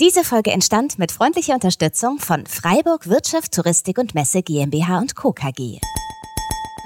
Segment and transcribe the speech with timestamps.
[0.00, 5.32] Diese Folge entstand mit freundlicher Unterstützung von Freiburg Wirtschaft, Touristik und Messe GmbH und Co.
[5.32, 5.80] KG.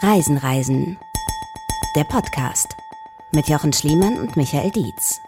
[0.00, 0.96] Reisen, Reisen.
[1.94, 2.68] Der Podcast
[3.34, 5.20] mit Jochen Schliemann und Michael Dietz.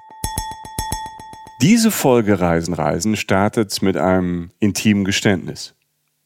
[1.61, 5.75] Diese Folge Reisen, Reisen startet mit einem intimen Geständnis.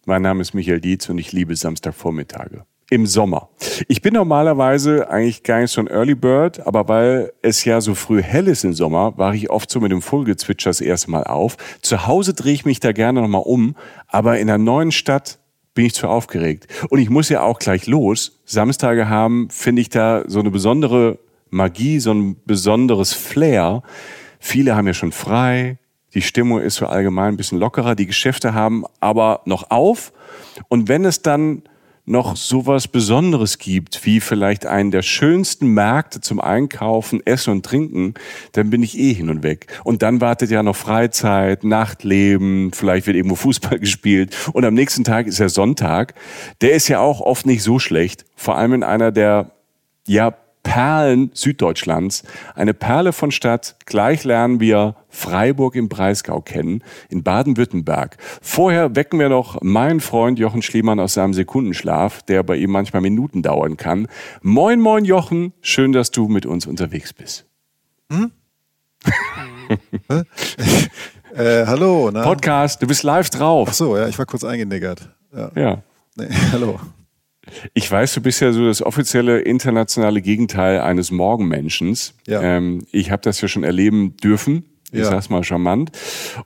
[0.06, 3.48] Mein Name ist Michael Dietz und ich liebe Samstagvormittage im Sommer.
[3.86, 7.94] Ich bin normalerweise eigentlich gar nicht so ein Early Bird, aber weil es ja so
[7.94, 11.24] früh hell ist im Sommer, war ich oft so mit dem Vogelgezwitscher das erste Mal
[11.24, 11.56] auf.
[11.82, 15.38] Zu Hause drehe ich mich da gerne nochmal um, aber in einer neuen Stadt
[15.74, 16.66] bin ich zu aufgeregt.
[16.88, 18.40] Und ich muss ja auch gleich los.
[18.46, 21.18] Samstage haben, finde ich da so eine besondere
[21.50, 23.82] Magie, so ein besonderes Flair.
[24.40, 25.78] Viele haben ja schon frei.
[26.14, 27.94] Die Stimmung ist so allgemein ein bisschen lockerer.
[27.94, 30.12] Die Geschäfte haben aber noch auf.
[30.68, 31.62] Und wenn es dann
[32.08, 38.14] noch sowas Besonderes gibt, wie vielleicht einen der schönsten Märkte zum Einkaufen, Essen und Trinken,
[38.52, 39.66] dann bin ich eh hin und weg.
[39.84, 45.04] Und dann wartet ja noch Freizeit, Nachtleben, vielleicht wird irgendwo Fußball gespielt und am nächsten
[45.04, 46.14] Tag ist ja Sonntag.
[46.60, 49.52] Der ist ja auch oft nicht so schlecht, vor allem in einer der
[50.06, 50.34] ja
[50.68, 52.24] Perlen Süddeutschlands.
[52.54, 53.76] Eine Perle von Stadt.
[53.86, 58.18] Gleich lernen wir Freiburg im Breisgau kennen, in Baden-Württemberg.
[58.42, 63.00] Vorher wecken wir noch meinen Freund Jochen Schliemann aus seinem Sekundenschlaf, der bei ihm manchmal
[63.00, 64.08] Minuten dauern kann.
[64.42, 65.54] Moin, moin, Jochen.
[65.62, 67.46] Schön, dass du mit uns unterwegs bist.
[68.12, 68.30] Hm?
[71.34, 72.10] äh, hallo.
[72.12, 72.24] Na?
[72.24, 73.68] Podcast, du bist live drauf.
[73.70, 75.08] Ach so, ja, ich war kurz eingeniggert.
[75.34, 75.50] Ja.
[75.54, 75.82] ja.
[76.14, 76.78] Nee, hallo.
[77.74, 82.14] Ich weiß, du bist ja so das offizielle internationale Gegenteil eines Morgenmenschens.
[82.26, 82.42] Ja.
[82.42, 84.64] Ähm, ich habe das ja schon erleben dürfen.
[84.90, 85.04] Ich ja.
[85.04, 85.90] sag's mal charmant.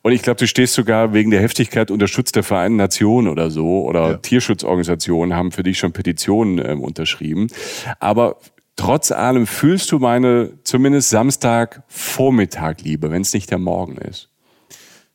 [0.03, 3.50] Und ich glaube, du stehst sogar wegen der Heftigkeit unter Schutz der Vereinten Nationen oder
[3.50, 4.17] so oder ja.
[4.17, 7.47] Tierschutzorganisationen haben für dich schon Petitionen ähm, unterschrieben.
[8.00, 8.39] Aber
[8.75, 14.28] trotz allem fühlst du meine zumindest Samstagvormittag Liebe, wenn es nicht der Morgen ist.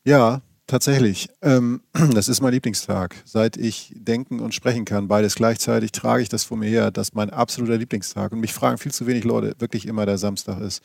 [0.05, 1.29] Ja, Tatsächlich.
[1.41, 1.81] Ähm,
[2.13, 3.15] das ist mein Lieblingstag.
[3.23, 6.91] Seit ich denken und sprechen kann, beides gleichzeitig, trage ich das vor mir her.
[6.91, 8.33] Das ist mein absoluter Lieblingstag.
[8.33, 10.83] Und mich fragen viel zu wenig Leute wirklich immer, der Samstag ist.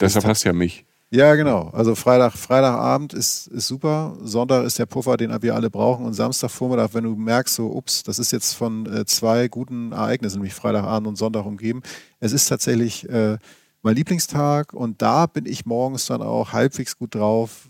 [0.00, 0.84] Deshalb hast du ja mich.
[1.14, 1.68] Ja, genau.
[1.74, 4.16] Also Freitag, Freitagabend ist, ist super.
[4.22, 6.06] Sonntag ist der Puffer, den wir alle brauchen.
[6.06, 10.38] Und Samstagvormittag, wenn du merkst, so, ups, das ist jetzt von äh, zwei guten Ereignissen,
[10.38, 11.82] nämlich Freitagabend und Sonntag umgeben.
[12.18, 13.36] Es ist tatsächlich äh,
[13.82, 17.68] mein Lieblingstag und da bin ich morgens dann auch halbwegs gut drauf.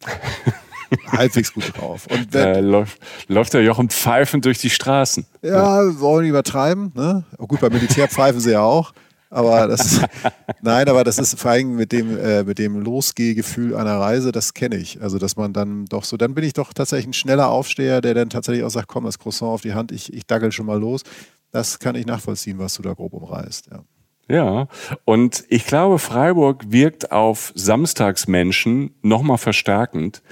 [1.12, 2.06] halbwegs gut drauf.
[2.10, 5.26] Und wenn, äh, läuft, läuft der Jochen pfeifend durch die Straßen.
[5.42, 6.00] Ja, ja.
[6.00, 6.92] wollen wir übertreiben.
[6.94, 7.24] Ne?
[7.38, 8.92] Oh, gut, beim Militär pfeifen sie ja auch.
[9.32, 10.00] Aber das
[10.62, 14.54] nein, aber das ist vor allem mit dem, äh, mit dem Losgehgefühl einer Reise, das
[14.54, 15.00] kenne ich.
[15.00, 18.14] Also, dass man dann doch so, dann bin ich doch tatsächlich ein schneller Aufsteher, der
[18.14, 20.78] dann tatsächlich auch sagt, komm, das Croissant auf die Hand, ich, ich dackel schon mal
[20.78, 21.02] los.
[21.52, 23.84] Das kann ich nachvollziehen, was du da grob umreißt, ja.
[24.30, 24.68] Ja,
[25.04, 30.22] und ich glaube, Freiburg wirkt auf Samstagsmenschen nochmal verstärkend.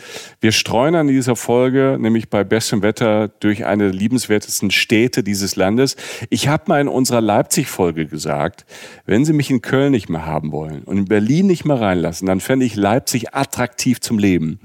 [0.41, 5.57] Wir streuen an dieser Folge, nämlich bei bestem Wetter, durch eine der liebenswertesten Städte dieses
[5.57, 5.97] Landes.
[6.31, 8.67] Ich habe mal in unserer Leipzig-Folge gesagt,
[9.05, 12.29] wenn Sie mich in Köln nicht mehr haben wollen und in Berlin nicht mehr reinlassen,
[12.29, 14.61] dann fände ich Leipzig attraktiv zum Leben.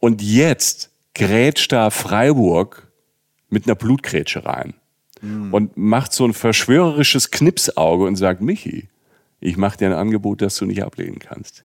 [0.00, 2.92] Und jetzt grätscht da Freiburg
[3.48, 4.74] mit einer Blutgrätsche rein
[5.22, 5.52] mhm.
[5.52, 8.88] und macht so ein verschwörerisches Knipsauge und sagt, Michi,
[9.40, 11.64] ich mache dir ein Angebot, das du nicht ablehnen kannst.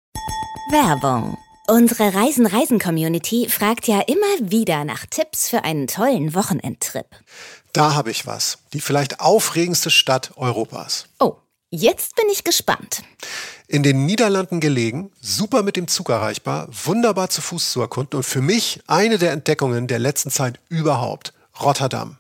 [0.72, 1.38] Werbung.
[1.68, 7.06] Unsere Reisen-Reisen-Community fragt ja immer wieder nach Tipps für einen tollen Wochenendtrip.
[7.72, 8.58] Da habe ich was.
[8.74, 11.06] Die vielleicht aufregendste Stadt Europas.
[11.20, 11.38] Oh,
[11.70, 13.04] jetzt bin ich gespannt.
[13.68, 18.24] In den Niederlanden gelegen, super mit dem Zug erreichbar, wunderbar zu Fuß zu erkunden und
[18.24, 21.34] für mich eine der Entdeckungen der letzten Zeit überhaupt.
[21.62, 22.18] Rotterdam.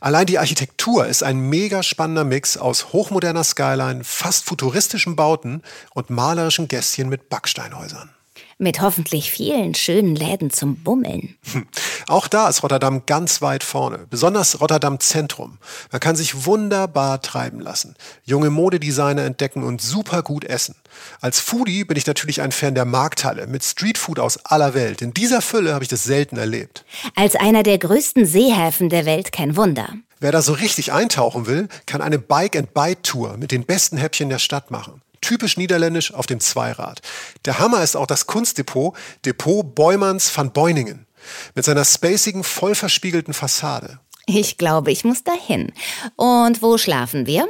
[0.00, 5.62] Allein die Architektur ist ein mega spannender Mix aus hochmoderner Skyline, fast futuristischen Bauten
[5.94, 8.13] und malerischen Gästchen mit Backsteinhäusern.
[8.58, 11.36] Mit hoffentlich vielen schönen Läden zum Bummeln.
[11.52, 11.66] Hm.
[12.06, 15.58] Auch da ist Rotterdam ganz weit vorne, besonders Rotterdam Zentrum.
[15.90, 20.76] Man kann sich wunderbar treiben lassen, junge Modedesigner entdecken und super gut essen.
[21.20, 25.02] Als Foodie bin ich natürlich ein Fan der Markthalle mit Streetfood aus aller Welt.
[25.02, 26.84] In dieser Fülle habe ich das selten erlebt.
[27.14, 29.88] Als einer der größten Seehäfen der Welt kein Wunder.
[30.20, 34.70] Wer da so richtig eintauchen will, kann eine Bike-and-Bite-Tour mit den besten Häppchen der Stadt
[34.70, 37.00] machen typisch niederländisch auf dem Zweirad.
[37.44, 38.94] Der Hammer ist auch das Kunstdepot,
[39.24, 41.06] Depot Beumanns van Beuningen,
[41.54, 43.98] mit seiner spacigen, voll verspiegelten Fassade.
[44.26, 45.72] Ich glaube, ich muss dahin.
[46.16, 47.46] Und wo schlafen wir?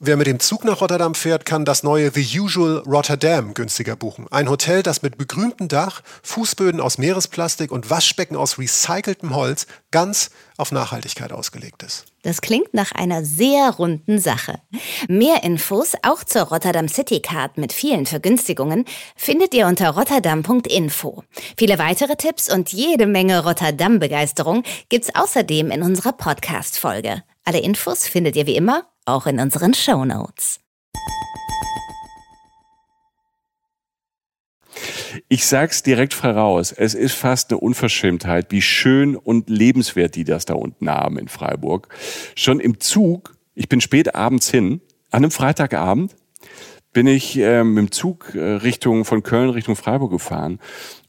[0.00, 4.26] Wer mit dem Zug nach Rotterdam fährt, kann das neue The Usual Rotterdam günstiger buchen.
[4.30, 10.30] Ein Hotel, das mit begrüntem Dach, Fußböden aus Meeresplastik und Waschbecken aus recyceltem Holz ganz
[10.56, 12.06] auf Nachhaltigkeit ausgelegt ist.
[12.22, 14.60] Das klingt nach einer sehr runden Sache.
[15.08, 21.22] Mehr Infos auch zur Rotterdam City Card mit vielen Vergünstigungen findet ihr unter rotterdam.info.
[21.56, 27.22] Viele weitere Tipps und jede Menge Rotterdam-Begeisterung gibt's außerdem in unserer Podcast-Folge.
[27.44, 30.60] Alle Infos findet ihr wie immer auch in unseren Show Notes.
[35.28, 40.44] Ich sag's direkt voraus, es ist fast eine Unverschämtheit, wie schön und lebenswert die das
[40.44, 41.88] da unten haben in Freiburg.
[42.34, 44.80] Schon im Zug, ich bin spät abends hin,
[45.10, 46.16] an einem Freitagabend
[46.92, 50.60] bin ich äh, mit dem Zug äh, Richtung von Köln Richtung Freiburg gefahren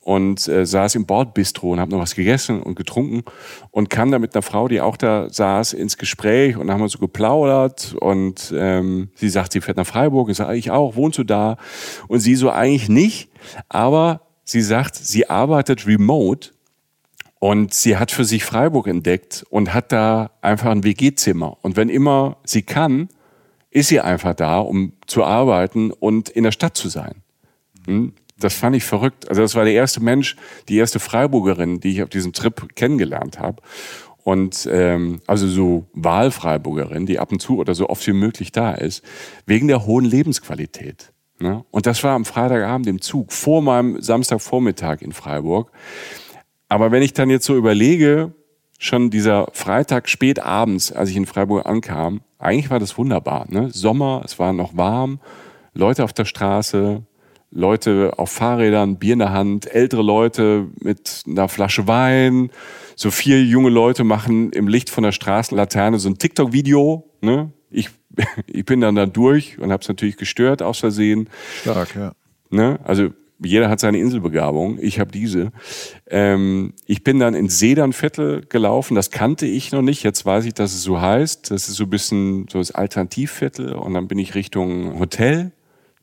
[0.05, 3.23] und äh, saß im Bordbistro und habe noch was gegessen und getrunken
[3.71, 6.89] und kam da mit einer Frau, die auch da saß, ins Gespräch und haben wir
[6.89, 10.29] so geplaudert und ähm, sie sagt, sie fährt nach Freiburg.
[10.29, 11.57] Ich sage, ich auch, wohnst du da?
[12.07, 13.31] Und sie so eigentlich nicht,
[13.67, 16.51] aber sie sagt, sie arbeitet remote
[17.39, 21.57] und sie hat für sich Freiburg entdeckt und hat da einfach ein WG-Zimmer.
[21.63, 23.09] Und wenn immer sie kann,
[23.71, 27.23] ist sie einfach da, um zu arbeiten und in der Stadt zu sein.
[27.87, 28.13] Hm?
[28.37, 29.29] Das fand ich verrückt.
[29.29, 30.35] Also das war der erste Mensch,
[30.67, 33.61] die erste Freiburgerin, die ich auf diesem Trip kennengelernt habe.
[34.23, 38.73] Und ähm, also so Wahlfreiburgerin, die ab und zu oder so oft wie möglich da
[38.73, 39.03] ist,
[39.45, 41.13] wegen der hohen Lebensqualität.
[41.39, 41.63] Ne?
[41.69, 45.71] Und das war am Freitagabend im Zug, vor meinem Samstagvormittag in Freiburg.
[46.69, 48.33] Aber wenn ich dann jetzt so überlege,
[48.79, 53.45] schon dieser Freitag spät abends, als ich in Freiburg ankam, eigentlich war das wunderbar.
[53.49, 53.69] Ne?
[53.71, 55.19] Sommer, es war noch warm,
[55.73, 57.03] Leute auf der Straße,
[57.55, 62.51] Leute auf Fahrrädern, Bier in der Hand, ältere Leute mit einer Flasche Wein.
[62.97, 67.09] So vier junge Leute machen im Licht von der Straßenlaterne so ein TikTok-Video.
[67.21, 67.51] Ne?
[67.71, 67.89] Ich,
[68.47, 71.29] ich bin dann da durch und habe es natürlich gestört aus Versehen.
[71.61, 72.11] Stark, ja.
[72.49, 72.77] Ne?
[72.83, 74.77] Also jeder hat seine Inselbegabung.
[74.81, 75.51] Ich habe diese.
[76.07, 78.95] Ähm, ich bin dann ins Sedernviertel gelaufen.
[78.95, 80.03] Das kannte ich noch nicht.
[80.03, 81.51] Jetzt weiß ich, dass es so heißt.
[81.51, 83.73] Das ist so ein bisschen so das Alternativviertel.
[83.73, 85.51] Und dann bin ich Richtung Hotel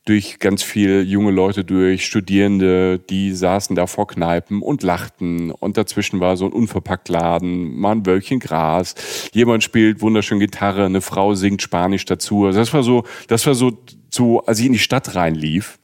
[0.05, 5.77] durch ganz viele junge Leute durch, Studierende, die saßen da vor Kneipen und lachten und
[5.77, 8.95] dazwischen war so ein unverpackt Laden, mal ein Wölkchen Gras,
[9.33, 12.45] jemand spielt wunderschön Gitarre, eine Frau singt Spanisch dazu.
[12.45, 13.77] Also das war so, das war so,
[14.09, 15.79] so als ich in die Stadt reinlief.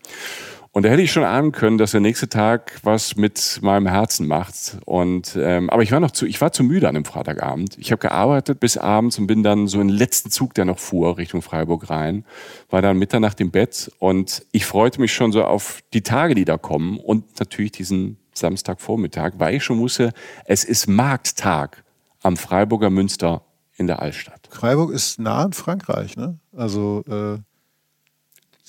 [0.71, 4.27] Und da hätte ich schon ahnen können, dass der nächste Tag was mit meinem Herzen
[4.27, 4.77] macht.
[4.85, 7.77] Und ähm, aber ich war noch zu, ich war zu müde an dem Freitagabend.
[7.79, 11.17] Ich habe gearbeitet bis abends und bin dann so den letzten Zug, der noch fuhr,
[11.17, 12.23] Richtung Freiburg rein,
[12.69, 16.45] war dann Mitternacht im Bett und ich freute mich schon so auf die Tage, die
[16.45, 20.11] da kommen und natürlich diesen Samstagvormittag, weil ich schon wusste,
[20.45, 21.83] es ist Markttag
[22.21, 23.41] am Freiburger Münster
[23.75, 24.47] in der Altstadt.
[24.51, 26.37] Freiburg ist nah an Frankreich, ne?
[26.55, 27.39] Also äh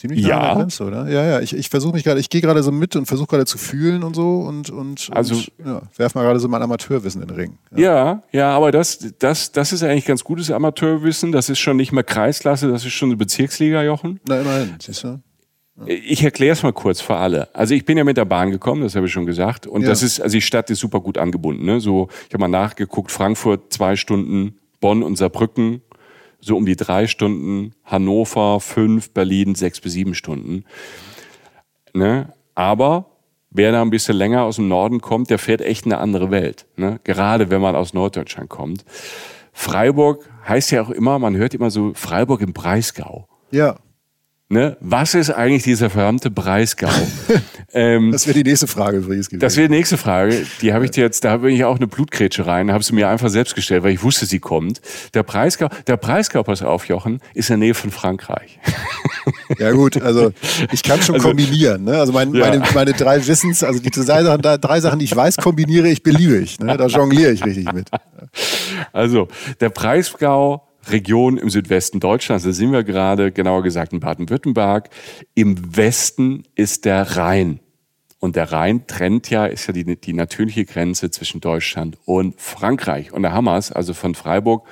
[0.00, 0.28] Ziemlich ja.
[0.28, 1.10] nah an der Grenze, oder?
[1.10, 1.40] Ja, ja.
[1.40, 4.02] Ich, ich versuche mich gerade, ich gehe gerade so mit und versuche gerade zu fühlen
[4.02, 7.36] und so und, und, also, und ja, werf mal gerade so mein Amateurwissen in den
[7.36, 7.58] Ring.
[7.76, 7.82] Ja.
[7.82, 11.32] ja, ja, aber das, das, das ist eigentlich ganz gutes Amateurwissen.
[11.32, 14.20] Das ist schon nicht mehr Kreisklasse, das ist schon eine Bezirksliga, Jochen.
[14.26, 15.20] Na, immerhin, siehst du?
[15.84, 17.54] Ich erkläre es mal kurz für alle.
[17.54, 19.66] Also ich bin ja mit der Bahn gekommen, das habe ich schon gesagt.
[19.66, 19.88] Und ja.
[19.88, 21.66] das ist, also die Stadt ist super gut angebunden.
[21.66, 21.78] Ne?
[21.78, 25.82] So, ich habe mal nachgeguckt, Frankfurt zwei Stunden, Bonn und Saarbrücken
[26.40, 30.64] so um die drei Stunden, Hannover fünf, Berlin sechs bis sieben Stunden.
[31.92, 32.32] Ne?
[32.54, 33.06] Aber
[33.50, 36.30] wer da ein bisschen länger aus dem Norden kommt, der fährt echt in eine andere
[36.30, 36.66] Welt.
[36.76, 37.00] Ne?
[37.04, 38.84] Gerade wenn man aus Norddeutschland kommt.
[39.52, 43.28] Freiburg heißt ja auch immer, man hört immer so Freiburg im Breisgau.
[43.50, 43.76] Ja.
[44.52, 44.76] Ne?
[44.80, 46.88] Was ist eigentlich dieser verdammte Breisgau?
[47.72, 49.38] ähm, das wäre die nächste Frage übrigens gewesen.
[49.38, 50.44] Das wäre die nächste Frage.
[50.60, 53.08] Die habe ich dir jetzt, da bin ich auch eine Blutgrätsche rein, habe sie mir
[53.08, 54.80] einfach selbst gestellt, weil ich wusste, sie kommt.
[55.14, 58.58] Der Breisgau, der Breisgau, pass auf, Jochen, ist in der Nähe von Frankreich.
[59.58, 60.32] Ja gut, also
[60.72, 61.84] ich kann schon also, kombinieren.
[61.84, 61.98] Ne?
[61.98, 62.46] Also mein, ja.
[62.46, 66.02] meine, meine drei Wissens, also die drei Sachen, drei Sachen, die ich weiß, kombiniere ich
[66.02, 66.58] beliebig.
[66.58, 66.76] Ne?
[66.76, 67.88] Da jongliere ich richtig mit.
[68.92, 69.28] Also
[69.60, 74.90] der Breisgau Region im Südwesten Deutschlands, da sind wir gerade, genauer gesagt in Baden-Württemberg.
[75.34, 77.60] Im Westen ist der Rhein.
[78.18, 83.12] Und der Rhein trennt ja, ist ja die, die natürliche Grenze zwischen Deutschland und Frankreich.
[83.12, 84.66] Und da haben wir es, also von Freiburg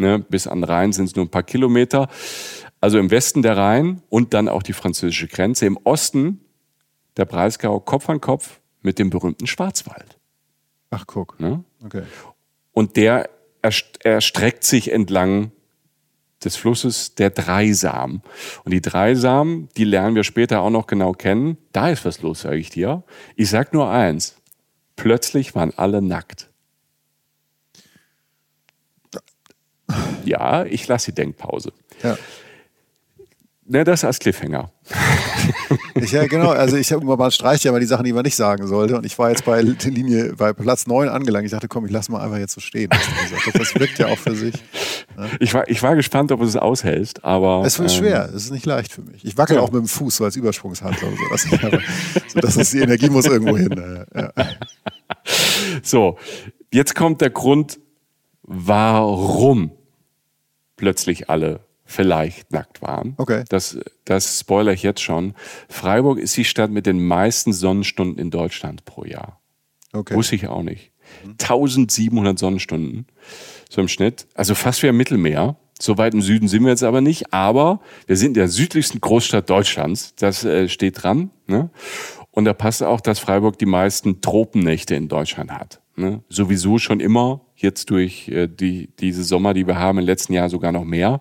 [0.00, 2.08] ne, bis an Rhein sind es nur ein paar Kilometer.
[2.80, 5.66] Also im Westen der Rhein und dann auch die französische Grenze.
[5.66, 6.40] Im Osten
[7.16, 10.18] der Breisgau Kopf an Kopf mit dem berühmten Schwarzwald.
[10.90, 11.38] Ach, guck.
[11.38, 11.62] Ne?
[11.84, 12.02] Okay.
[12.72, 13.30] Und der
[13.62, 15.52] erstreckt sich entlang
[16.44, 18.22] des Flusses der Dreisam.
[18.64, 21.58] Und die Dreisam, die lernen wir später auch noch genau kennen.
[21.72, 23.02] Da ist was los, sage ich dir.
[23.36, 24.36] Ich sag nur eins.
[24.96, 26.48] Plötzlich waren alle nackt.
[30.24, 31.72] Ja, ich lasse die Denkpause.
[32.02, 32.16] Ja.
[33.70, 34.70] Ne, das als Cliffhanger.
[35.94, 36.50] Ich, ja, genau.
[36.50, 38.96] Also ich habe man streicht ja mal die Sachen, die man nicht sagen sollte.
[38.96, 41.44] Und ich war jetzt bei Linie, bei Platz 9 angelangt.
[41.44, 42.88] Ich dachte, komm, ich lasse mal einfach jetzt so stehen.
[43.52, 44.54] Das wirkt ja auch für sich.
[45.16, 45.26] Ja.
[45.40, 47.64] Ich, war, ich war gespannt, ob du es aushältst, aber.
[47.66, 49.24] Es wird ähm, schwer, es ist nicht leicht für mich.
[49.24, 49.62] Ich wackel ja.
[49.62, 51.08] auch mit dem Fuß so als Übersprungshandler.
[51.10, 51.82] So, dass ich einfach,
[52.28, 54.06] so dass es, die Energie muss irgendwo hin.
[54.14, 54.32] Ja.
[55.82, 56.18] So,
[56.72, 57.78] jetzt kommt der Grund,
[58.42, 59.72] warum
[60.76, 61.60] plötzlich alle
[61.90, 63.14] vielleicht nackt waren.
[63.16, 63.44] Okay.
[63.48, 65.34] Das, das spoiler ich jetzt schon.
[65.68, 69.40] Freiburg ist die Stadt mit den meisten Sonnenstunden in Deutschland pro Jahr.
[69.92, 70.14] Okay.
[70.14, 70.92] Wusste ich auch nicht.
[71.24, 73.06] 1700 Sonnenstunden,
[73.68, 74.28] so im Schnitt.
[74.34, 75.56] Also fast wie im Mittelmeer.
[75.80, 79.00] So weit im Süden sind wir jetzt aber nicht, aber wir sind in der südlichsten
[79.00, 80.14] Großstadt Deutschlands.
[80.14, 81.30] Das äh, steht dran.
[81.46, 81.70] Ne?
[82.30, 85.80] Und da passt auch, dass Freiburg die meisten Tropennächte in Deutschland hat.
[85.96, 86.22] Ne?
[86.28, 90.48] Sowieso schon immer, jetzt durch äh, die, diese Sommer, die wir haben, im letzten Jahr
[90.48, 91.20] sogar noch mehr.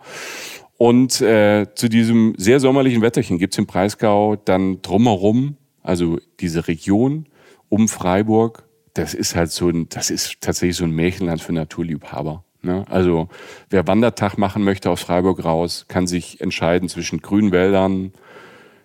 [0.79, 7.25] Und äh, zu diesem sehr sommerlichen Wetterchen gibt's im Breisgau dann drumherum, also diese Region
[7.67, 12.45] um Freiburg, das ist halt so ein, das ist tatsächlich so ein Märchenland für Naturliebhaber.
[12.61, 12.85] Ne?
[12.89, 13.27] Also
[13.69, 18.13] wer Wandertag machen möchte aus Freiburg raus, kann sich entscheiden zwischen grünen Wäldern,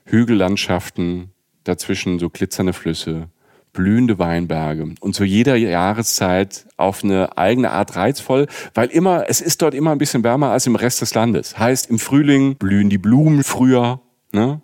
[0.04, 1.30] Hügellandschaften,
[1.62, 3.28] dazwischen so glitzernde Flüsse,
[3.74, 9.60] blühende Weinberge und zu jeder Jahreszeit auf eine eigene Art reizvoll, weil immer, es ist
[9.60, 11.58] dort immer ein bisschen wärmer als im Rest des Landes.
[11.58, 14.00] Heißt, im Frühling blühen die Blumen früher,
[14.32, 14.62] ne?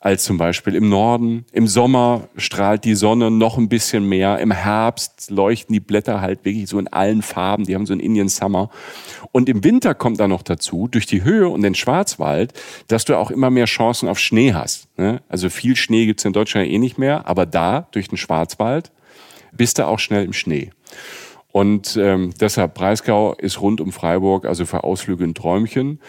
[0.00, 1.44] Als zum Beispiel im Norden.
[1.52, 4.38] Im Sommer strahlt die Sonne noch ein bisschen mehr.
[4.38, 7.64] Im Herbst leuchten die Blätter halt wirklich so in allen Farben.
[7.64, 8.70] Die haben so einen Indian Summer.
[9.32, 12.52] Und im Winter kommt da noch dazu, durch die Höhe und den Schwarzwald,
[12.86, 14.88] dass du auch immer mehr Chancen auf Schnee hast.
[14.96, 15.20] Ne?
[15.28, 18.92] Also viel Schnee gibt's in Deutschland eh nicht mehr, aber da, durch den Schwarzwald,
[19.52, 20.70] bist du auch schnell im Schnee.
[21.50, 26.00] Und ähm, deshalb, Breisgau ist rund um Freiburg, also für Ausflüge ein Träumchen.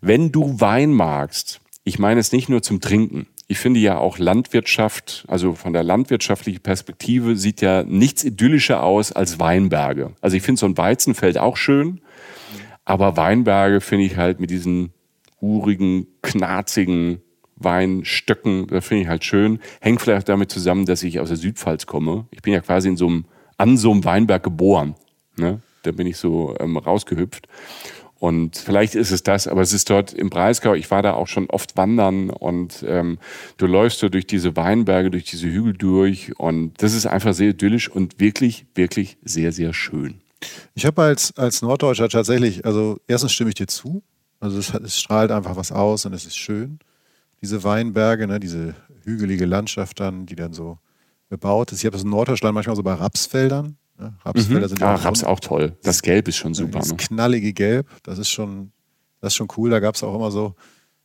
[0.00, 3.26] Wenn du Wein magst, ich meine es nicht nur zum Trinken.
[3.48, 9.10] Ich finde ja auch Landwirtschaft, also von der landwirtschaftlichen Perspektive sieht ja nichts idyllischer aus
[9.10, 10.12] als Weinberge.
[10.20, 12.00] Also ich finde so ein Weizenfeld auch schön,
[12.84, 14.92] aber Weinberge finde ich halt mit diesen
[15.40, 17.22] urigen, knarzigen
[17.56, 19.58] Weinstöcken, da finde ich halt schön.
[19.80, 22.28] Hängt vielleicht damit zusammen, dass ich aus der Südpfalz komme.
[22.30, 23.24] Ich bin ja quasi in so einem,
[23.58, 24.94] an so einem Weinberg geboren.
[25.36, 25.60] Ne?
[25.82, 27.48] Da bin ich so ähm, rausgehüpft.
[28.20, 31.26] Und vielleicht ist es das, aber es ist dort im Breisgau, ich war da auch
[31.26, 33.18] schon oft wandern und ähm,
[33.56, 37.48] du läufst so durch diese Weinberge, durch diese Hügel durch und das ist einfach sehr
[37.48, 40.20] idyllisch und wirklich, wirklich sehr, sehr schön.
[40.74, 44.02] Ich habe als, als Norddeutscher tatsächlich, also erstens stimme ich dir zu,
[44.38, 46.78] also es, es strahlt einfach was aus und es ist schön.
[47.40, 48.74] Diese Weinberge, ne, diese
[49.04, 50.76] hügelige Landschaft dann, die dann so
[51.30, 51.78] bebaut ist.
[51.78, 54.14] Ich habe das in Norddeutschland manchmal so bei Rapsfeldern, Ne?
[54.24, 54.68] Rapsfelder mhm.
[54.68, 55.76] sind ja ah, Raps auch toll.
[55.82, 56.78] Das Gelb ist schon super.
[56.78, 56.96] Das ne?
[56.96, 58.72] knallige Gelb, das ist schon,
[59.20, 59.70] das ist schon cool.
[59.70, 60.54] Da gab es auch immer so,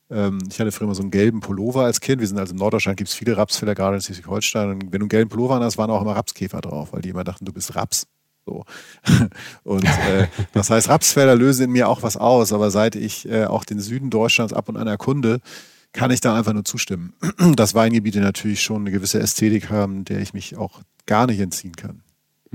[0.09, 2.21] ähm, ich hatte früher immer so einen gelben Pullover als Kind.
[2.21, 4.69] Wir sind also in Norddeutschland, gibt es viele Rapsfelder, gerade in Schleswig-Holstein.
[4.69, 7.23] Und wenn du einen gelben Pullover hast, waren auch immer Rapskäfer drauf, weil die immer
[7.23, 8.07] dachten, du bist Raps.
[8.45, 8.63] So.
[9.63, 13.45] Und äh, das heißt, Rapsfelder lösen in mir auch was aus, aber seit ich äh,
[13.45, 15.39] auch den Süden Deutschlands ab und an erkunde,
[15.93, 17.13] kann ich da einfach nur zustimmen,
[17.55, 21.75] dass Weingebiete natürlich schon eine gewisse Ästhetik haben, der ich mich auch gar nicht entziehen
[21.75, 22.03] kann.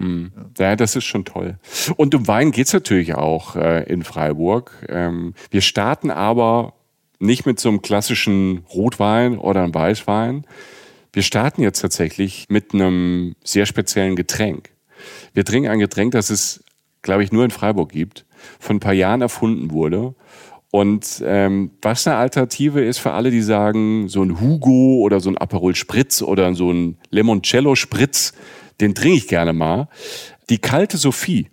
[0.00, 0.32] Mhm.
[0.58, 1.58] Ja, das ist schon toll.
[1.96, 4.72] Und um Wein geht's natürlich auch äh, in Freiburg.
[4.88, 6.74] Ähm, wir starten aber
[7.18, 10.46] nicht mit so einem klassischen Rotwein oder einem Weißwein.
[11.12, 14.70] Wir starten jetzt tatsächlich mit einem sehr speziellen Getränk.
[15.34, 16.64] Wir trinken ein Getränk, das es,
[17.02, 18.24] glaube ich, nur in Freiburg gibt,
[18.58, 20.14] von ein paar Jahren erfunden wurde.
[20.70, 25.28] Und ähm, was eine Alternative ist für alle, die sagen, so ein Hugo oder so
[25.28, 28.34] ein Aperol Spritz oder so ein Limoncello Spritz,
[28.80, 29.88] den trinke ich gerne mal.
[30.48, 31.48] Die kalte Sophie.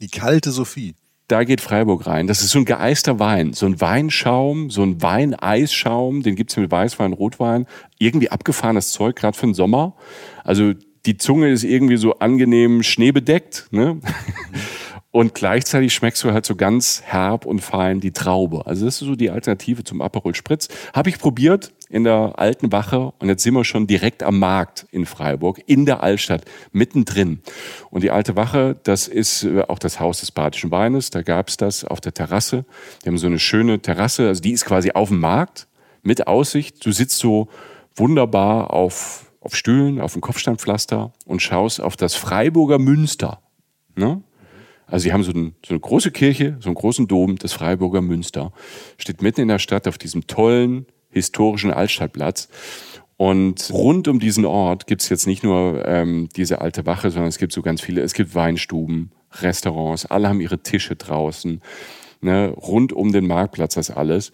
[0.00, 0.94] Die kalte Sophie.
[1.28, 2.28] Da geht Freiburg rein.
[2.28, 3.52] Das ist so ein geeister Wein.
[3.52, 7.66] So ein Weinschaum, so ein Weineisschaum, den gibt's mit Weißwein, Rotwein.
[7.98, 9.96] Irgendwie abgefahrenes Zeug, gerade für den Sommer.
[10.44, 10.72] Also
[11.04, 13.68] die Zunge ist irgendwie so angenehm schneebedeckt.
[13.70, 14.00] Ne?
[15.16, 18.66] Und gleichzeitig schmeckst du halt so ganz herb und fein die Traube.
[18.66, 20.68] Also das ist so die Alternative zum Aperol Spritz.
[20.92, 24.86] Habe ich probiert in der alten Wache und jetzt sind wir schon direkt am Markt
[24.90, 27.40] in Freiburg, in der Altstadt, mittendrin.
[27.88, 31.08] Und die alte Wache, das ist äh, auch das Haus des Badischen Weines.
[31.08, 32.66] Da gab's das auf der Terrasse.
[33.02, 35.66] Die haben so eine schöne Terrasse, also die ist quasi auf dem Markt
[36.02, 36.84] mit Aussicht.
[36.84, 37.48] Du sitzt so
[37.94, 43.40] wunderbar auf, auf Stühlen, auf dem Kopfsteinpflaster und schaust auf das Freiburger Münster.
[43.94, 44.22] Ne?
[44.86, 48.00] Also sie haben so, ein, so, eine große Kirche, so einen großen Dom, das Freiburger
[48.00, 48.52] Münster.
[48.98, 52.48] Steht mitten in der Stadt auf diesem tollen historischen Altstadtplatz.
[53.16, 57.38] Und rund um diesen Ort gibt's jetzt nicht nur ähm, diese alte Wache, sondern es
[57.38, 61.62] gibt so ganz viele, es gibt Weinstuben, Restaurants, alle haben ihre Tische draußen.
[62.20, 62.48] Ne?
[62.50, 64.32] Rund um den Marktplatz das alles.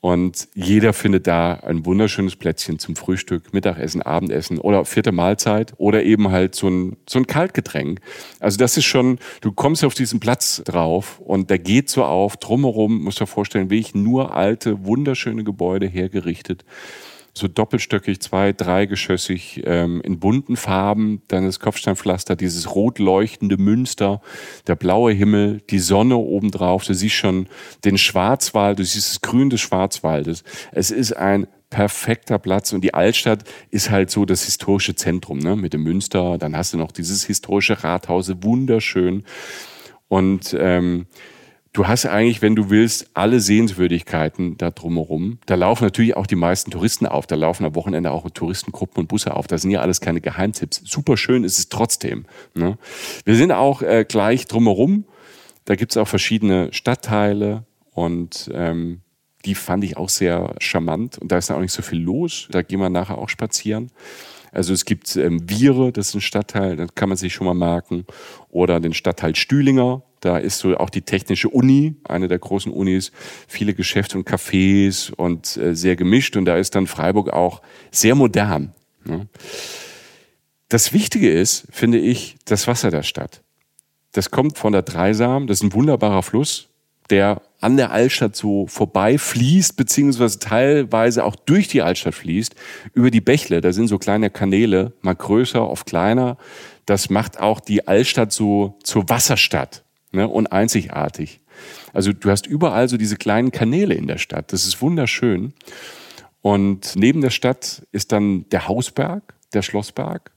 [0.00, 6.04] Und jeder findet da ein wunderschönes Plätzchen zum Frühstück, Mittagessen, Abendessen oder vierte Mahlzeit oder
[6.04, 8.00] eben halt so ein, so ein Kaltgetränk.
[8.38, 12.36] Also das ist schon, du kommst auf diesen Platz drauf und der geht so auf,
[12.36, 16.64] drumherum, musst du dir vorstellen, wirklich nur alte, wunderschöne Gebäude hergerichtet
[17.38, 24.20] so doppelstöckig, zwei, dreigeschossig, ähm, in bunten Farben, dann das Kopfsteinpflaster, dieses rot leuchtende Münster,
[24.66, 27.48] der blaue Himmel, die Sonne obendrauf, du siehst schon
[27.84, 30.44] den Schwarzwald, du siehst das Grün des Schwarzwaldes.
[30.72, 35.54] Es ist ein perfekter Platz und die Altstadt ist halt so das historische Zentrum, ne,
[35.54, 39.24] mit dem Münster, dann hast du noch dieses historische Rathaus, wunderschön.
[40.08, 41.06] Und ähm,
[41.72, 45.38] du hast eigentlich, wenn du willst, alle Sehenswürdigkeiten da drumherum.
[45.46, 47.26] Da laufen natürlich auch die meisten Touristen auf.
[47.26, 49.46] Da laufen am Wochenende auch Touristengruppen und Busse auf.
[49.46, 50.82] Das sind ja alles keine Geheimtipps.
[50.84, 52.26] Super schön ist es trotzdem.
[52.54, 52.78] Ne?
[53.24, 55.04] Wir sind auch äh, gleich drumherum.
[55.64, 59.02] Da gibt es auch verschiedene Stadtteile und ähm,
[59.44, 61.18] die fand ich auch sehr charmant.
[61.18, 62.48] Und da ist auch nicht so viel los.
[62.50, 63.90] Da gehen wir nachher auch spazieren.
[64.52, 67.54] Also es gibt ähm, Viere, das ist ein Stadtteil, das kann man sich schon mal
[67.54, 68.06] merken.
[68.48, 73.12] Oder den Stadtteil Stühlinger, da ist so auch die Technische Uni, eine der großen Unis,
[73.46, 76.36] viele Geschäfte und Cafés und äh, sehr gemischt.
[76.36, 78.72] Und da ist dann Freiburg auch sehr modern.
[79.04, 79.28] Ne?
[80.68, 83.42] Das Wichtige ist, finde ich, das Wasser der Stadt.
[84.12, 86.68] Das kommt von der Dreisam, das ist ein wunderbarer Fluss,
[87.10, 92.54] der an der Altstadt so vorbei fließt, beziehungsweise teilweise auch durch die Altstadt fließt,
[92.92, 93.60] über die Bächle.
[93.60, 96.36] Da sind so kleine Kanäle, mal größer, oft kleiner.
[96.86, 101.40] Das macht auch die Altstadt so zur Wasserstadt ne, und einzigartig.
[101.92, 104.52] Also du hast überall so diese kleinen Kanäle in der Stadt.
[104.52, 105.52] Das ist wunderschön.
[106.40, 110.30] Und neben der Stadt ist dann der Hausberg, der Schlossberg.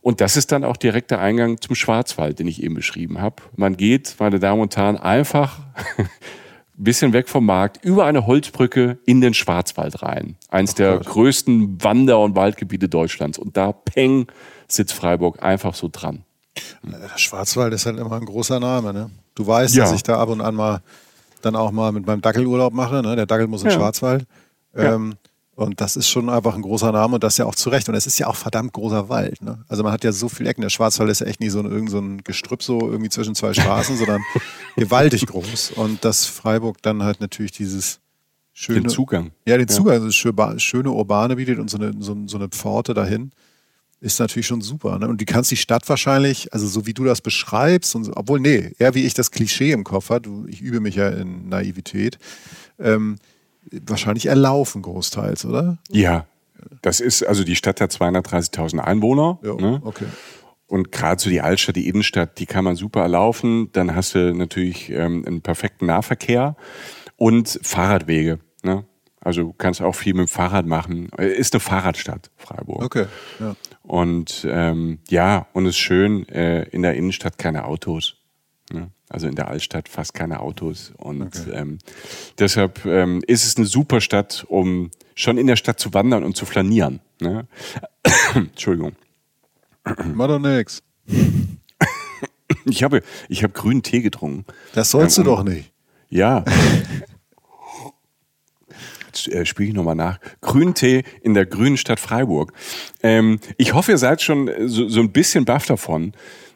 [0.00, 3.42] Und das ist dann auch direkt der Eingang zum Schwarzwald, den ich eben beschrieben habe.
[3.56, 5.60] Man geht, meine Damen und Herren, einfach
[5.98, 6.08] ein
[6.76, 10.36] bisschen weg vom Markt über eine Holzbrücke in den Schwarzwald rein.
[10.48, 13.38] Eins oh der größten Wander- und Waldgebiete Deutschlands.
[13.38, 14.26] Und da, peng,
[14.68, 16.25] sitzt Freiburg einfach so dran.
[16.82, 18.92] Der Schwarzwald ist halt immer ein großer Name.
[18.92, 19.10] Ne?
[19.34, 19.84] Du weißt, ja.
[19.84, 20.82] dass ich da ab und an mal
[21.42, 23.02] dann auch mal mit meinem Dackelurlaub mache.
[23.02, 23.16] Ne?
[23.16, 23.74] Der Dackel muss in ja.
[23.74, 24.26] Schwarzwald.
[24.74, 25.14] Ähm,
[25.54, 27.88] und das ist schon einfach ein großer Name und das ja auch zu Recht.
[27.88, 29.40] Und es ist ja auch verdammt großer Wald.
[29.42, 29.64] Ne?
[29.68, 30.60] Also man hat ja so viele Ecken.
[30.60, 33.34] Der Schwarzwald ist ja echt nicht so ein, irgend so ein Gestrüpp so irgendwie zwischen
[33.34, 34.22] zwei Straßen, sondern
[34.76, 35.72] gewaltig groß.
[35.72, 38.00] Und dass Freiburg dann halt natürlich dieses
[38.52, 38.82] schöne...
[38.82, 39.30] Den Zugang.
[39.46, 39.94] Ja, den Zugang.
[39.94, 40.02] Ja.
[40.04, 43.32] Also schöne Urbane bietet und so eine, so, so eine Pforte dahin
[44.00, 44.98] ist natürlich schon super.
[44.98, 45.08] Ne?
[45.08, 48.72] Und du kannst die Stadt wahrscheinlich, also so wie du das beschreibst, und, obwohl, nee,
[48.78, 52.18] eher wie ich das Klischee im Kopf habe, ich übe mich ja in Naivität,
[52.78, 53.16] ähm,
[53.86, 55.78] wahrscheinlich erlaufen großteils, oder?
[55.90, 56.26] Ja,
[56.82, 59.38] das ist, also die Stadt hat 230.000 Einwohner.
[59.42, 59.80] Ja, ne?
[59.84, 60.06] okay.
[60.66, 63.70] Und gerade so die Altstadt, die Innenstadt, die kann man super erlaufen.
[63.72, 66.56] Dann hast du natürlich ähm, einen perfekten Nahverkehr
[67.16, 68.40] und Fahrradwege.
[68.62, 68.84] Ne?
[69.20, 71.08] Also du kannst auch viel mit dem Fahrrad machen.
[71.18, 72.82] Ist eine Fahrradstadt, Freiburg.
[72.84, 73.06] Okay.
[73.38, 73.56] Ja.
[73.86, 78.16] Und ähm, ja, und es ist schön, äh, in der Innenstadt keine Autos.
[78.72, 78.90] Ne?
[79.08, 80.92] Also in der Altstadt fast keine Autos.
[80.96, 81.50] Und okay.
[81.52, 81.78] ähm,
[82.38, 86.36] deshalb ähm, ist es eine super Stadt, um schon in der Stadt zu wandern und
[86.36, 87.00] zu flanieren.
[87.20, 87.46] Ne?
[88.34, 88.96] Entschuldigung.
[90.14, 90.82] Mach doch nix.
[92.64, 94.44] Ich habe, ich habe grünen Tee getrunken.
[94.74, 95.72] Das sollst ähm, du doch nicht.
[96.08, 96.44] Ja.
[99.16, 100.18] jetzt äh, spiele ich nochmal nach.
[100.40, 102.52] Grüntee in der grünen Stadt Freiburg.
[103.02, 106.12] Ähm, ich hoffe, ihr seid schon so, so ein bisschen baff davon.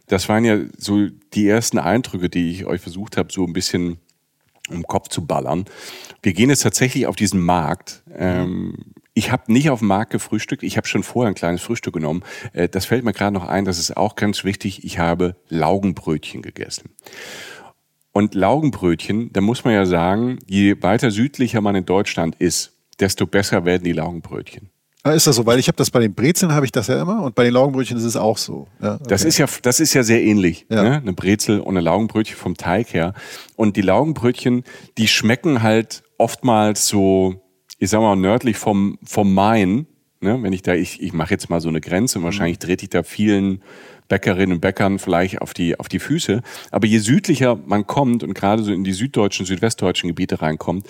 [0.06, 3.98] Das waren ja so die ersten Eindrücke, die ich euch versucht habe, so ein bisschen
[4.68, 5.64] um Kopf zu ballern.
[6.22, 8.02] Wir gehen jetzt tatsächlich auf diesen Markt.
[8.16, 8.76] Ähm,
[9.14, 10.62] ich habe nicht auf dem Markt gefrühstückt.
[10.62, 12.22] Ich habe schon vorher ein kleines Frühstück genommen.
[12.52, 13.64] Äh, das fällt mir gerade noch ein.
[13.64, 14.84] Das ist auch ganz wichtig.
[14.84, 16.90] Ich habe Laugenbrötchen gegessen.
[18.12, 23.26] Und Laugenbrötchen, da muss man ja sagen, je weiter südlicher man in Deutschland ist, desto
[23.26, 24.70] besser werden die Laugenbrötchen.
[25.02, 25.46] Ah, ist das so?
[25.46, 27.54] Weil ich habe das bei den Brezeln habe ich das ja immer und bei den
[27.54, 28.68] Laugenbrötchen ist es auch so.
[28.82, 29.04] Ja, okay.
[29.08, 30.66] Das ist ja, das ist ja sehr ähnlich.
[30.68, 30.82] Ja.
[30.82, 30.96] Ne?
[30.96, 33.14] Eine Brezel und eine Laugenbrötchen vom Teig her.
[33.56, 34.64] Und die Laugenbrötchen,
[34.98, 37.36] die schmecken halt oftmals so,
[37.78, 39.86] ich sag mal, nördlich vom, vom Main.
[40.20, 40.42] Ne?
[40.42, 42.66] Wenn ich da, ich, ich mache jetzt mal so eine Grenze und wahrscheinlich mhm.
[42.66, 43.62] trete ich da vielen
[44.10, 46.42] Bäckerinnen und Bäckern vielleicht auf die, auf die Füße.
[46.70, 50.86] Aber je südlicher man kommt und gerade so in die süddeutschen, südwestdeutschen Gebiete reinkommt,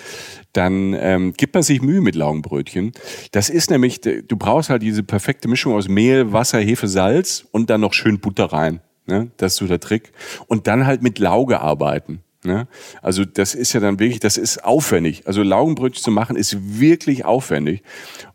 [0.51, 2.91] dann ähm, gibt man sich Mühe mit Laugenbrötchen.
[3.31, 7.69] Das ist nämlich, du brauchst halt diese perfekte Mischung aus Mehl, Wasser, Hefe, Salz und
[7.69, 8.81] dann noch schön Butter rein.
[9.05, 9.31] Ne?
[9.37, 10.11] Das ist so der Trick.
[10.47, 12.23] Und dann halt mit Lauge arbeiten.
[12.43, 12.67] Ne?
[13.03, 15.27] Also das ist ja dann wirklich, das ist aufwendig.
[15.27, 17.83] Also Laugenbrötchen zu machen ist wirklich aufwendig.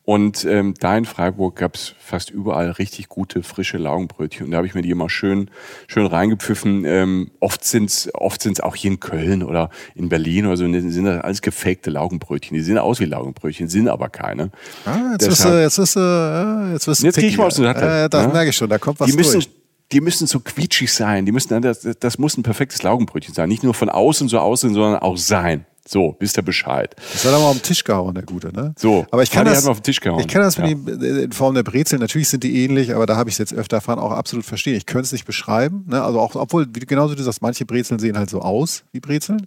[0.05, 4.47] Und ähm, da in Freiburg gab es fast überall richtig gute, frische Laugenbrötchen.
[4.47, 5.51] Und da habe ich mir die immer schön,
[5.88, 6.85] schön reingepfiffen.
[6.85, 10.64] Ähm, oft sind es oft sind's auch hier in Köln oder in Berlin oder so,
[10.64, 12.57] sind das alles gefakte Laugenbrötchen.
[12.57, 14.53] Die sehen aus wie Laugenbrötchen, sind aber keine.
[14.85, 17.57] Ah, jetzt wirst du, jetzt wirst du, jetzt wirst du Jetzt gehe ich mal aus
[17.57, 18.05] dem Sattel.
[18.05, 18.33] Äh, das ne?
[18.33, 19.51] merke ich schon, da kommt was die müssen, durch.
[19.92, 21.27] Die müssen so quietschig sein.
[21.27, 23.49] Die müssen, das, das muss ein perfektes Laugenbrötchen sein.
[23.49, 25.64] Nicht nur von außen so aussehen, sondern auch sein.
[25.88, 26.96] So, wisst ihr Bescheid.
[27.12, 28.75] Das hat er mal auf den Tisch gehauen, der Gute, ne?
[28.77, 30.18] So, aber ich kann das, auf den Tisch gehauen.
[30.18, 30.66] Ich kann das Ja.
[30.66, 33.38] mit dem, in Form der Brezeln, natürlich sind die ähnlich, aber da habe ich es
[33.38, 34.75] jetzt öfter erfahren, auch absolut verstehen.
[34.75, 36.03] Ich könnte es nicht beschreiben, ne?
[36.03, 38.99] Also auch, obwohl, wie, genauso wie du sagst, manche Brezeln sehen halt so aus wie
[38.99, 39.46] Brezeln,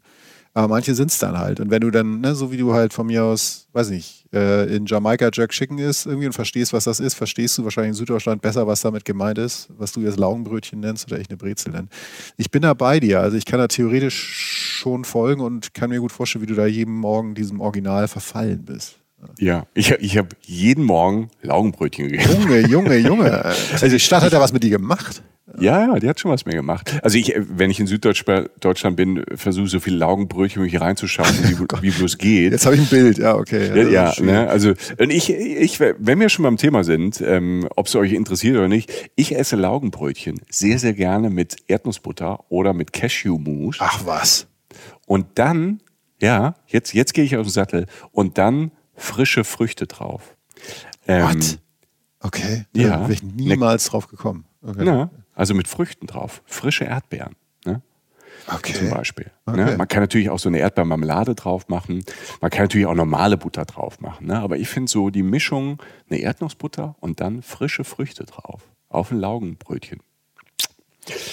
[0.53, 1.59] aber manche sind es dann halt.
[1.59, 4.75] Und wenn du dann, ne, so wie du halt von mir aus, weiß nicht, äh,
[4.75, 7.95] in Jamaika Jerk Chicken isst irgendwie und verstehst, was das ist, verstehst du wahrscheinlich in
[7.95, 11.71] Süddeutschland besser, was damit gemeint ist, was du jetzt Laugenbrötchen nennst oder ich eine Brezel
[11.71, 11.87] nenne.
[12.37, 15.99] Ich bin da bei dir, also ich kann da theoretisch schon folgen und kann mir
[15.99, 18.98] gut vorstellen, wie du da jeden Morgen diesem Original verfallen bist.
[19.37, 22.41] Ja, ich, ich habe jeden Morgen Laugenbrötchen gegessen.
[22.41, 23.29] Junge, Junge, Junge.
[23.73, 25.21] Also die Stadt hat ja was mit dir gemacht.
[25.57, 26.99] Ja, ja, die hat schon was mehr gemacht.
[27.03, 31.91] Also ich, wenn ich in Süddeutschland bin, versuche so viele Laugenbrötchen mich reinzuschaffen, wie, wie
[31.91, 32.51] bloß geht.
[32.51, 33.91] Jetzt habe ich ein Bild, ja, okay.
[33.91, 37.87] Ja, ja ne, also und ich, ich, wenn wir schon beim Thema sind, ähm, ob
[37.87, 42.93] es euch interessiert oder nicht, ich esse Laugenbrötchen sehr, sehr gerne mit Erdnussbutter oder mit
[42.93, 43.77] Cashewmus.
[43.79, 44.47] Ach was.
[45.07, 45.81] Und dann,
[46.21, 50.35] ja, jetzt, jetzt gehe ich aus dem Sattel und dann frische Früchte drauf.
[51.07, 51.59] Ähm, What?
[52.21, 52.65] Okay.
[52.73, 52.89] Ja.
[52.89, 54.45] Da wäre ich niemals drauf gekommen.
[54.61, 54.83] Okay.
[54.83, 56.41] Na, also mit Früchten drauf.
[56.45, 57.35] Frische Erdbeeren.
[57.65, 57.81] Ne?
[58.45, 58.89] Zum okay.
[58.89, 59.31] Beispiel.
[59.45, 59.65] Okay.
[59.65, 59.77] Ne?
[59.77, 62.03] Man kann natürlich auch so eine Erdbeermarmelade drauf machen.
[62.41, 64.27] Man kann natürlich auch normale Butter drauf machen.
[64.27, 64.37] Ne?
[64.39, 68.63] Aber ich finde so die Mischung, eine Erdnussbutter und dann frische Früchte drauf.
[68.89, 69.99] Auf ein Laugenbrötchen.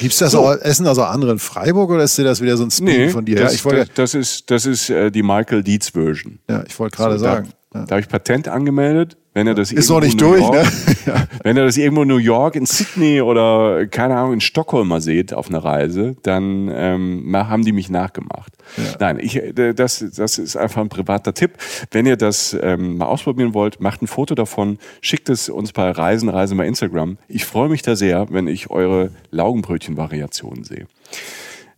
[0.01, 2.65] Gibt es das auch, Essen also andere in Freiburg oder ist dir das wieder so
[2.65, 3.37] ein Spin von dir?
[3.37, 6.39] das, ja, ich wollte, das, das ist, das ist äh, die Michael Dietz Version.
[6.49, 7.51] ja, ich wollte gerade So, sagen.
[7.85, 9.17] Da, habe ich Patent angemeldet.
[9.35, 11.29] Wenn er das Ist noch irgendwo nicht in New durch, York, ne?
[11.45, 15.03] Wenn er das irgendwo in New York, in Sydney oder keine Ahnung in Stockholm mal
[15.03, 18.55] seht auf einer Reise, dann ähm, haben die mich nachgemacht.
[18.99, 21.53] Nein, ich, äh, das, das ist einfach ein privater Tipp.
[21.91, 25.91] Wenn ihr das ähm, mal ausprobieren wollt, macht ein Foto davon, schickt es uns bei
[25.91, 27.19] Reisen, Reisen bei Instagram.
[27.29, 30.87] Ich freue mich da sehr, wenn ich eure Laugenbrötchen-Variationen sehe.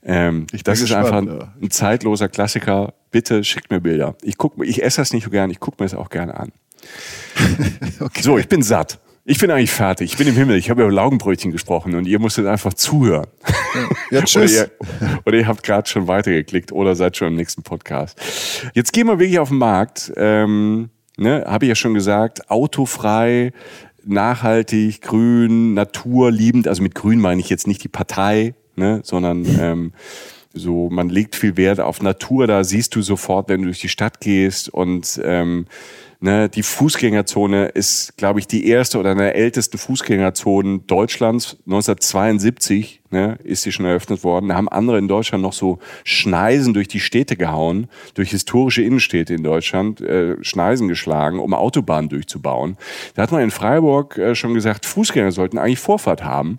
[0.04, 1.52] Ähm, das ist gespannt, einfach ein, ja.
[1.60, 2.94] ein zeitloser Klassiker.
[3.10, 4.16] Bitte schickt mir Bilder.
[4.22, 6.52] Ich guck, ich esse das nicht so gern, ich gucke mir das auch gerne an.
[8.20, 9.00] So, ich bin satt.
[9.24, 10.12] Ich bin eigentlich fertig.
[10.12, 10.56] Ich bin im Himmel.
[10.56, 13.26] Ich habe über Laugenbrötchen gesprochen und ihr musstet einfach zuhören.
[14.10, 14.58] Ja, tschüss.
[14.58, 18.18] Oder ihr, oder ihr habt gerade schon weitergeklickt oder seid schon im nächsten Podcast.
[18.72, 20.10] Jetzt gehen wir wirklich auf den Markt.
[20.16, 23.52] Ähm, ne, habe ich ja schon gesagt, autofrei,
[24.02, 26.66] nachhaltig, grün, naturliebend.
[26.66, 29.92] Also mit grün meine ich jetzt nicht die Partei, ne, sondern ähm,
[30.58, 33.88] so, man legt viel Wert auf Natur, da siehst du sofort, wenn du durch die
[33.88, 35.66] Stadt gehst und ähm,
[36.20, 41.56] ne, die Fußgängerzone ist, glaube ich, die erste oder eine der ältesten Fußgängerzonen Deutschlands.
[41.66, 44.48] 1972 ne, ist sie schon eröffnet worden.
[44.48, 49.34] Da haben andere in Deutschland noch so Schneisen durch die Städte gehauen, durch historische Innenstädte
[49.34, 52.76] in Deutschland, äh, Schneisen geschlagen, um Autobahnen durchzubauen.
[53.14, 56.58] Da hat man in Freiburg äh, schon gesagt, Fußgänger sollten eigentlich Vorfahrt haben.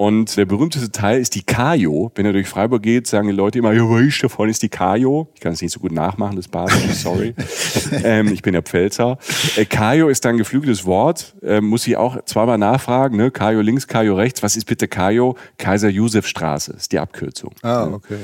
[0.00, 2.10] Und der berühmteste Teil ist die Kajo.
[2.14, 3.84] Wenn er durch Freiburg geht, sagen die Leute immer, ja,
[4.22, 5.28] da vorne ist die Kajo.
[5.34, 7.34] Ich kann es nicht so gut nachmachen, das Basische, sorry.
[8.02, 9.18] ähm, ich bin ja Pfälzer.
[9.56, 11.34] Äh, Kajo ist ein geflügeltes Wort.
[11.42, 13.18] Ähm, muss ich auch zweimal nachfragen.
[13.18, 13.30] Ne?
[13.30, 14.42] Kajo links, Kajo rechts.
[14.42, 15.36] Was ist bitte Kajo?
[15.58, 17.52] Kaiser-Josef-Straße ist die Abkürzung.
[17.60, 18.16] Ah, okay.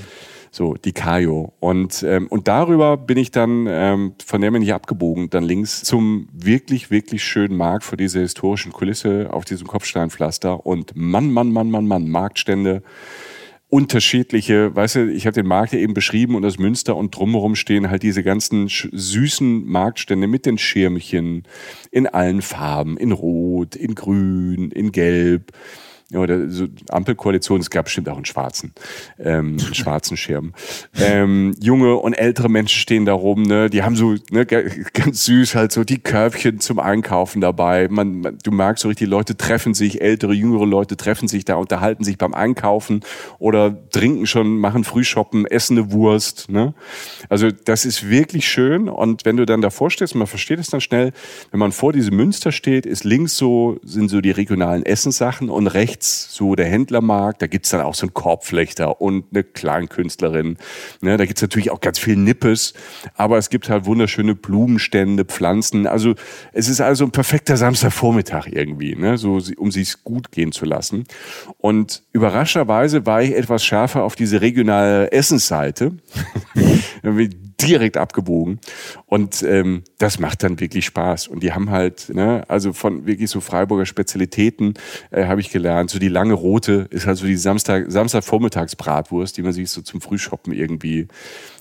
[0.56, 1.52] So, die Kajo.
[1.60, 5.82] Und, ähm, und darüber bin ich dann, ähm, von der bin ich abgebogen, dann links
[5.82, 10.64] zum wirklich, wirklich schönen Markt vor dieser historischen Kulisse auf diesem Kopfsteinpflaster.
[10.64, 12.82] Und Mann, Mann, Mann, Mann, Mann, Marktstände,
[13.68, 17.54] unterschiedliche, weißt du, ich habe den Markt ja eben beschrieben und das Münster und drumherum
[17.54, 21.42] stehen halt diese ganzen süßen Marktstände mit den Schirmchen
[21.90, 25.52] in allen Farben, in Rot, in Grün, in Gelb.
[26.14, 28.72] Oder so Ampelkoalition, es gab bestimmt auch einen schwarzen,
[29.18, 30.52] ähm, einen schwarzen Schirm.
[31.00, 33.68] Ähm, junge und ältere Menschen stehen da rum, ne?
[33.70, 37.88] Die haben so ne, ga- ganz süß halt so die Körbchen zum Einkaufen dabei.
[37.90, 41.44] Man, man, du merkst so richtig, die Leute treffen sich, ältere, jüngere Leute treffen sich
[41.44, 43.00] da, unterhalten sich beim Einkaufen
[43.40, 46.48] oder trinken schon, machen Frühshoppen, essen eine Wurst.
[46.48, 46.72] Ne?
[47.28, 48.88] Also das ist wirklich schön.
[48.88, 51.12] Und wenn du dann davor stehst, man versteht es dann schnell,
[51.50, 55.66] wenn man vor diesem Münster steht, ist links so, sind so die regionalen Essenssachen und
[55.66, 60.56] rechts rechts so der Händlermarkt, da gibt's dann auch so einen Korbflechter und eine Klangkünstlerin.
[61.00, 62.74] Ne, da gibt's natürlich auch ganz viel Nippes,
[63.14, 65.86] aber es gibt halt wunderschöne Blumenstände, Pflanzen.
[65.86, 66.14] Also
[66.52, 71.04] es ist also ein perfekter Samstagvormittag irgendwie, ne, so, um sich's gut gehen zu lassen.
[71.58, 75.92] Und überraschenderweise war ich etwas schärfer auf diese regionale Essensseite.
[77.60, 78.60] direkt abgebogen.
[79.06, 81.28] Und ähm, das macht dann wirklich Spaß.
[81.28, 84.74] Und die haben halt, ne, also von wirklich so Freiburger Spezialitäten
[85.10, 85.90] äh, habe ich gelernt.
[85.90, 90.00] So die lange rote ist halt so die Samstag, Samstagvormittagsbratwurst, die man sich so zum
[90.00, 91.08] Frühschoppen irgendwie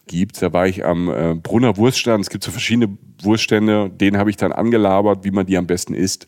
[0.08, 0.42] gibt.
[0.42, 2.24] Da war ich am äh, Brunner Wurststand.
[2.24, 5.94] Es gibt so verschiedene Wurststände, den habe ich dann angelabert, wie man die am besten
[5.94, 6.28] isst.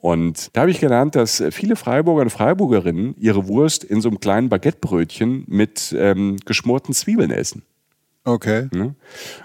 [0.00, 4.20] Und da habe ich gelernt, dass viele Freiburger und Freiburgerinnen ihre Wurst in so einem
[4.20, 7.62] kleinen Baguettebrötchen mit ähm, geschmorten Zwiebeln essen.
[8.24, 8.68] Okay.
[8.72, 8.94] Ne?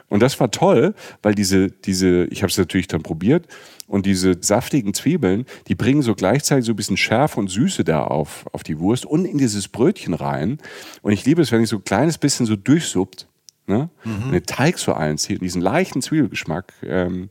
[0.09, 3.47] Und das war toll, weil diese, diese, ich habe es natürlich dann probiert,
[3.87, 8.03] und diese saftigen Zwiebeln, die bringen so gleichzeitig so ein bisschen Schärfe und Süße da
[8.03, 10.57] auf, auf die Wurst und in dieses Brötchen rein.
[11.01, 13.27] Und ich liebe es, wenn ich so ein kleines bisschen so durchsuppt,
[13.67, 13.89] ne?
[14.03, 14.23] Mhm.
[14.23, 16.73] Und den Teig so einzieht, diesen leichten Zwiebelgeschmack.
[16.83, 17.29] Ähm,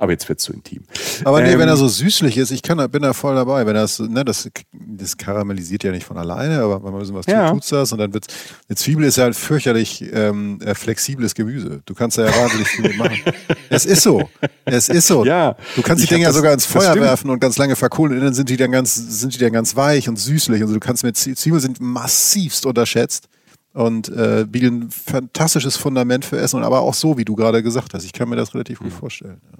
[0.00, 0.82] aber jetzt wird es zu intim.
[1.24, 3.66] Aber nee, ähm, wenn er so süßlich ist, ich kann, bin da voll dabei.
[3.66, 7.26] Wenn das, ne, das, das karamellisiert ja nicht von alleine, aber wenn man wissen, was
[7.26, 7.50] ja.
[7.50, 8.26] tut, das und dann wird
[8.66, 11.82] eine Zwiebel ist ja ein fürchterlich ähm, äh, flexibles Gemüse.
[11.84, 13.20] Du kannst da ja wahnsinnig viel mitmachen.
[13.68, 14.26] es ist so.
[14.64, 15.26] Es ist so.
[15.26, 15.54] Ja.
[15.76, 18.16] Du kannst die Dinger ja sogar ins Feuer werfen und ganz lange verkohlen.
[18.16, 20.62] Innen sind die dann ganz, sind die dann ganz weich und süßlich.
[20.62, 23.28] Also du kannst mit Zwiebeln sind massivst unterschätzt
[23.74, 27.92] und äh, bieten ein fantastisches Fundament für Essen, aber auch so, wie du gerade gesagt
[27.92, 28.04] hast.
[28.04, 29.42] Ich kann mir das relativ gut vorstellen.
[29.52, 29.58] Ja.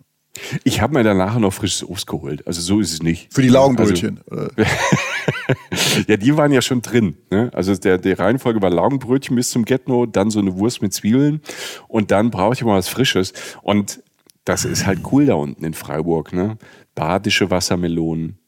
[0.64, 2.46] Ich habe mir danach noch frisches Obst geholt.
[2.46, 3.32] Also so ist es nicht.
[3.32, 4.20] Für die Laugenbrötchen.
[4.30, 4.50] Also,
[6.08, 7.16] ja, die waren ja schon drin.
[7.30, 7.50] Ne?
[7.54, 11.40] Also der, der Reihenfolge war Laugenbrötchen bis zum Getno, dann so eine Wurst mit Zwiebeln
[11.88, 13.32] und dann brauche ich mal was Frisches.
[13.62, 14.02] Und
[14.44, 16.32] das ist halt cool da unten in Freiburg.
[16.32, 16.56] Ne?
[16.94, 18.38] Badische Wassermelonen,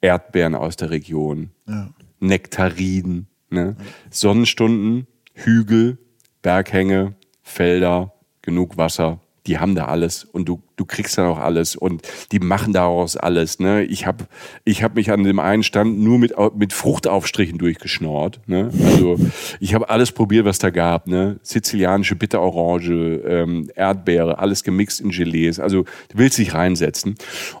[0.00, 1.90] Erdbeeren aus der Region, ja.
[2.20, 3.76] Nektarinen, ne?
[4.10, 5.98] Sonnenstunden, Hügel,
[6.40, 8.12] Berghänge, Felder,
[8.42, 12.40] genug Wasser die haben da alles und du, du kriegst dann auch alles und die
[12.40, 13.60] machen daraus alles.
[13.60, 13.84] Ne?
[13.84, 14.26] Ich habe
[14.64, 18.40] ich hab mich an dem einen Stand nur mit, mit Fruchtaufstrichen durchgeschnort.
[18.46, 18.70] Ne?
[18.84, 19.16] Also
[19.60, 21.06] ich habe alles probiert, was da gab.
[21.06, 21.38] Ne?
[21.42, 25.60] Sizilianische Bitterorange, ähm, Erdbeere, alles gemixt in Gelees.
[25.60, 27.14] Also du willst dich reinsetzen.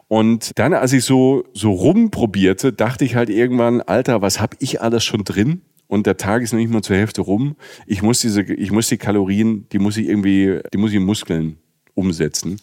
[0.08, 4.82] Und dann, als ich so, so rumprobierte, dachte ich halt irgendwann, Alter, was habe ich
[4.82, 5.62] alles schon drin?
[5.88, 7.54] und der Tag ist noch nicht mal zur Hälfte rum.
[7.86, 11.58] Ich muss diese, ich muss die Kalorien, die muss ich irgendwie, die muss ich Muskeln
[11.94, 12.58] umsetzen.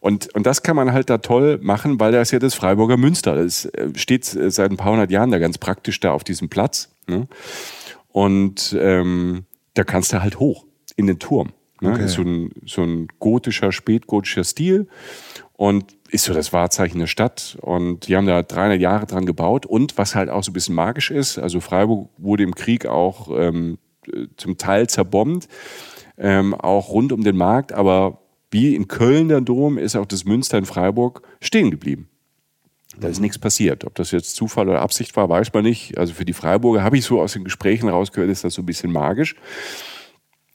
[0.00, 3.34] Und, und das kann man halt da toll machen, weil das ja das Freiburger Münster.
[3.34, 6.48] Das äh, steht äh, seit ein paar hundert Jahren da ganz praktisch da auf diesem
[6.48, 6.90] Platz.
[7.06, 7.26] Ne?
[8.12, 9.44] Und ähm,
[9.74, 10.66] da kannst du halt hoch
[10.96, 11.52] in den Turm.
[11.80, 11.92] Ne?
[11.92, 12.08] Okay.
[12.08, 14.86] So, ein, so ein gotischer, spätgotischer Stil
[15.54, 17.56] und ist so das Wahrzeichen der Stadt.
[17.60, 19.66] Und die haben da 300 Jahre dran gebaut.
[19.66, 23.28] Und was halt auch so ein bisschen magisch ist, also Freiburg wurde im Krieg auch
[23.36, 23.78] ähm,
[24.36, 25.48] zum Teil zerbombt,
[26.18, 28.20] ähm, auch rund um den Markt, aber
[28.54, 32.08] wie in Köln der Dom ist auch das Münster in Freiburg stehen geblieben.
[32.96, 33.84] Da ist nichts passiert.
[33.84, 35.98] Ob das jetzt Zufall oder Absicht war, weiß man nicht.
[35.98, 38.66] Also für die Freiburger habe ich so aus den Gesprächen rausgehört, ist das so ein
[38.66, 39.34] bisschen magisch.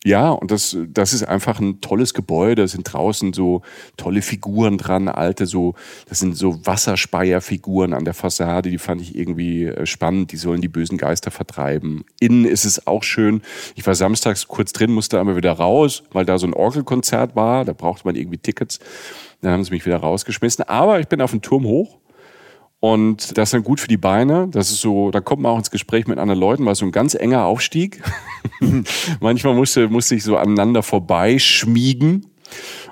[0.09, 2.63] Ja, und das, das ist einfach ein tolles Gebäude.
[2.63, 3.61] Da sind draußen so
[3.95, 5.75] tolle Figuren dran, alte, so,
[6.07, 10.31] das sind so Wasserspeierfiguren an der Fassade, die fand ich irgendwie äh, spannend.
[10.31, 12.05] Die sollen die bösen Geister vertreiben.
[12.19, 13.43] Innen ist es auch schön.
[13.75, 17.63] Ich war samstags kurz drin, musste aber wieder raus, weil da so ein Orgelkonzert war.
[17.63, 18.79] Da brauchte man irgendwie Tickets.
[19.41, 20.67] Dann haben sie mich wieder rausgeschmissen.
[20.67, 21.99] Aber ich bin auf den Turm hoch
[22.79, 24.47] und das ist dann gut für die Beine.
[24.49, 26.91] Das ist so, da kommt man auch ins Gespräch mit anderen Leuten, weil so ein
[26.91, 28.01] ganz enger Aufstieg.
[29.19, 32.27] Manchmal musste, musste ich so aneinander vorbeischmiegen.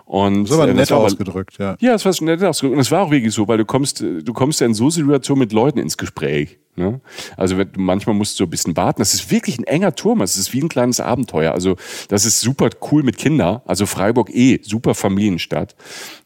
[0.04, 1.78] Und, so war äh, nett ausgedrückt, ja.
[1.80, 2.76] Ja, es war nett ausgedrückt.
[2.76, 5.40] Und es war auch wirklich so, weil du kommst, du kommst ja in so Situationen
[5.40, 6.60] mit Leuten ins Gespräch.
[6.78, 7.02] Ne?
[7.36, 9.02] Also manchmal musst du ein bisschen warten.
[9.02, 10.22] Das ist wirklich ein enger Turm.
[10.22, 11.52] Es ist wie ein kleines Abenteuer.
[11.52, 11.76] Also
[12.08, 13.62] das ist super cool mit Kindern.
[13.66, 15.76] Also Freiburg eh, super Familienstadt.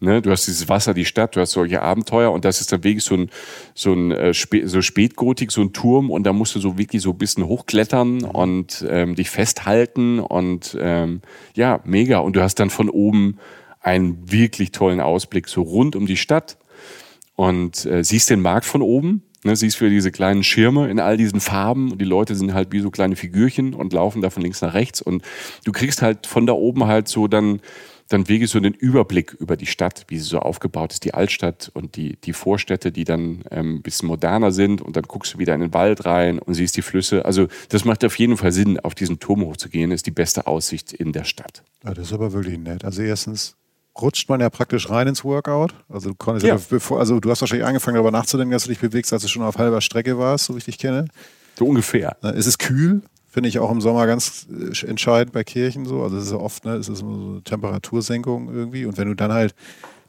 [0.01, 0.21] Ne?
[0.21, 3.05] Du hast dieses Wasser, die Stadt, du hast solche Abenteuer und das ist dann wirklich
[3.05, 3.29] so ein,
[3.73, 4.33] so ein äh,
[4.65, 8.23] so Spätgotik, so ein Turm und da musst du so wirklich so ein bisschen hochklettern
[8.23, 11.21] und ähm, dich festhalten und ähm,
[11.55, 12.19] ja, mega.
[12.19, 13.37] Und du hast dann von oben
[13.79, 16.57] einen wirklich tollen Ausblick so rund um die Stadt
[17.35, 19.23] und äh, siehst den Markt von oben.
[19.43, 22.71] Ne, siehst für diese kleinen Schirme in all diesen Farben und die Leute sind halt
[22.71, 25.23] wie so kleine Figürchen und laufen da von links nach rechts und
[25.63, 27.59] du kriegst halt von da oben halt so dann
[28.11, 31.71] dann wirklich so den Überblick über die Stadt, wie sie so aufgebaut ist, die Altstadt
[31.73, 35.39] und die, die Vorstädte, die dann ähm, ein bisschen moderner sind und dann guckst du
[35.39, 37.25] wieder in den Wald rein und siehst die Flüsse.
[37.25, 40.93] Also das macht auf jeden Fall Sinn, auf diesen Turm hochzugehen, ist die beste Aussicht
[40.93, 41.63] in der Stadt.
[41.83, 42.83] Ja, das ist aber wirklich nett.
[42.83, 43.55] Also erstens
[43.99, 45.73] rutscht man ja praktisch rein ins Workout.
[45.89, 46.55] Also du, konntest Ja.
[46.55, 46.61] ja.
[46.69, 49.43] bevor, also du hast wahrscheinlich angefangen darüber nachzudenken, dass du dich bewegst, als du schon
[49.43, 51.05] auf halber Strecke warst, so wie ich dich kenne.
[51.57, 52.17] So ungefähr.
[52.21, 56.03] Es ist kühl, finde ich auch im Sommer ganz äh, entscheidend bei Kirchen so.
[56.03, 58.85] Also es ist ja oft, ne, es ist so eine Temperatursenkung irgendwie.
[58.85, 59.53] Und wenn du dann halt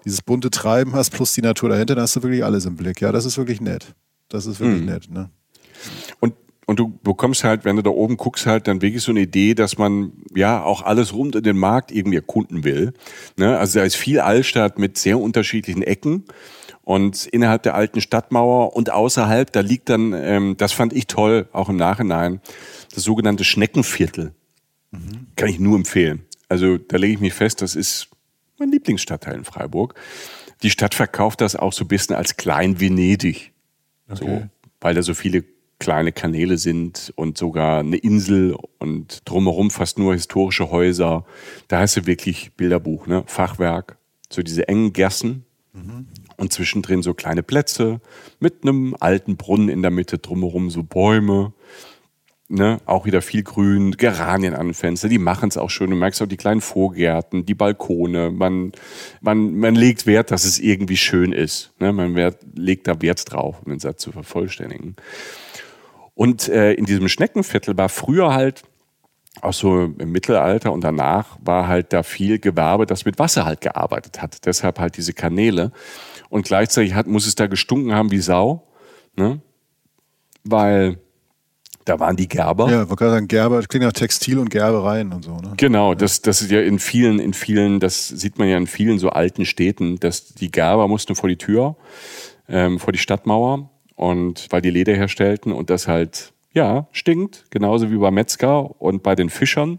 [0.04, 3.00] dieses bunte Treiben hast plus die Natur dahinter, dann hast du wirklich alles im Blick.
[3.00, 3.94] Ja, das ist wirklich nett.
[4.28, 5.10] Das ist wirklich nett.
[5.10, 5.30] Ne?
[6.20, 6.34] Und,
[6.72, 9.52] und du bekommst halt, wenn du da oben guckst, halt dann wirklich so eine Idee,
[9.54, 12.94] dass man ja auch alles rund um den Markt irgendwie erkunden will.
[13.36, 13.58] Ne?
[13.58, 16.24] Also da ist viel Altstadt mit sehr unterschiedlichen Ecken.
[16.80, 21.46] Und innerhalb der alten Stadtmauer und außerhalb, da liegt dann, ähm, das fand ich toll,
[21.52, 22.40] auch im Nachhinein,
[22.94, 24.32] das sogenannte Schneckenviertel.
[25.36, 26.24] Kann ich nur empfehlen.
[26.48, 28.08] Also da lege ich mich fest, das ist
[28.58, 29.94] mein Lieblingsstadtteil in Freiburg.
[30.62, 33.52] Die Stadt verkauft das auch so ein bisschen als Klein Venedig.
[34.08, 34.48] So,
[34.80, 35.44] weil da so viele
[35.82, 41.24] kleine Kanäle sind und sogar eine Insel und drumherum fast nur historische Häuser.
[41.66, 43.24] Da hast du wirklich Bilderbuch, ne?
[43.26, 43.98] Fachwerk,
[44.30, 45.44] so diese engen Gassen
[46.36, 48.00] und zwischendrin so kleine Plätze
[48.38, 51.52] mit einem alten Brunnen in der Mitte, drumherum so Bäume.
[52.48, 55.88] Ne, auch wieder viel Grün, Geranien an den Fenstern, die machen es auch schön.
[55.88, 58.30] Du merkst auch die kleinen Vorgärten, die Balkone.
[58.30, 58.72] Man,
[59.22, 61.72] man, man legt Wert, dass es irgendwie schön ist.
[61.80, 61.94] Ne?
[61.94, 64.96] Man wert, legt da Wert drauf, um den Satz zu vervollständigen.
[66.14, 68.64] Und äh, in diesem Schneckenviertel war früher halt,
[69.40, 73.62] auch so im Mittelalter und danach, war halt da viel Gewerbe, das mit Wasser halt
[73.62, 74.44] gearbeitet hat.
[74.44, 75.72] Deshalb halt diese Kanäle.
[76.28, 78.68] Und gleichzeitig hat, muss es da gestunken haben wie Sau.
[79.16, 79.40] Ne?
[80.44, 80.98] Weil
[81.84, 82.70] da waren die Gerber.
[82.70, 85.36] Ja, man kann sagen, Gerber, das klingt nach Textil und Gerbereien und so.
[85.36, 85.54] Ne?
[85.56, 88.98] Genau, das, das ist ja in vielen, in vielen, das sieht man ja in vielen
[88.98, 91.76] so alten Städten, dass die Gerber mussten vor die Tür,
[92.48, 93.71] ähm, vor die Stadtmauer
[94.02, 99.04] und weil die Leder herstellten und das halt, ja, stinkt, genauso wie beim Metzger und
[99.04, 99.78] bei den Fischern.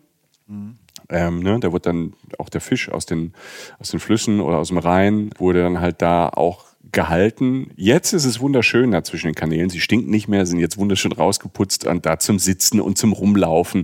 [1.09, 3.33] Ähm, ne, da wird dann auch der Fisch aus den,
[3.79, 7.71] aus den Flüssen oder aus dem Rhein, wurde dann halt da auch gehalten.
[7.75, 9.69] Jetzt ist es wunderschön da zwischen den Kanälen.
[9.69, 13.83] Sie stinken nicht mehr, sind jetzt wunderschön rausgeputzt und da zum Sitzen und zum Rumlaufen.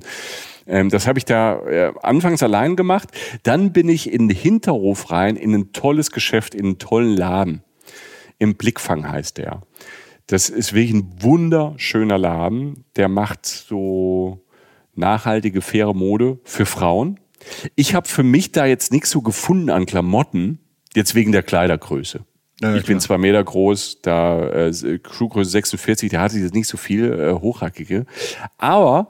[0.67, 3.09] Ähm, das habe ich da äh, anfangs allein gemacht.
[3.43, 7.61] Dann bin ich in den Hinterhof rein, in ein tolles Geschäft, in einen tollen Laden.
[8.37, 9.63] Im Blickfang heißt der.
[10.29, 12.85] Das ist wirklich ein wunderschöner Laden.
[12.95, 14.45] Der macht so
[14.93, 17.19] nachhaltige, faire Mode für Frauen.
[17.75, 20.59] Ich habe für mich da jetzt nichts so gefunden an Klamotten,
[20.93, 22.25] jetzt wegen der Kleidergröße.
[22.61, 22.99] Ja, ich bin klar.
[22.99, 27.33] zwei Meter groß, da äh, Schuhgröße 46, da hatte ich jetzt nicht so viel äh,
[27.33, 28.05] hochhackige.
[28.59, 29.09] Aber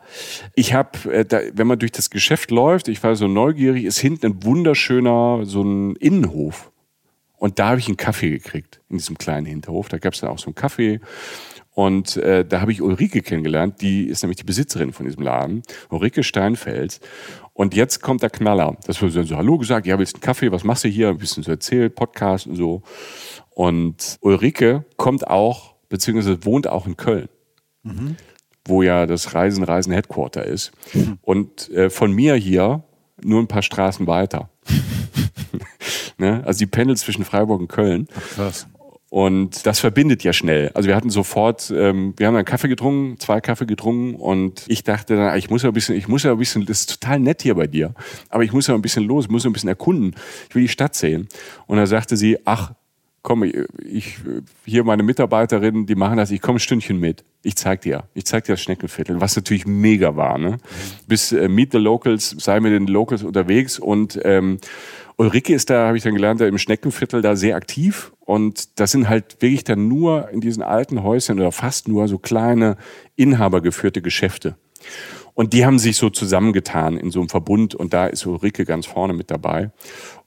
[0.55, 3.97] ich habe, äh, da, wenn man durch das Geschäft läuft, ich war so neugierig, ist
[3.97, 6.68] hinten ein wunderschöner so ein Innenhof.
[7.39, 9.87] Und da habe ich einen Kaffee gekriegt, in diesem kleinen Hinterhof.
[9.87, 10.99] Da gab es dann auch so einen Kaffee.
[11.73, 15.63] Und äh, da habe ich Ulrike kennengelernt, die ist nämlich die Besitzerin von diesem Laden,
[15.89, 16.99] Ulrike Steinfels.
[17.53, 18.75] Und jetzt kommt der Knaller.
[18.85, 21.07] Das wird so Hallo gesagt, ja, willst du einen Kaffee, was machst du hier?
[21.07, 22.83] Ein bisschen so erzählt, Podcast und so.
[23.51, 27.29] Und Ulrike kommt auch, beziehungsweise wohnt auch in Köln,
[28.65, 30.71] wo ja das Reisen, Reisen Headquarter ist.
[31.21, 32.83] Und äh, von mir hier
[33.21, 34.49] nur ein paar Straßen weiter.
[36.19, 36.43] Ne?
[36.45, 38.07] Also die pendelt zwischen Freiburg und Köln.
[38.35, 38.67] Krass.
[39.09, 40.69] Und das verbindet ja schnell.
[40.75, 44.83] Also wir hatten sofort, ähm, wir haben einen Kaffee getrunken, zwei Kaffee getrunken und ich
[44.83, 47.19] dachte dann, ich muss ja ein bisschen, ich muss ja ein bisschen, das ist total
[47.19, 47.95] nett hier bei dir,
[48.29, 50.13] aber ich muss ja ein bisschen los, ich muss ja ein bisschen erkunden,
[50.47, 51.27] ich will die Stadt sehen.
[51.65, 52.73] Und da sagte sie, ach,
[53.23, 54.17] komm, ich,
[54.65, 57.23] hier meine Mitarbeiterin, die machen das, ich komme ein Stündchen mit.
[57.41, 60.37] Ich zeig dir, ich zeig dir das Schneckenviertel, was natürlich mega war.
[60.37, 60.57] Ne?
[61.07, 64.59] Bis äh, Meet the Locals, sei mit den Locals unterwegs und ähm,
[65.19, 68.91] Ulrike ist da, habe ich dann gelernt, da im Schneckenviertel da sehr aktiv und das
[68.91, 72.77] sind halt wirklich dann nur in diesen alten Häuschen oder fast nur so kleine
[73.17, 74.55] inhabergeführte Geschäfte.
[75.33, 78.85] Und die haben sich so zusammengetan in so einem Verbund und da ist Ulrike ganz
[78.85, 79.71] vorne mit dabei.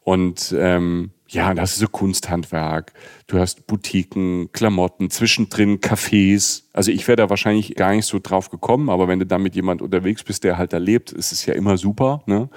[0.04, 2.92] Und ähm, ja, das ist so Kunsthandwerk.
[3.26, 6.64] Du hast Boutiquen, Klamotten, zwischendrin Cafés.
[6.74, 9.54] Also ich wäre da wahrscheinlich gar nicht so drauf gekommen, aber wenn du da mit
[9.54, 12.22] jemand unterwegs bist, der halt da lebt, ist es ja immer super.
[12.26, 12.50] Ne?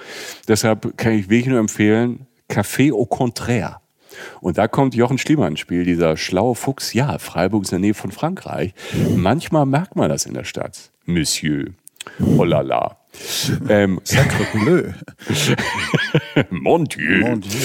[0.46, 3.80] Deshalb kann ich wirklich nur empfehlen, Café au contraire.
[4.40, 6.92] Und da kommt Jochen Schliemann ins Spiel, dieser schlaue Fuchs.
[6.92, 8.74] Ja, Freiburg ist in der Nähe von Frankreich.
[9.14, 10.90] Manchmal merkt man das in der Stadt.
[11.06, 11.70] Monsieur.
[12.36, 12.98] Oh la la.
[13.68, 14.00] Ähm,
[16.50, 17.20] mon Dieu.
[17.20, 17.60] Mon Dieu.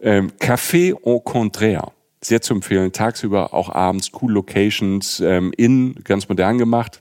[0.00, 1.92] Ähm, Café au contraire.
[2.22, 2.92] Sehr zu empfehlen.
[2.92, 7.00] Tagsüber, auch abends, cool Locations, ähm, in, ganz modern gemacht.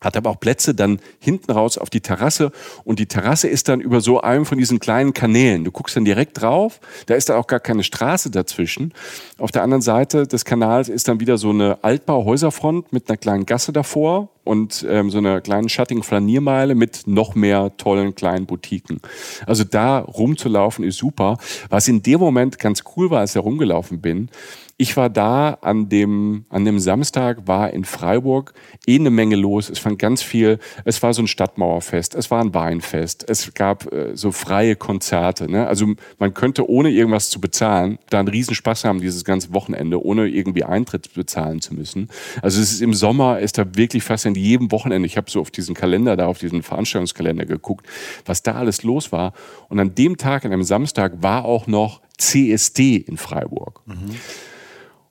[0.00, 2.52] Hat aber auch Plätze dann hinten raus auf die Terrasse
[2.84, 5.64] und die Terrasse ist dann über so einem von diesen kleinen Kanälen.
[5.64, 8.92] Du guckst dann direkt drauf, da ist da auch gar keine Straße dazwischen.
[9.38, 13.46] Auf der anderen Seite des Kanals ist dann wieder so eine Altbauhäuserfront mit einer kleinen
[13.46, 19.00] Gasse davor, und ähm, so einer kleinen schattigen Flaniermeile mit noch mehr tollen kleinen Boutiquen.
[19.46, 21.38] Also da rumzulaufen ist super.
[21.68, 24.28] Was in dem Moment ganz cool war, als ich rumgelaufen bin,
[24.78, 28.52] ich war da an dem, an dem Samstag, war in Freiburg
[28.86, 29.70] eh eine Menge los.
[29.70, 33.90] Es fand ganz viel, es war so ein Stadtmauerfest, es war ein Weinfest, es gab
[33.90, 35.50] äh, so freie Konzerte.
[35.50, 35.66] Ne?
[35.66, 40.28] Also man könnte ohne irgendwas zu bezahlen, da einen Riesenspaß haben dieses ganze Wochenende, ohne
[40.28, 42.08] irgendwie Eintritt bezahlen zu müssen.
[42.42, 45.40] Also es ist im Sommer, ist da wirklich fast in jedem Wochenende, ich habe so
[45.40, 47.86] auf diesen Kalender da, auf diesen Veranstaltungskalender geguckt,
[48.26, 49.32] was da alles los war.
[49.70, 53.80] Und an dem Tag, an einem Samstag, war auch noch CSD in Freiburg.
[53.86, 54.16] Mhm.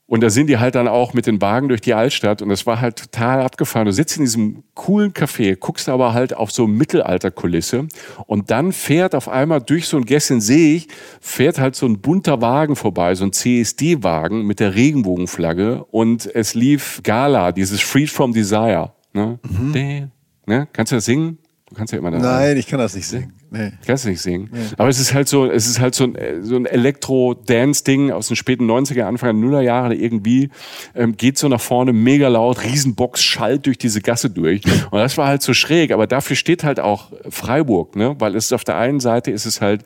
[0.08, 2.68] Und da sind die halt dann auch mit den Wagen durch die Altstadt und das
[2.68, 3.88] war halt total abgefahren.
[3.88, 7.88] Du sitzt in diesem coolen Café, guckst aber halt auf so Mittelalterkulisse
[8.28, 10.88] und dann fährt auf einmal durch so ein Gässchen sehe ich,
[11.22, 16.53] fährt halt so ein bunter Wagen vorbei, so ein CSD-Wagen mit der Regenbogenflagge und es
[16.53, 18.91] lief Gala, dieses Freed from Desire.
[19.14, 19.39] Ne?
[19.41, 20.12] Mhm.
[20.45, 20.68] Ne?
[20.72, 21.39] Kannst du das singen?
[21.68, 22.20] Du kannst ja immer da.
[22.20, 23.34] Nein, ich kann das nicht singen.
[23.56, 23.72] Nee.
[23.86, 24.49] Kannst du nicht singen.
[24.51, 24.60] Nee.
[24.78, 28.36] Aber es ist halt so, es ist halt so ein, so ein Elektro-Dance-Ding aus den
[28.36, 30.49] späten 90er, Anfang der Nullerjahre irgendwie.
[30.93, 34.64] Ähm, geht so nach vorne, mega laut, Riesenbox, schallt durch diese Gasse durch.
[34.91, 35.91] Und das war halt so schräg.
[35.91, 38.16] Aber dafür steht halt auch Freiburg, ne?
[38.20, 39.86] Weil es auf der einen Seite ist es halt,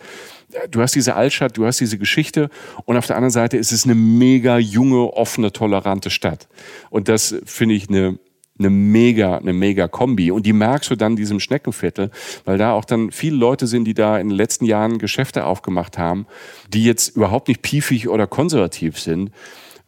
[0.71, 2.49] du hast diese Altstadt, du hast diese Geschichte
[2.85, 6.47] und auf der anderen Seite ist es eine mega junge, offene, tolerante Stadt.
[6.89, 8.17] Und das finde ich eine
[8.59, 10.31] eine mega, eine mega Kombi.
[10.31, 12.11] Und die merkst du dann diesem Schneckenviertel,
[12.45, 15.97] weil da auch dann viele Leute sind, die da in den letzten Jahren Geschäfte aufgemacht
[15.97, 16.27] haben,
[16.67, 19.31] die jetzt überhaupt nicht piefig oder konservativ sind.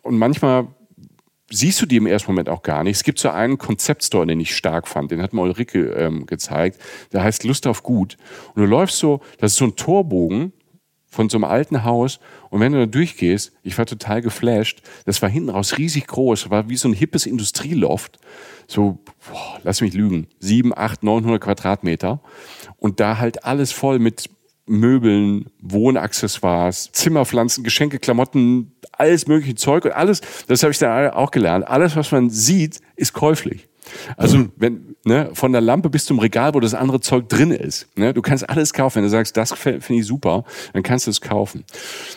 [0.01, 0.67] Und manchmal
[1.49, 2.95] siehst du die im ersten Moment auch gar nicht.
[2.95, 6.79] Es gibt so einen Konzeptstore, den ich stark fand, den hat mir Ulrike ähm, gezeigt.
[7.11, 8.17] Der heißt Lust auf Gut.
[8.55, 10.53] Und du läufst so, das ist so ein Torbogen
[11.11, 12.19] von so einem alten Haus.
[12.49, 14.81] Und wenn du da durchgehst, ich war total geflasht.
[15.05, 18.17] Das war hinten raus riesig groß, war wie so ein hippes Industrieloft.
[18.65, 18.99] So,
[19.29, 22.21] boah, lass mich lügen, sieben, acht, 900 Quadratmeter.
[22.77, 24.29] Und da halt alles voll mit
[24.65, 31.31] Möbeln, Wohnaccessoires, Zimmerpflanzen, Geschenke, Klamotten, alles mögliche Zeug und alles, das habe ich da auch
[31.31, 31.67] gelernt.
[31.67, 33.67] Alles, was man sieht, ist käuflich.
[34.15, 34.51] Also mhm.
[34.55, 37.87] wenn ne, von der Lampe bis zum Regal, wo das andere Zeug drin ist.
[37.95, 38.97] Ne, du kannst alles kaufen.
[38.97, 40.43] Wenn du sagst, das finde ich super,
[40.73, 41.63] dann kannst du es kaufen.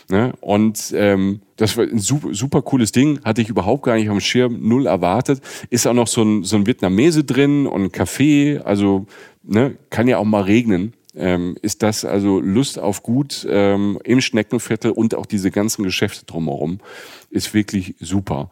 [0.09, 0.32] Ne?
[0.41, 4.20] Und ähm, das war ein super, super cooles Ding, hatte ich überhaupt gar nicht am
[4.20, 5.41] Schirm, null erwartet.
[5.70, 9.07] Ist auch noch so ein, so ein Vietnamese drin und ein Kaffee, also
[9.43, 10.95] ne, kann ja auch mal regnen.
[11.16, 16.26] Ähm, ist das also Lust auf Gut ähm, im Schneckenviertel und auch diese ganzen Geschäfte
[16.26, 16.80] drumherum
[17.30, 18.51] ist wirklich super.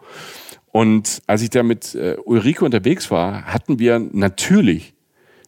[0.72, 4.94] Und als ich da mit äh, Ulrike unterwegs war, hatten wir natürlich,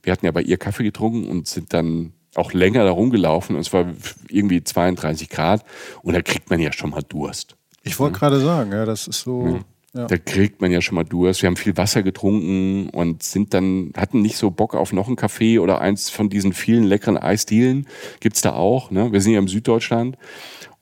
[0.02, 3.62] wir hatten ja bei ihr Kaffee getrunken und sind dann auch länger da rumgelaufen und
[3.62, 3.86] es war
[4.28, 5.64] irgendwie 32 Grad
[6.02, 7.56] und da kriegt man ja schon mal Durst.
[7.82, 8.18] Ich wollte ja.
[8.18, 9.46] gerade sagen, ja, das ist so.
[9.46, 9.60] Ja.
[9.96, 10.08] Ja.
[10.08, 11.42] Da kriegt man ja schon mal Durst.
[11.42, 15.14] Wir haben viel Wasser getrunken und sind dann, hatten nicht so Bock auf noch einen
[15.14, 17.86] Kaffee oder eins von diesen vielen leckeren Eisdielen.
[18.18, 18.90] Gibt's da auch.
[18.90, 19.12] Ne?
[19.12, 20.18] Wir sind ja im Süddeutschland.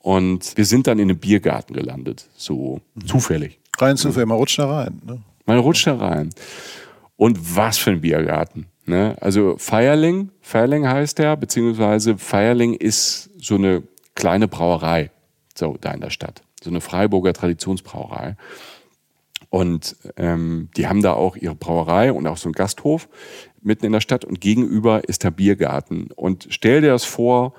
[0.02, 2.26] Und wir sind dann in einem Biergarten gelandet.
[2.36, 3.06] So mhm.
[3.06, 3.60] zufällig.
[3.78, 5.00] Rein zufällig, man rutscht da rein.
[5.06, 5.22] Ne?
[5.46, 6.30] Man rutscht da rein.
[7.16, 8.66] Und was für ein Biergarten.
[8.84, 9.16] Ne?
[9.20, 13.84] Also Feierling, Feierling heißt der, beziehungsweise Feierling ist so eine
[14.16, 15.10] kleine Brauerei,
[15.54, 16.42] so da in der Stadt.
[16.62, 18.36] So eine Freiburger Traditionsbrauerei.
[19.50, 23.08] Und ähm, die haben da auch ihre Brauerei und auch so einen Gasthof
[23.60, 26.08] mitten in der Stadt und gegenüber ist der Biergarten.
[26.16, 27.54] Und stell dir das vor,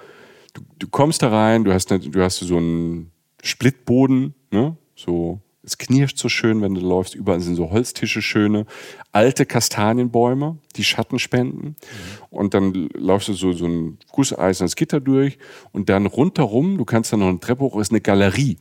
[0.53, 4.77] du, du kommst da rein, du hast, eine, du hast so einen Splitboden, ne?
[4.95, 7.15] so es knirscht so schön, wenn du läufst.
[7.15, 8.65] Überall sind so Holztische schöne,
[9.13, 11.67] alte Kastanienbäume, die Schatten spenden.
[11.67, 11.75] Mhm.
[12.29, 15.37] Und dann läufst du so, so ein gusseisernes Gitter durch.
[15.71, 18.57] Und dann rundherum, du kannst dann noch eine Treppe hoch, ist eine Galerie,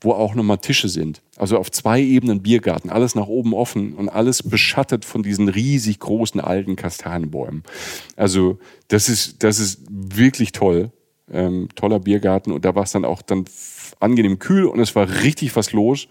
[0.00, 1.22] wo auch nochmal Tische sind.
[1.36, 6.00] Also auf zwei Ebenen Biergarten, alles nach oben offen und alles beschattet von diesen riesig
[6.00, 7.62] großen alten Kastanienbäumen.
[8.16, 8.58] Also
[8.88, 10.90] das ist, das ist wirklich toll.
[11.32, 12.52] Ähm, toller Biergarten.
[12.52, 13.44] Und da war es dann auch dann
[14.00, 16.08] angenehm kühl und es war richtig was los.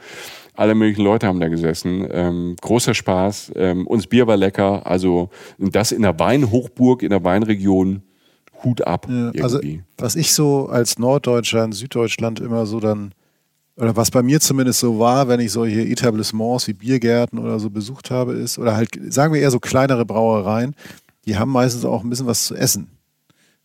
[0.53, 2.07] Alle möglichen Leute haben da gesessen.
[2.11, 3.53] Ähm, großer Spaß.
[3.55, 4.85] Ähm, uns Bier war lecker.
[4.85, 8.03] Also das in der Weinhochburg, in der Weinregion.
[8.63, 9.07] Hut ab.
[9.09, 9.59] Ja, also
[9.97, 13.13] was ich so als Norddeutscher in Süddeutschland immer so dann,
[13.75, 17.69] oder was bei mir zumindest so war, wenn ich solche Etablissements wie Biergärten oder so
[17.69, 20.73] besucht habe, ist, oder halt, sagen wir eher so kleinere Brauereien,
[21.25, 22.94] die haben meistens auch ein bisschen was zu essen.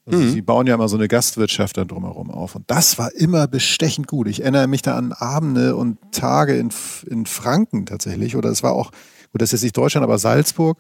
[0.07, 0.31] Also mhm.
[0.31, 2.55] Sie bauen ja immer so eine Gastwirtschaft da drumherum auf.
[2.55, 4.29] Und das war immer bestechend gut.
[4.29, 6.71] Ich erinnere mich da an Abende und Tage in,
[7.07, 8.37] in Franken tatsächlich.
[8.37, 8.91] Oder es war auch,
[9.33, 10.79] gut, das ist jetzt nicht Deutschland, aber Salzburg.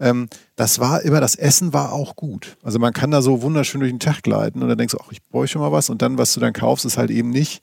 [0.00, 2.56] Ähm, das war immer, das Essen war auch gut.
[2.62, 5.12] Also man kann da so wunderschön durch den Tag gleiten und dann denkst du, ach,
[5.12, 5.90] ich bräuchte mal was.
[5.90, 7.62] Und dann, was du dann kaufst, ist halt eben nicht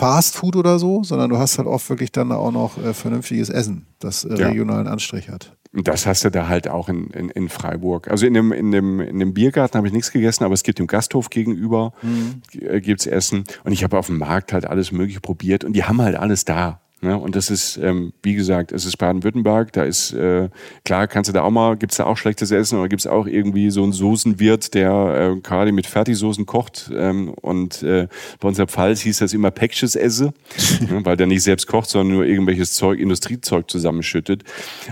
[0.00, 3.50] Fast Food oder so, sondern du hast halt oft wirklich dann auch noch äh, vernünftiges
[3.50, 5.54] Essen, das äh, regionalen Anstrich hat.
[5.72, 8.08] Das hast du da halt auch in, in, in Freiburg.
[8.08, 10.80] Also in dem, in dem, in dem Biergarten habe ich nichts gegessen, aber es gibt
[10.80, 12.42] im Gasthof gegenüber, mhm.
[12.80, 13.44] gibt's Essen.
[13.62, 16.44] Und ich habe auf dem Markt halt alles Mögliche probiert und die haben halt alles
[16.44, 16.80] da.
[17.02, 17.16] Ne?
[17.16, 20.50] Und das ist, ähm, wie gesagt, es ist Baden-Württemberg, da ist, äh,
[20.84, 23.70] klar, kannst du da auch mal, gibt's da auch schlechtes Essen oder gibt's auch irgendwie
[23.70, 26.90] so einen Soßenwirt, der äh, gerade mit Fertigsoßen kocht.
[26.94, 30.34] Ähm, und äh, bei uns Pfalz hieß das immer Päckches esse,
[30.80, 31.00] ne?
[31.04, 34.44] weil der nicht selbst kocht, sondern nur irgendwelches Zeug, Industriezeug zusammenschüttet.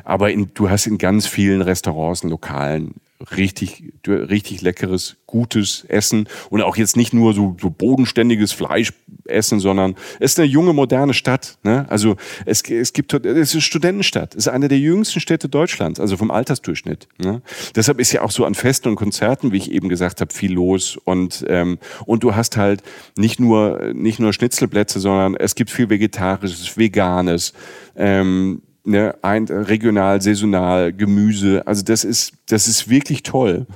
[0.04, 2.94] Aber in, du hast in ganz vielen Restaurants und Lokalen
[3.36, 8.92] richtig, richtig leckeres, gutes Essen und auch jetzt nicht nur so, so bodenständiges Fleisch
[9.24, 11.58] essen, sondern es ist eine junge, moderne Stadt.
[11.64, 11.84] Ne?
[11.90, 12.16] Also
[12.46, 16.16] es, es gibt, es ist eine Studentenstadt, es ist eine der jüngsten Städte Deutschlands, also
[16.16, 17.08] vom Altersdurchschnitt.
[17.18, 17.42] Ne?
[17.74, 20.52] Deshalb ist ja auch so an Festen und Konzerten, wie ich eben gesagt habe, viel
[20.52, 22.82] los und ähm, und du hast halt
[23.16, 27.52] nicht nur nicht nur Schnitzelplätze, sondern es gibt viel Vegetarisches, Veganes.
[27.96, 31.66] Ähm, ne, ein, regional, saisonal, Gemüse.
[31.66, 33.66] Also das ist, das ist wirklich toll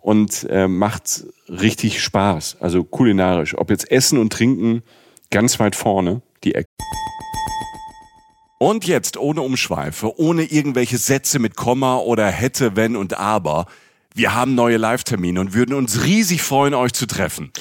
[0.00, 2.58] und äh, macht richtig Spaß.
[2.60, 3.56] Also kulinarisch.
[3.56, 4.82] Ob jetzt Essen und Trinken
[5.30, 6.68] ganz weit vorne, die Ecke.
[8.58, 13.66] Und jetzt ohne Umschweife, ohne irgendwelche Sätze mit Komma oder hätte, wenn und aber.
[14.14, 17.52] Wir haben neue Live-Termine und würden uns riesig freuen, euch zu treffen.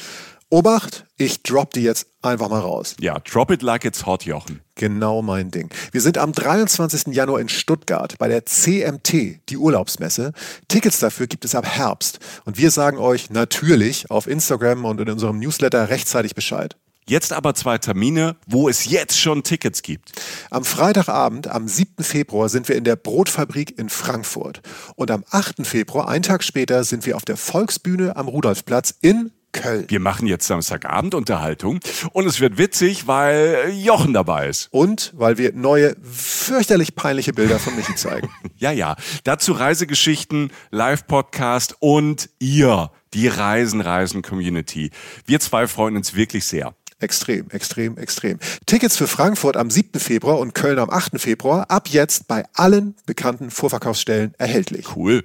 [0.52, 2.96] Obacht, ich drop die jetzt einfach mal raus.
[3.00, 4.62] Ja, drop it like it's hot, Jochen.
[4.74, 5.70] Genau mein Ding.
[5.92, 7.14] Wir sind am 23.
[7.14, 10.34] Januar in Stuttgart bei der CMT, die Urlaubsmesse.
[10.68, 12.18] Tickets dafür gibt es ab Herbst.
[12.46, 16.76] Und wir sagen euch natürlich auf Instagram und in unserem Newsletter rechtzeitig Bescheid.
[17.06, 20.14] Jetzt aber zwei Termine, wo es jetzt schon Tickets gibt.
[20.50, 22.04] Am Freitagabend, am 7.
[22.04, 24.62] Februar, sind wir in der Brotfabrik in Frankfurt.
[24.96, 25.68] Und am 8.
[25.68, 29.86] Februar, einen Tag später, sind wir auf der Volksbühne am Rudolfplatz in Köln.
[29.88, 31.80] Wir machen jetzt Samstagabend Unterhaltung
[32.14, 34.68] und es wird witzig, weil Jochen dabei ist.
[34.72, 38.30] Und weil wir neue, fürchterlich peinliche Bilder von Michi zeigen.
[38.58, 38.96] ja, ja.
[39.24, 44.92] Dazu Reisegeschichten, Live-Podcast und ihr, die Reisen-Reisen-Community.
[45.26, 46.76] Wir zwei freuen uns wirklich sehr.
[47.02, 48.40] Extrem, extrem, extrem.
[48.66, 50.00] Tickets für Frankfurt am 7.
[50.02, 51.20] Februar und Köln am 8.
[51.20, 54.96] Februar ab jetzt bei allen bekannten Vorverkaufsstellen erhältlich.
[54.96, 55.24] Cool.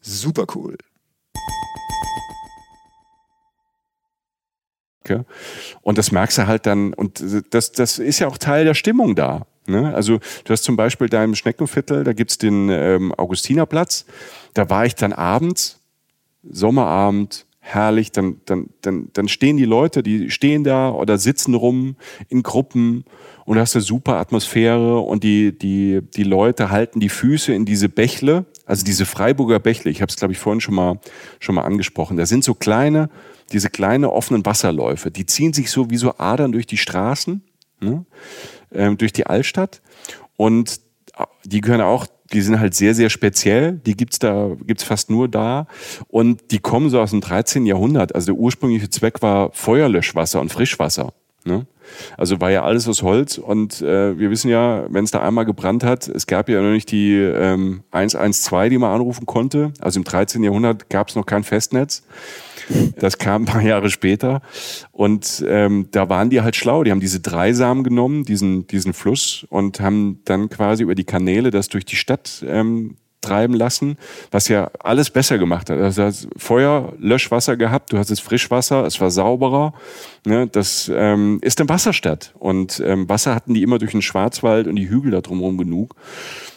[0.00, 0.78] Super cool.
[5.82, 9.14] Und das merkst du halt dann, und das, das ist ja auch Teil der Stimmung
[9.14, 9.46] da.
[9.66, 9.94] Ne?
[9.94, 14.06] Also du hast zum Beispiel da im Schneckenviertel, da gibt's den ähm, Augustinerplatz,
[14.54, 15.80] da war ich dann abends,
[16.48, 21.96] Sommerabend, herrlich, dann, dann, dann, dann stehen die Leute, die stehen da oder sitzen rum
[22.28, 23.04] in Gruppen
[23.44, 27.64] und du hast eine super Atmosphäre und die, die, die Leute halten die Füße in
[27.64, 31.00] diese Bächle, also diese Freiburger Bächle, ich habe es glaube ich vorhin schon mal,
[31.40, 33.08] schon mal angesprochen, da sind so kleine,
[33.52, 37.42] diese kleine offenen Wasserläufe, die ziehen sich so wie so Adern durch die Straßen,
[37.80, 38.04] ne?
[38.72, 39.80] ähm, durch die Altstadt.
[40.36, 40.80] Und
[41.16, 43.72] äh, die gehören auch, die sind halt sehr, sehr speziell.
[43.72, 45.68] Die gibt's da, gibt's fast nur da.
[46.08, 47.66] Und die kommen so aus dem 13.
[47.66, 48.14] Jahrhundert.
[48.14, 51.12] Also der ursprüngliche Zweck war Feuerlöschwasser und Frischwasser.
[51.46, 51.66] Ne?
[52.16, 55.44] Also war ja alles aus Holz und äh, wir wissen ja, wenn es da einmal
[55.44, 59.72] gebrannt hat, es gab ja noch nicht die ähm, 112, die man anrufen konnte.
[59.80, 60.42] Also im 13.
[60.42, 62.02] Jahrhundert gab es noch kein Festnetz.
[62.98, 64.42] Das kam ein paar Jahre später.
[64.90, 66.82] Und ähm, da waren die halt schlau.
[66.82, 71.52] Die haben diese Dreisamen genommen, diesen, diesen Fluss, und haben dann quasi über die Kanäle
[71.52, 73.96] das durch die Stadt ähm, treiben lassen,
[74.30, 75.78] was ja alles besser gemacht hat.
[75.78, 79.74] Also du hast Feuer, Löschwasser gehabt, du hattest Frischwasser, es war sauberer.
[80.24, 80.46] Ne?
[80.46, 82.34] Das ähm, ist eine Wasserstadt.
[82.38, 85.94] Und ähm, Wasser hatten die immer durch den Schwarzwald und die Hügel da drumherum genug.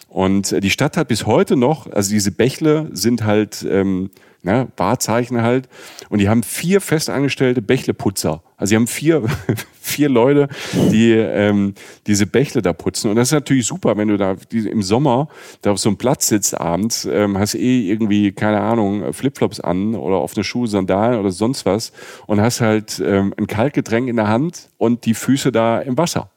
[0.08, 4.10] Und äh, die Stadt hat bis heute noch, also diese Bächle sind halt ähm,
[4.42, 5.70] ne, Wahrzeichen halt.
[6.10, 8.44] Und die haben vier festangestellte Bächleputzer.
[8.60, 9.24] Also sie haben vier,
[9.82, 10.50] vier Leute,
[10.92, 11.74] die ähm,
[12.06, 13.10] diese Bächle da putzen.
[13.10, 15.30] Und das ist natürlich super, wenn du da im Sommer
[15.62, 19.96] da auf so einem Platz sitzt abends, ähm, hast eh irgendwie, keine Ahnung, Flipflops an
[19.96, 21.94] oder offene Schuhe, Sandalen oder sonst was
[22.28, 26.30] und hast halt ähm, ein Kaltgetränk in der Hand und die Füße da im Wasser.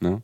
[0.00, 0.22] Ne?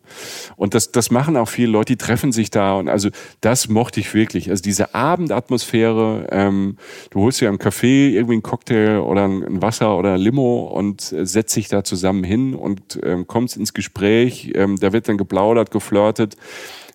[0.56, 3.10] Und das, das machen auch viele Leute, die treffen sich da und also
[3.42, 4.48] das mochte ich wirklich.
[4.50, 6.78] Also diese Abendatmosphäre, ähm,
[7.10, 11.12] du holst dir im Café irgendwie einen Cocktail oder ein Wasser oder ein Limo und
[11.12, 15.18] äh, setzt dich da zusammen hin und ähm, kommst ins Gespräch, ähm, da wird dann
[15.18, 16.36] geplaudert, geflirtet.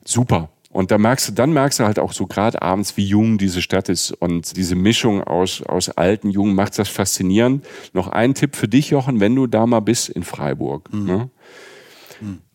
[0.04, 0.50] Super.
[0.72, 3.62] Und da merkst du, dann merkst du halt auch so gerade abends, wie jung diese
[3.62, 4.12] Stadt ist.
[4.12, 7.66] Und diese Mischung aus, aus alten, jungen macht das faszinierend.
[7.94, 10.92] Noch ein Tipp für dich, Jochen, wenn du da mal bist in Freiburg.
[10.94, 11.06] Mhm.
[11.06, 11.30] Ne?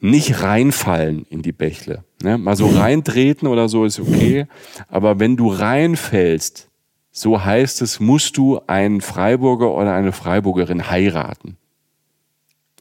[0.01, 2.05] Nicht reinfallen in die Bächle.
[2.23, 2.39] Ne?
[2.39, 4.47] Mal so reintreten oder so ist okay.
[4.89, 6.69] Aber wenn du reinfällst,
[7.11, 11.57] so heißt es, musst du einen Freiburger oder eine Freiburgerin heiraten.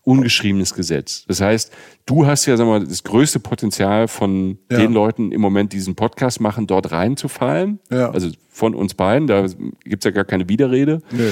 [0.03, 1.25] ungeschriebenes Gesetz.
[1.27, 1.71] Das heißt,
[2.05, 4.77] du hast ja, sagen wir mal, das größte Potenzial von Ja.
[4.77, 7.79] den Leuten im Moment, die diesen Podcast machen, dort reinzufallen.
[7.89, 8.11] Ja.
[8.11, 9.47] Also von uns beiden, da
[9.83, 11.01] gibt's ja gar keine Widerrede.
[11.11, 11.31] Nö.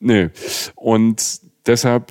[0.00, 0.28] Nö.
[0.74, 2.10] Und deshalb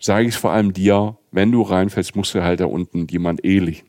[0.00, 3.44] sage ich es vor allem dir, wenn du reinfällst, musst du halt da unten jemand
[3.44, 3.84] ähnlich.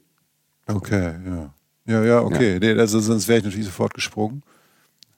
[0.68, 1.54] Okay, ja.
[1.86, 2.60] Ja, ja, okay.
[2.62, 4.44] Nee, also sonst wäre ich natürlich sofort gesprungen.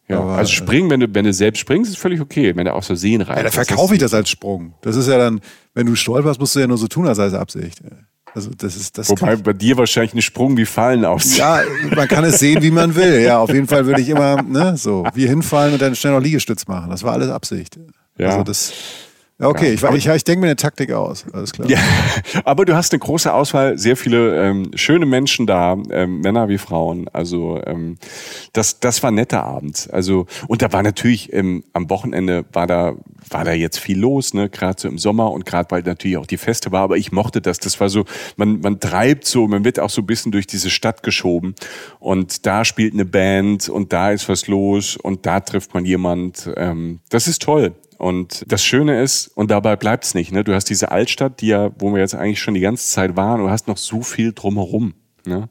[0.08, 2.56] Ja, Aber, also springen, wenn du, wenn du selbst springst, ist völlig okay.
[2.56, 3.38] Wenn du aus Versehen rein.
[3.38, 4.74] Ja, dann verkaufe ich das als Sprung.
[4.82, 5.42] Das ist ja dann,
[5.74, 7.82] wenn du stolperst, musst du ja nur so tun, als sei es Absicht.
[8.34, 9.10] Also das ist das.
[9.10, 11.40] Wobei bei dir wahrscheinlich ein Sprung wie Fallen aussieht.
[11.40, 11.62] ja,
[11.96, 13.22] man kann es sehen, wie man will.
[13.22, 16.22] Ja, auf jeden Fall würde ich immer, ne, so, wie hinfallen und dann schnell noch
[16.22, 16.90] Liegestütz machen.
[16.90, 17.78] Das war alles Absicht.
[18.18, 18.30] Ja.
[18.30, 18.74] Also das.
[19.42, 21.26] Okay, Ja, ich, aber- ich, ich denke mir eine Taktik aus.
[21.34, 21.68] Alles klar.
[21.70, 21.80] Ja,
[22.46, 26.58] aber du hast eine große Auswahl, sehr viele ähm, schöne Menschen da, ähm, Männer wie
[26.58, 27.08] Frauen.
[27.14, 27.98] Also ähm,
[28.54, 29.90] das, das war ein netter Abend.
[29.92, 32.94] Also und da war natürlich ähm, am Wochenende war da
[33.30, 36.26] war da jetzt viel los, ne, gerade so im Sommer und gerade weil natürlich auch
[36.26, 36.82] die Feste war.
[36.82, 37.60] Aber ich mochte das.
[37.60, 40.70] Das war so, man man treibt so, man wird auch so ein bisschen durch diese
[40.70, 41.56] Stadt geschoben
[42.00, 46.50] und da spielt eine Band und da ist was los und da trifft man jemand.
[46.58, 47.74] Ähm, das ist toll.
[48.02, 50.44] Und das Schöne ist, und dabei bleibt's nicht, ne?
[50.44, 53.40] du hast diese Altstadt, die ja, wo wir jetzt eigentlich schon die ganze Zeit waren,
[53.40, 54.96] und du hast noch so viel drumherum.
[55.24, 55.50] Ne?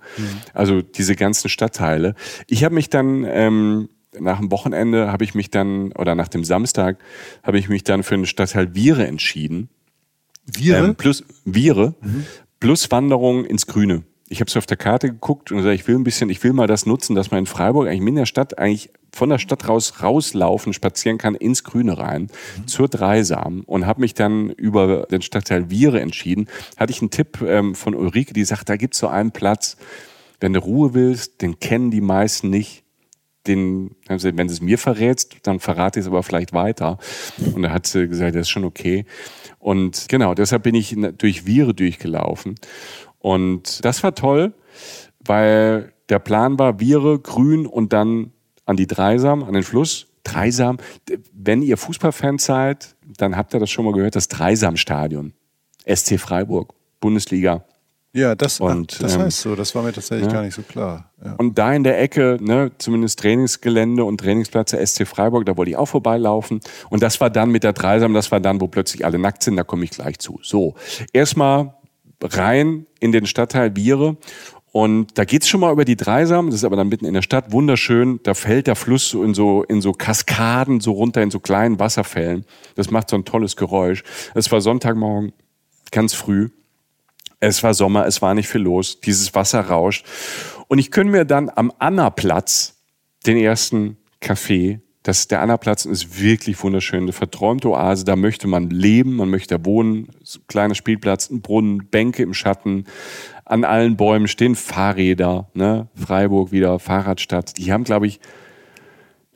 [0.53, 2.17] Also diese ganzen Stadtteile.
[2.49, 3.89] Ich habe mich dann ähm,
[4.19, 6.99] nach dem Wochenende, habe ich mich dann, oder nach dem Samstag,
[7.45, 9.69] habe ich mich dann für den Stadtteil Viere entschieden.
[10.45, 10.87] Viren?
[10.87, 11.95] Ähm, plus Viere,
[12.59, 14.03] plus Wanderung ins Grüne.
[14.33, 16.53] Ich habe so auf der Karte geguckt und gesagt, ich will ein bisschen, ich will
[16.53, 19.69] mal das nutzen, dass man in Freiburg eigentlich in der Stadt eigentlich von der Stadt
[19.69, 22.29] raus rauslaufen, spazieren kann ins Grüne rein
[22.65, 26.49] zur Dreisam und habe mich dann über den Stadtteil Viere entschieden.
[26.77, 29.77] Hatte ich einen Tipp ähm, von Ulrike, die sagt, da gibt's so einen Platz,
[30.39, 32.85] wenn du Ruhe willst, den kennen die meisten nicht.
[33.47, 36.99] Den, also wenn du es mir verrätst, dann verrate ich es aber vielleicht weiter.
[37.55, 39.07] Und da hat sie gesagt, das ist schon okay.
[39.59, 42.55] Und genau, deshalb bin ich durch Viere durchgelaufen.
[43.21, 44.53] Und das war toll,
[45.21, 48.33] weil der Plan war Viere, Grün und dann
[48.67, 50.07] an die Dreisam, an den Fluss.
[50.25, 50.79] Dreisam,
[51.33, 55.33] wenn ihr Fußballfans seid, dann habt ihr das schon mal gehört, das Dreisam-Stadion.
[55.87, 57.65] SC Freiburg, Bundesliga.
[58.13, 59.55] Ja, das, Und, ach, das ähm, heißt so.
[59.55, 60.33] Das war mir tatsächlich ja.
[60.33, 61.11] gar nicht so klar.
[61.25, 61.35] Ja.
[61.39, 65.71] Und da in der Ecke, ne, zumindest Trainingsgelände und Trainingsplatz der SC Freiburg, da wollte
[65.71, 66.61] ich auch vorbeilaufen.
[66.91, 69.57] Und das war dann mit der Dreisam, das war dann, wo plötzlich alle nackt sind,
[69.57, 70.41] da komme ich gleich zu.
[70.43, 70.75] So,
[71.13, 71.75] erstmal
[72.23, 74.17] rein in den Stadtteil Biere.
[74.73, 77.23] Und da geht's schon mal über die Dreisam, das ist aber dann mitten in der
[77.23, 78.21] Stadt, wunderschön.
[78.23, 81.81] Da fällt der Fluss so in so, in so Kaskaden so runter, in so kleinen
[81.81, 82.45] Wasserfällen.
[82.77, 84.05] Das macht so ein tolles Geräusch.
[84.35, 85.33] Es war Sonntagmorgen,
[85.91, 86.51] ganz früh.
[87.41, 89.01] Es war Sommer, es war nicht viel los.
[89.01, 90.07] Dieses Wasser rauscht.
[90.69, 92.77] Und ich könnte mir dann am Annaplatz
[93.27, 97.03] den ersten Café, das der Annaplatz ist wirklich wunderschön.
[97.03, 100.09] Eine verträumte Oase, da möchte man leben, man möchte da wohnen.
[100.47, 102.85] Kleiner Spielplatz, ein Brunnen, Bänke im Schatten.
[103.45, 105.89] An allen Bäumen stehen Fahrräder, ne?
[105.95, 107.57] Freiburg wieder, Fahrradstadt.
[107.57, 108.21] Die haben, glaube ich,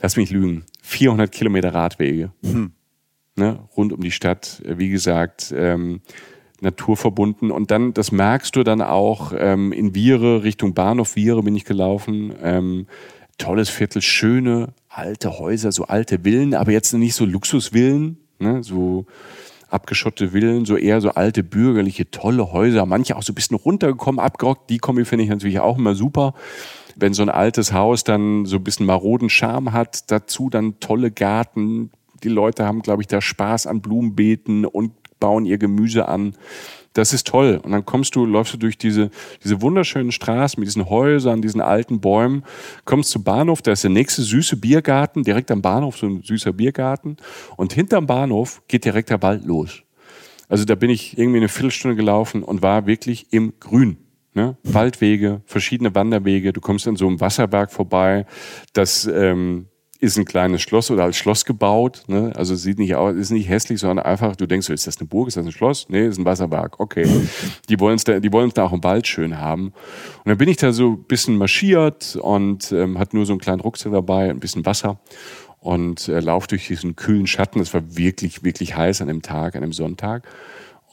[0.01, 2.33] lass mich lügen, 400 Kilometer Radwege
[3.37, 4.63] ne, rund um die Stadt.
[4.65, 6.01] Wie gesagt, ähm,
[6.61, 7.51] naturverbunden.
[7.51, 11.65] Und dann, das merkst du dann auch ähm, in Viere, Richtung Bahnhof Viere bin ich
[11.65, 12.33] gelaufen.
[12.43, 12.87] Ähm,
[13.39, 19.07] tolles Viertel, schöne alte Häuser, so alte Villen, aber jetzt nicht so Luxusvillen, ne, so
[19.69, 24.21] abgeschottete Villen, so eher so alte bürgerliche, tolle Häuser, manche auch so ein bisschen runtergekommen,
[24.21, 24.71] abgerockt.
[24.71, 26.35] Die Kombi finde ich natürlich auch immer super.
[26.97, 31.11] Wenn so ein altes Haus dann so ein bisschen maroden Charme hat, dazu dann tolle
[31.11, 31.91] Garten.
[32.23, 36.37] Die Leute haben, glaube ich, da Spaß an Blumenbeeten und bauen ihr Gemüse an.
[36.95, 37.61] Das ist toll.
[37.63, 39.11] Und dann kommst du, läufst du durch diese,
[39.43, 42.45] diese wunderschönen Straßen mit diesen Häusern, diesen alten Bäumen,
[42.85, 46.53] kommst zum Bahnhof, da ist der nächste süße Biergarten, direkt am Bahnhof so ein süßer
[46.53, 47.17] Biergarten.
[47.57, 49.83] Und hinterm Bahnhof geht direkt der Wald los.
[50.49, 53.97] Also da bin ich irgendwie eine Viertelstunde gelaufen und war wirklich im Grün.
[54.35, 54.57] Ne?
[54.63, 56.53] Waldwege, verschiedene Wanderwege.
[56.53, 58.27] Du kommst an so einem Wasserberg vorbei.
[58.73, 59.67] Das ähm,
[60.05, 62.05] ist ein kleines Schloss oder als Schloss gebaut.
[62.07, 62.33] Ne?
[62.37, 65.29] Also sieht nicht aus, ist nicht hässlich, sondern einfach, du denkst, ist das eine Burg,
[65.29, 65.87] ist das ein Schloss?
[65.89, 66.79] Nee, ist ein Wasserberg.
[66.79, 67.07] Okay.
[67.69, 69.67] Die wollen es da, da auch im Wald schön haben.
[69.67, 73.41] Und dann bin ich da so ein bisschen marschiert und ähm, hat nur so einen
[73.41, 75.01] kleinen Rucksack dabei, ein bisschen Wasser
[75.65, 77.61] und äh, lauf durch diesen kühlen Schatten.
[77.61, 80.29] Es war wirklich, wirklich heiß an dem Tag, an dem Sonntag.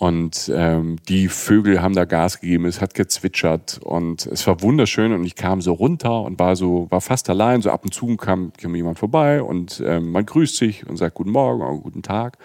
[0.01, 5.13] Und ähm, die Vögel haben da Gas gegeben, es hat gezwitschert und es war wunderschön
[5.13, 8.17] und ich kam so runter und war so, war fast allein, so ab und zu
[8.17, 12.01] kam, kam jemand vorbei und ähm, man grüßt sich und sagt Guten Morgen oder Guten
[12.01, 12.39] Tag.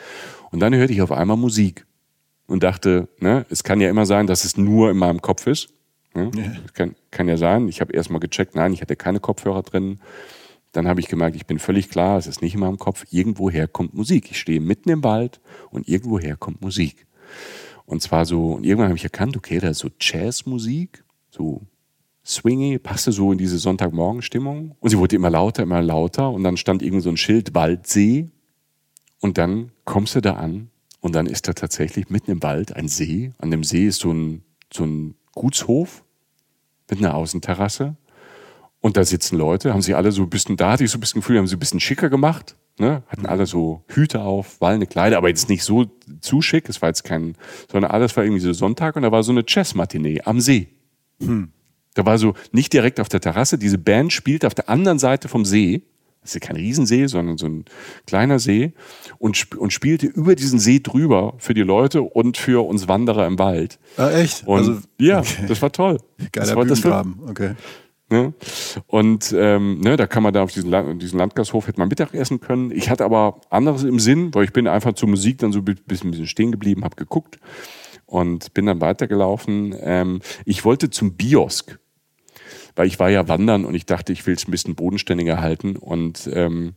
[0.50, 1.86] Und dann hörte ich auf einmal Musik
[2.46, 5.70] und dachte, ne, es kann ja immer sein, dass es nur in meinem Kopf ist.
[6.12, 6.30] Ne?
[6.62, 7.68] Das Kann, kann ja sein.
[7.68, 10.00] Ich habe erst mal gecheckt, nein, ich hatte keine Kopfhörer drin.
[10.72, 13.06] Dann habe ich gemerkt, ich bin völlig klar, es ist nicht in meinem Kopf.
[13.10, 14.30] Irgendwoher kommt Musik.
[14.30, 15.40] Ich stehe mitten im Wald
[15.70, 17.05] und irgendwoher kommt Musik.
[17.86, 21.62] Und zwar so, und irgendwann habe ich erkannt, okay, da ist so Jazzmusik, so
[22.24, 24.74] swingy, passte so in diese Sonntagmorgenstimmung.
[24.80, 26.30] Und sie wurde immer lauter, immer lauter.
[26.30, 28.28] Und dann stand irgend so ein Schild Waldsee.
[29.20, 30.70] Und dann kommst du da an
[31.00, 33.32] und dann ist da tatsächlich mitten im Wald ein See.
[33.38, 36.04] An dem See ist so ein, so ein Gutshof
[36.90, 37.96] mit einer Außenterrasse.
[38.80, 41.00] Und da sitzen Leute, haben sie alle so ein bisschen, da hatte ich so ein
[41.00, 42.56] bisschen Gefühl, haben sie ein bisschen schicker gemacht.
[42.78, 43.02] Ne?
[43.08, 45.86] Hatten alle so Hüte auf, wallende Kleider, aber jetzt nicht so
[46.20, 47.34] zu schick, es war jetzt kein,
[47.70, 50.68] sondern alles war irgendwie so Sonntag und da war so eine Chess-Matinee am See.
[51.20, 51.52] Hm.
[51.94, 55.28] Da war so nicht direkt auf der Terrasse, diese Band spielte auf der anderen Seite
[55.28, 55.82] vom See.
[56.20, 57.64] Das ist ja kein Riesensee, sondern so ein
[58.06, 58.72] kleiner See
[59.18, 63.26] und, sp und spielte über diesen See drüber für die Leute und für uns Wanderer
[63.26, 63.78] im Wald.
[63.96, 64.46] Ah, echt?
[64.46, 65.46] Und also, ja, okay.
[65.48, 65.98] das war toll.
[66.32, 67.54] Geiler das war, das war, okay.
[68.08, 68.34] Ne?
[68.86, 72.14] Und ähm, ne, da kann man da auf diesen, Land, diesen Landgasthof hätte man Mittag
[72.14, 72.70] essen können.
[72.70, 75.64] Ich hatte aber anderes im Sinn, weil ich bin einfach zur Musik dann so ein
[75.64, 77.40] bisschen, bisschen stehen geblieben, habe geguckt
[78.04, 79.74] und bin dann weitergelaufen.
[79.80, 81.80] Ähm, ich wollte zum Biosk,
[82.76, 85.76] weil ich war ja wandern und ich dachte, ich will es ein bisschen bodenständiger halten
[85.76, 86.74] und ähm,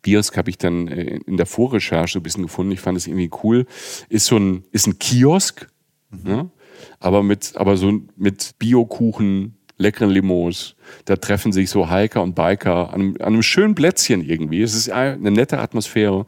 [0.00, 2.72] Biosk habe ich dann äh, in der Vorrecherche ein bisschen gefunden.
[2.72, 3.66] Ich fand es irgendwie cool.
[4.08, 5.68] Ist so ein, ist ein Kiosk,
[6.10, 6.22] mhm.
[6.22, 6.50] ne?
[6.98, 10.74] aber mit, aber so mit Biokuchen, leckeren Limos.
[11.04, 14.62] Da treffen sich so Hiker und Biker an einem, an einem schönen Plätzchen irgendwie.
[14.62, 16.26] Es ist eine nette Atmosphäre.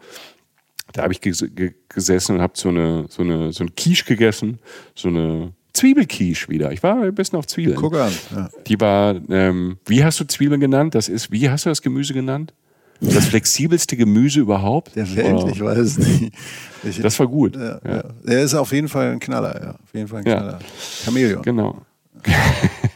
[0.92, 4.58] Da habe ich gesessen und habe so eine, so eine, so ein Quiche gegessen,
[4.94, 6.72] so eine Zwiebelquiche wieder.
[6.72, 7.76] Ich war ein bisschen auf Zwiebeln.
[7.76, 8.12] Guck an.
[8.34, 8.50] Ja.
[8.66, 10.94] Die war, ähm, wie hast du Zwiebeln genannt?
[10.94, 12.54] Das ist, wie hast du das Gemüse genannt?
[13.00, 14.96] Das flexibelste Gemüse überhaupt?
[14.96, 15.52] Der Welt, Oder?
[15.52, 16.32] ich weiß es nicht.
[16.82, 17.54] Ich, das war gut.
[17.54, 18.04] Ja, ja.
[18.26, 19.70] Er ist auf jeden Fall ein Knaller, ja.
[19.70, 20.58] Auf jeden Fall ein Knaller.
[21.04, 21.42] Chameleon.
[21.42, 21.82] Genau.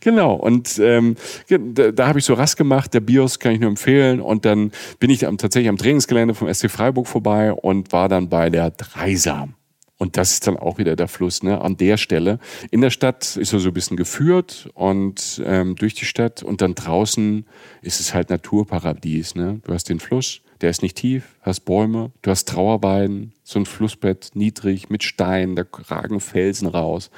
[0.00, 1.16] genau, und ähm,
[1.48, 4.20] da, da habe ich so Rast gemacht, der BIOS kann ich nur empfehlen.
[4.20, 8.28] Und dann bin ich am, tatsächlich am Trainingsgelände vom SC Freiburg vorbei und war dann
[8.28, 9.54] bei der Dreisam.
[9.98, 11.60] Und das ist dann auch wieder der Fluss, ne?
[11.60, 12.38] An der Stelle.
[12.70, 16.60] In der Stadt ist er so ein bisschen geführt und ähm, durch die Stadt und
[16.60, 17.44] dann draußen
[17.82, 19.60] ist es halt Naturparadies, ne?
[19.64, 23.66] Du hast den Fluss, der ist nicht tief, hast Bäume, du hast Trauerweiden, so ein
[23.66, 27.10] Flussbett, niedrig, mit Steinen, da ragen Felsen raus.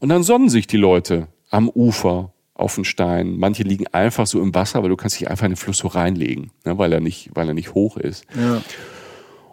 [0.00, 3.36] Und dann sonnen sich die Leute am Ufer auf den Stein.
[3.36, 5.88] Manche liegen einfach so im Wasser, weil du kannst dich einfach in den Fluss so
[5.88, 8.24] reinlegen, ne, weil, er nicht, weil er nicht hoch ist.
[8.34, 8.62] Ja.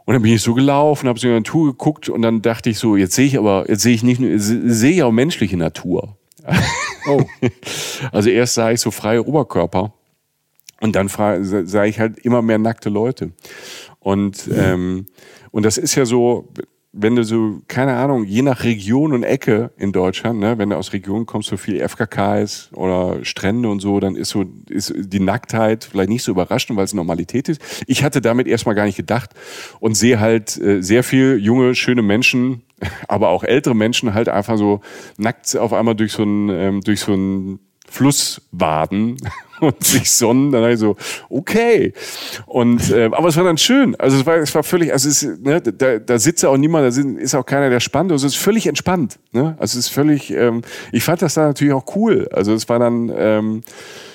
[0.05, 2.71] Und dann bin ich so gelaufen, habe so in die Natur geguckt und dann dachte
[2.71, 5.57] ich so, jetzt sehe ich aber, jetzt sehe ich nicht nur, sehe ich auch menschliche
[5.57, 6.17] Natur.
[7.07, 7.23] Oh.
[8.11, 9.93] also erst sah ich so freie Oberkörper
[10.81, 13.31] und dann sah ich halt immer mehr nackte Leute.
[13.99, 15.05] Und, ähm,
[15.51, 16.47] und das ist ja so,
[16.91, 20.75] wenn du so, keine Ahnung, je nach Region und Ecke in Deutschland, ne, wenn du
[20.75, 25.19] aus Regionen kommst, so viel FKKs oder Strände und so, dann ist so, ist die
[25.19, 27.61] Nacktheit vielleicht nicht so überraschend, weil es Normalität ist.
[27.85, 29.31] Ich hatte damit erstmal gar nicht gedacht
[29.79, 32.63] und sehe halt äh, sehr viel junge, schöne Menschen,
[33.07, 34.81] aber auch ältere Menschen halt einfach so
[35.17, 37.59] nackt auf einmal durch so ein, ähm, durch so ein
[37.89, 39.17] Fluss waden
[39.59, 40.95] und sich sonnen, dann ich so,
[41.29, 41.93] okay.
[42.45, 43.95] Und äh, aber es war dann schön.
[43.95, 46.85] Also es war, es war völlig, also es ist, ne, da, da sitzt auch niemand,
[46.85, 48.11] da ist auch keiner, der spannt.
[48.11, 49.19] Also es ist völlig entspannt.
[49.31, 49.55] Ne?
[49.59, 50.61] Also es ist völlig, ähm,
[50.91, 52.29] ich fand das da natürlich auch cool.
[52.31, 53.61] Also es war dann, ähm,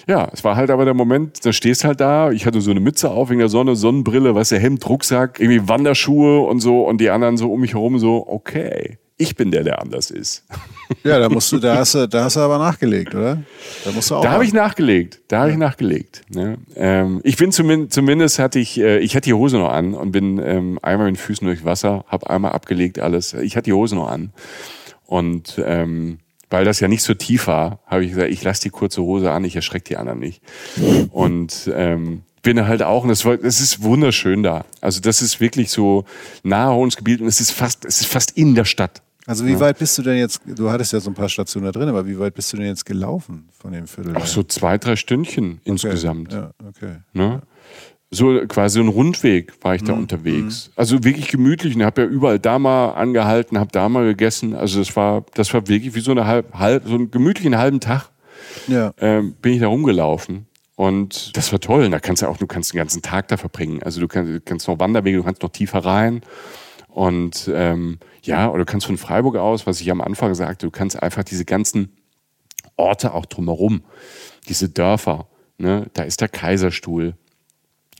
[0.07, 2.81] ja, es war halt aber der Moment, da stehst halt da, ich hatte so eine
[2.81, 7.01] Mütze auf wegen der Sonne, Sonnenbrille, was der Hemd, Rucksack, irgendwie Wanderschuhe und so und
[7.01, 10.45] die anderen so um mich herum so, okay ich bin der, der anders ist.
[11.03, 13.43] Ja, da musst du, da hast du, da hast du aber nachgelegt, oder?
[13.85, 14.23] Da musst du auch.
[14.23, 15.21] Da habe ich nachgelegt.
[15.29, 15.55] Da habe ja.
[15.55, 16.23] ich nachgelegt.
[16.31, 16.57] Ne?
[16.77, 20.13] Ähm, ich bin zumindest, zumindest hatte ich, äh, ich hatte die Hose noch an und
[20.13, 23.35] bin ähm, einmal mit den Füßen durch Wasser, habe einmal abgelegt alles.
[23.35, 24.33] Ich hatte die Hose noch an
[25.07, 26.19] und ähm,
[26.51, 29.31] weil das ja nicht so tief war, habe ich gesagt, ich lasse die kurze Hose
[29.31, 30.43] an, ich erschrecke die anderen nicht.
[31.11, 34.65] Und ähm, bin halt auch, und das, war, das ist wunderschön da.
[34.81, 36.05] Also das ist wirklich so
[36.45, 39.03] nahe uns Gebiet und es ist fast, es ist fast in der Stadt.
[39.27, 39.61] Also wie ja.
[39.61, 42.07] weit bist du denn jetzt, du hattest ja so ein paar Stationen da drin, aber
[42.07, 44.15] wie weit bist du denn jetzt gelaufen von dem Viertel?
[44.17, 45.71] Ach so zwei, drei Stündchen okay.
[45.71, 46.33] insgesamt.
[46.33, 46.97] Ja, okay.
[47.15, 47.43] Ne?
[48.11, 50.03] So quasi ein Rundweg war ich da mhm.
[50.03, 50.69] unterwegs.
[50.69, 50.73] Mhm.
[50.77, 54.55] Also wirklich gemütlich und habe ja überall da mal angehalten, habe da mal gegessen.
[54.55, 57.81] Also das war, das war wirklich wie so eine halb, halb so einen gemütlichen halben
[57.81, 58.11] Tag.
[58.69, 58.93] Ja.
[58.99, 60.47] Ähm, bin ich da rumgelaufen.
[60.77, 61.85] Und das war toll.
[61.85, 63.83] Und da kannst du auch, du kannst den ganzen Tag da verbringen.
[63.83, 66.23] Also du kannst, du kannst noch Wanderwege, du kannst noch tiefer rein.
[66.89, 70.71] Und ähm, ja, oder du kannst von Freiburg aus, was ich am Anfang sagte, du
[70.71, 71.97] kannst einfach diese ganzen
[72.77, 73.85] Orte auch drumherum,
[74.49, 77.15] diese Dörfer, ne, da ist der Kaiserstuhl,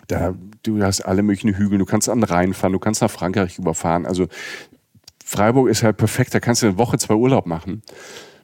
[0.09, 3.11] da, du hast alle möglichen Hügel, du kannst an den Rhein fahren, du kannst nach
[3.11, 4.05] Frankreich überfahren.
[4.05, 4.27] Also
[5.25, 7.83] Freiburg ist halt perfekt, da kannst du eine Woche, zwei Urlaub machen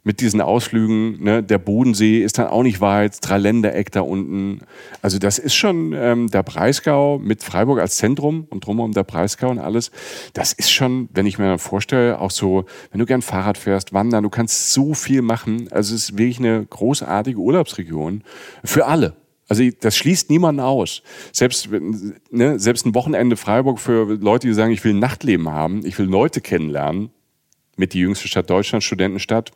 [0.02, 1.22] mit diesen Ausflügen.
[1.22, 1.42] Ne?
[1.42, 4.60] Der Bodensee ist dann auch nicht weit, Dreiländereck da unten.
[5.02, 9.50] Also das ist schon ähm, der Breisgau mit Freiburg als Zentrum und drumherum der Breisgau
[9.50, 9.90] und alles.
[10.32, 13.92] Das ist schon, wenn ich mir dann vorstelle, auch so, wenn du gern Fahrrad fährst,
[13.92, 15.68] wandern, du kannst so viel machen.
[15.70, 18.22] Also es ist wirklich eine großartige Urlaubsregion
[18.64, 19.16] für alle.
[19.48, 21.02] Also das schließt niemanden aus.
[21.32, 21.68] Selbst,
[22.30, 25.98] ne, selbst ein Wochenende Freiburg für Leute, die sagen, ich will ein Nachtleben haben, ich
[25.98, 27.10] will Leute kennenlernen,
[27.76, 29.50] mit die jüngste Stadt Deutschlands, Studentenstadt,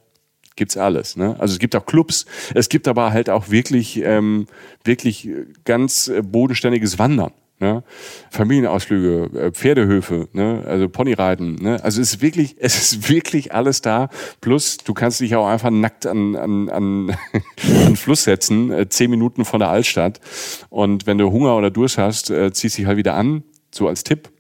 [0.56, 1.16] gibt's alles.
[1.16, 1.36] Ne?
[1.38, 4.46] Also es gibt auch Clubs, es gibt aber halt auch wirklich, ähm,
[4.84, 5.28] wirklich
[5.64, 7.32] ganz äh, bodenständiges Wandern.
[7.60, 7.84] Ne?
[8.30, 10.64] Familienausflüge, äh, Pferdehöfe, ne?
[10.66, 11.54] also Ponyreiten.
[11.54, 11.82] Ne?
[11.82, 14.10] Also es ist wirklich, es ist wirklich alles da.
[14.40, 17.16] Plus, du kannst dich auch einfach nackt an, an, an,
[17.86, 20.20] an Fluss setzen, äh, zehn Minuten von der Altstadt.
[20.68, 24.30] Und wenn du Hunger oder Durst hast, ziehst dich halt wieder an, so als Tipp.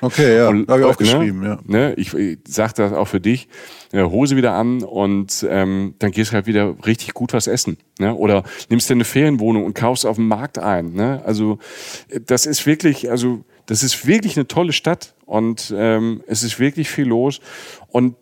[0.00, 1.58] Okay, ja, habe ich ne, aufgeschrieben, ja.
[1.64, 3.48] Ne, ich, ich sag das auch für dich.
[3.94, 7.78] äh, Hose wieder an und ähm, dann gehst du halt wieder richtig gut was essen.
[7.98, 8.14] Ne?
[8.14, 10.92] Oder nimmst dir eine Ferienwohnung und kaufst auf dem Markt ein.
[10.92, 11.22] Ne?
[11.24, 11.58] Also
[12.08, 16.58] äh, das ist wirklich, also das ist wirklich eine tolle Stadt und ähm, es ist
[16.58, 17.40] wirklich viel los.
[17.88, 18.16] Und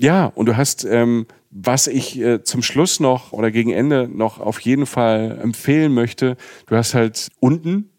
[0.00, 4.40] ja, und du hast, ähm, was ich äh, zum Schluss noch oder gegen Ende noch
[4.40, 6.36] auf jeden Fall empfehlen möchte,
[6.66, 7.91] du hast halt unten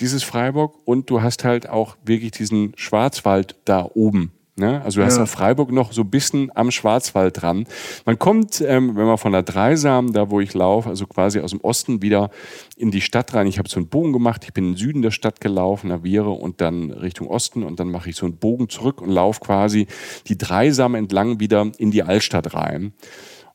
[0.00, 4.32] dieses Freiburg und du hast halt auch wirklich diesen Schwarzwald da oben.
[4.56, 4.82] Ne?
[4.84, 5.24] Also du hast Ja.
[5.26, 7.66] Freiburg noch so ein bisschen am Schwarzwald dran.
[8.04, 11.50] Man kommt, ähm, wenn man von der Dreisam, da wo ich laufe, also quasi aus
[11.52, 12.30] dem Osten wieder
[12.76, 13.46] in die Stadt rein.
[13.46, 16.02] Ich habe so einen Bogen gemacht, ich bin in den Süden der Stadt gelaufen, nach
[16.02, 19.40] Viere und dann Richtung Osten und dann mache ich so einen Bogen zurück und laufe
[19.40, 19.86] quasi
[20.26, 22.92] die Dreisam entlang wieder in die Altstadt rein.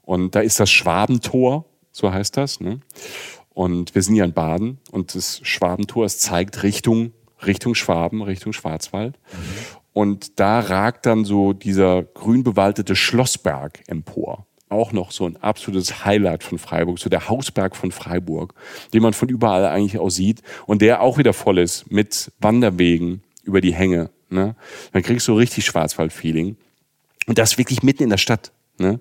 [0.02, 2.60] Und da ist das Schwabentor, so heißt das.
[2.60, 2.80] Ne?
[3.56, 7.14] Und wir sind ja in Baden und das Schwabentor, es zeigt Richtung,
[7.46, 9.18] Richtung Schwaben, Richtung Schwarzwald.
[9.94, 14.46] Und da ragt dann so dieser grün bewaldete Schlossberg empor.
[14.68, 18.54] Auch noch so ein absolutes Highlight von Freiburg, so der Hausberg von Freiburg,
[18.94, 23.24] den man von überall eigentlich aus sieht und der auch wieder voll ist mit Wanderwegen
[23.44, 24.10] über die Hänge.
[24.30, 24.58] Ne?
[24.92, 26.58] Dann kriegst du richtig Schwarzwald-Feeling.
[27.26, 28.52] Und das wirklich mitten in der Stadt.
[28.80, 29.00] Ne?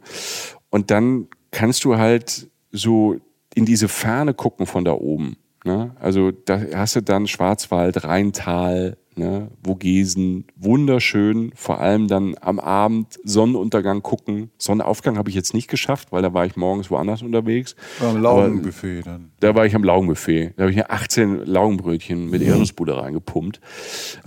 [0.71, 3.17] Und dann kannst du halt so
[3.55, 5.37] in diese Ferne gucken von da oben.
[5.65, 5.93] Ne?
[5.99, 9.49] Also da hast du dann Schwarzwald, Rheintal, ne?
[9.65, 11.53] Vogesen, wunderschön.
[11.55, 14.51] Vor allem dann am Abend Sonnenuntergang gucken.
[14.59, 17.77] Sonnenaufgang habe ich jetzt nicht geschafft, weil da war ich morgens woanders unterwegs.
[17.99, 19.31] Beim Laugenbuffet dann.
[19.41, 20.53] Da war ich am Laugenbuffet.
[20.57, 23.61] Da habe ich mir 18 Laugenbrötchen mit Erdnussbutter reingepumpt.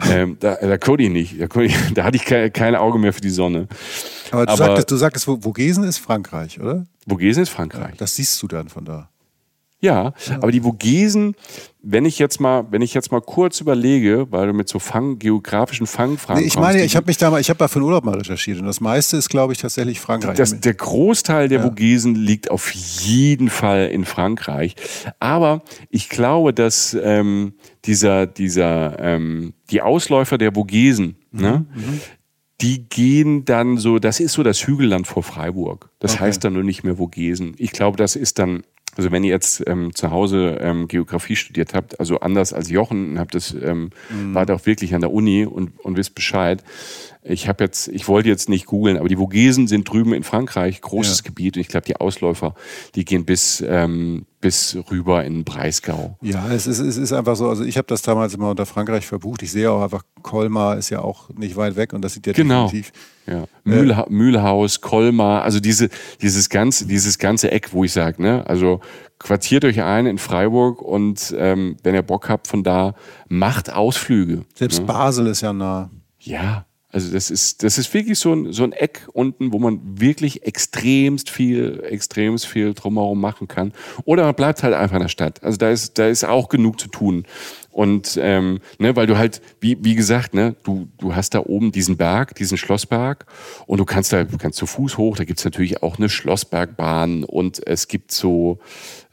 [0.09, 1.39] ähm, da, da konnte ich nicht.
[1.39, 3.67] Da, ich, da hatte ich kein, kein Auge mehr für die Sonne.
[4.31, 6.87] Aber du Aber- sagtest, du sagtest, Vogesen ist Frankreich, oder?
[7.07, 7.95] Vogesen ist Frankreich.
[7.97, 9.09] Das siehst du dann von da.
[9.79, 11.35] Ja, aber die Vogesen,
[11.83, 15.19] wenn ich jetzt mal, wenn ich jetzt mal kurz überlege, weil du mit so Fang,
[15.19, 17.83] geografischen Fangfragen Nee, ich meine, ich habe mich da mal, ich habe da für den
[17.83, 20.35] Urlaub mal recherchiert und das meiste ist, glaube ich, tatsächlich Frankreich.
[20.35, 24.75] das, der Großteil der Vogesen liegt auf jeden Fall in Frankreich.
[25.19, 27.53] Aber ich glaube, dass ähm,
[27.85, 31.65] dieser, dieser, ähm, die Ausläufer der Vogesen, ne,
[32.61, 35.91] die gehen dann so, das ist so das Hügelland vor Freiburg.
[35.99, 37.53] Das heißt dann nur nicht mehr Vogesen.
[37.57, 38.63] Ich glaube, das ist dann,
[38.97, 43.19] also wenn ihr jetzt ähm, zu Hause ähm, Geografie studiert habt, also anders als Jochen,
[43.19, 43.89] habt das, ähm,
[44.33, 46.63] wart auch wirklich an der Uni und, und wisst Bescheid.
[47.29, 50.79] Ich habe jetzt, ich wollte jetzt nicht googeln, aber die Vogesen sind drüben in Frankreich,
[50.79, 51.23] großes Ja.
[51.25, 52.55] Gebiet und ich glaube, die Ausläufer,
[52.95, 56.17] die gehen bis, ähm, bis rüber in Breisgau.
[56.21, 59.05] Ja, es ist, es ist einfach so, also ich habe das damals immer unter Frankreich
[59.05, 59.43] verbucht.
[59.43, 62.33] Ich sehe auch einfach, Colmar ist ja auch nicht weit weg und das sieht ja
[62.33, 62.65] Genau.
[62.67, 62.93] definitiv.
[63.25, 63.43] Ja.
[63.65, 65.89] Mühlha Mühlhaus, Colmar, also diese,
[66.21, 68.79] dieses ganze, dieses ganze Eck, wo ich sage, ne, also
[69.19, 72.93] quartiert euch ein in Freiburg und ähm, wenn ihr Bock habt von da,
[73.27, 74.45] macht Ausflüge.
[74.53, 75.89] Selbst Basel ist ja nah.
[76.19, 79.81] Ja, also das ist, das ist wirklich so ein, so ein Eck unten, wo man
[79.99, 83.73] wirklich extremst viel, extremst viel drumherum machen kann.
[84.05, 85.43] Oder man bleibt halt einfach in der Stadt.
[85.43, 87.25] Also da ist, da ist auch genug zu tun.
[87.77, 91.71] Und ähm, ne, weil du halt, wie, wie gesagt, ne, du, du hast da oben
[91.71, 93.27] diesen Berg, diesen Schlossberg
[93.67, 97.23] und du kannst da, du kannst zu Fuß hoch, da gibt's natürlich auch eine Schlossbergbahn
[97.23, 98.57] und es gibt so,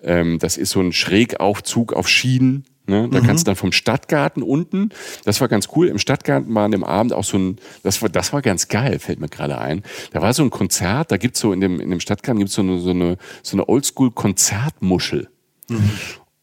[0.03, 2.65] ähm, das ist so ein Schrägaufzug auf Schienen.
[2.87, 3.07] Ne?
[3.11, 4.89] Da kannst du dann vom Stadtgarten unten,
[5.27, 8.09] das war ganz cool, im Stadtgarten war an dem Abend auch so ein, das war,
[8.09, 9.83] das war ganz geil, fällt mir gerade ein.
[10.13, 12.63] Da war so ein Konzert, da gibt's so in dem, in dem Stadtgarten gibt's so
[12.63, 15.29] eine, so eine, so eine Oldschool-Konzertmuschel.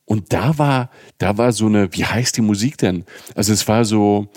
[0.06, 3.06] Und da war, da war so eine, wie heißt die Musik denn?
[3.36, 4.28] Also es war so,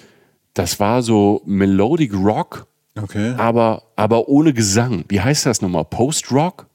[0.54, 3.34] das war so Melodic Rock, Okay.
[3.36, 5.04] aber, aber ohne Gesang.
[5.08, 5.84] Wie heißt das nochmal?
[5.84, 6.68] Post-Rock?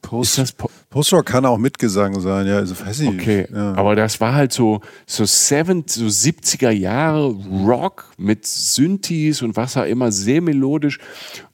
[0.00, 3.08] Post, Ist das po Postrock kann auch Mitgesang sein, ja, also weiß ich.
[3.08, 3.74] Okay, Ja.
[3.74, 7.36] aber das war halt so, so, 70, so 70er Jahre
[7.66, 10.98] Rock mit Synthes und was auch immer, sehr melodisch.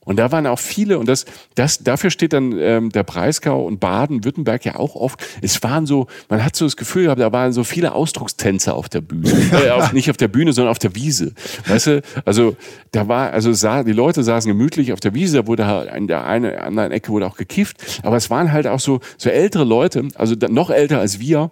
[0.05, 3.79] Und da waren auch viele, und das, das, dafür steht dann ähm, der Breisgau und
[3.79, 5.23] Baden-Württemberg ja auch oft.
[5.43, 8.89] Es waren so, man hat so das Gefühl gehabt, da waren so viele Ausdruckstänzer auf
[8.89, 9.31] der Bühne.
[9.65, 11.35] äh, auf, nicht auf der Bühne, sondern auf der Wiese.
[11.69, 12.57] Weißt du, also
[12.91, 16.09] da war, also sah, die Leute saßen gemütlich auf der Wiese, da wurde halt in
[16.09, 17.77] der einen anderen Ecke wurde auch gekifft.
[18.03, 21.51] Aber es waren halt auch so, so ältere Leute, also noch älter als wir,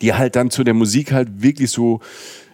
[0.00, 2.00] die halt dann zu der Musik halt wirklich so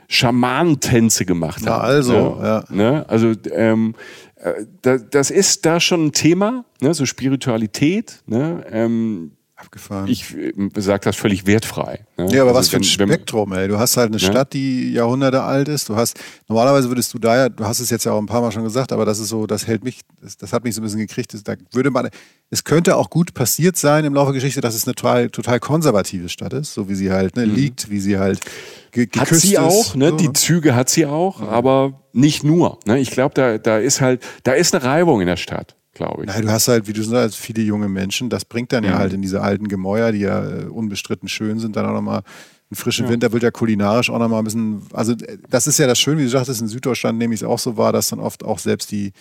[0.08, 1.66] Schamanentänze gemacht haben.
[1.66, 2.64] Na also, ja.
[2.70, 3.04] Ne?
[3.08, 3.94] Also ähm,
[4.36, 6.94] äh, da, das ist da schon ein Thema, ne?
[6.94, 8.22] so Spiritualität.
[8.26, 8.64] Ne?
[8.70, 9.32] Ähm,
[9.66, 10.06] Abgefahren.
[10.08, 12.04] ich äh, sage das völlig wertfrei.
[12.16, 12.28] Ne?
[12.30, 13.68] Ja, aber Also was für ein wenn- Spektrum, ey.
[13.68, 14.30] Du hast halt eine Ja.
[14.30, 15.88] Stadt, die Jahrhunderte alt ist.
[15.88, 18.40] Du hast, normalerweise würdest du da ja, du hast es jetzt ja auch ein paar
[18.40, 20.80] Mal schon gesagt, aber das ist so, das hält mich, das, das hat mich so
[20.80, 21.34] ein bisschen gekriegt.
[21.34, 22.08] Das, da würde man,
[22.50, 25.58] es könnte auch gut passiert sein im Laufe der Geschichte, dass es eine total, total
[25.60, 28.40] konservative Stadt ist, so wie sie halt ne, liegt, wie sie halt
[28.92, 29.20] ge Mhm.
[29.20, 30.10] Hat geküsst sie auch, ne?
[30.10, 30.16] So.
[30.16, 32.78] die Züge hat sie auch, aber nicht nur.
[32.86, 32.98] Ne?
[32.98, 36.28] Ich glaube, da, da ist halt, da ist eine Reibung in der Stadt, glaube ich.
[36.28, 38.30] Nein, du hast halt, wie du sagst, viele junge Menschen.
[38.30, 38.98] Das bringt dann ja Mhm.
[38.98, 42.22] halt in diese alten Gemäuer, die ja äh, unbestritten schön sind, dann auch nochmal
[42.70, 44.82] einen frischen Winter wird ja kulinarisch auch nochmal ein bisschen.
[44.92, 47.46] Also, äh, das ist ja das Schöne, wie du sagtest, in Süddeutschland nehme ich es
[47.46, 49.12] auch so wahr, dass dann oft auch selbst die,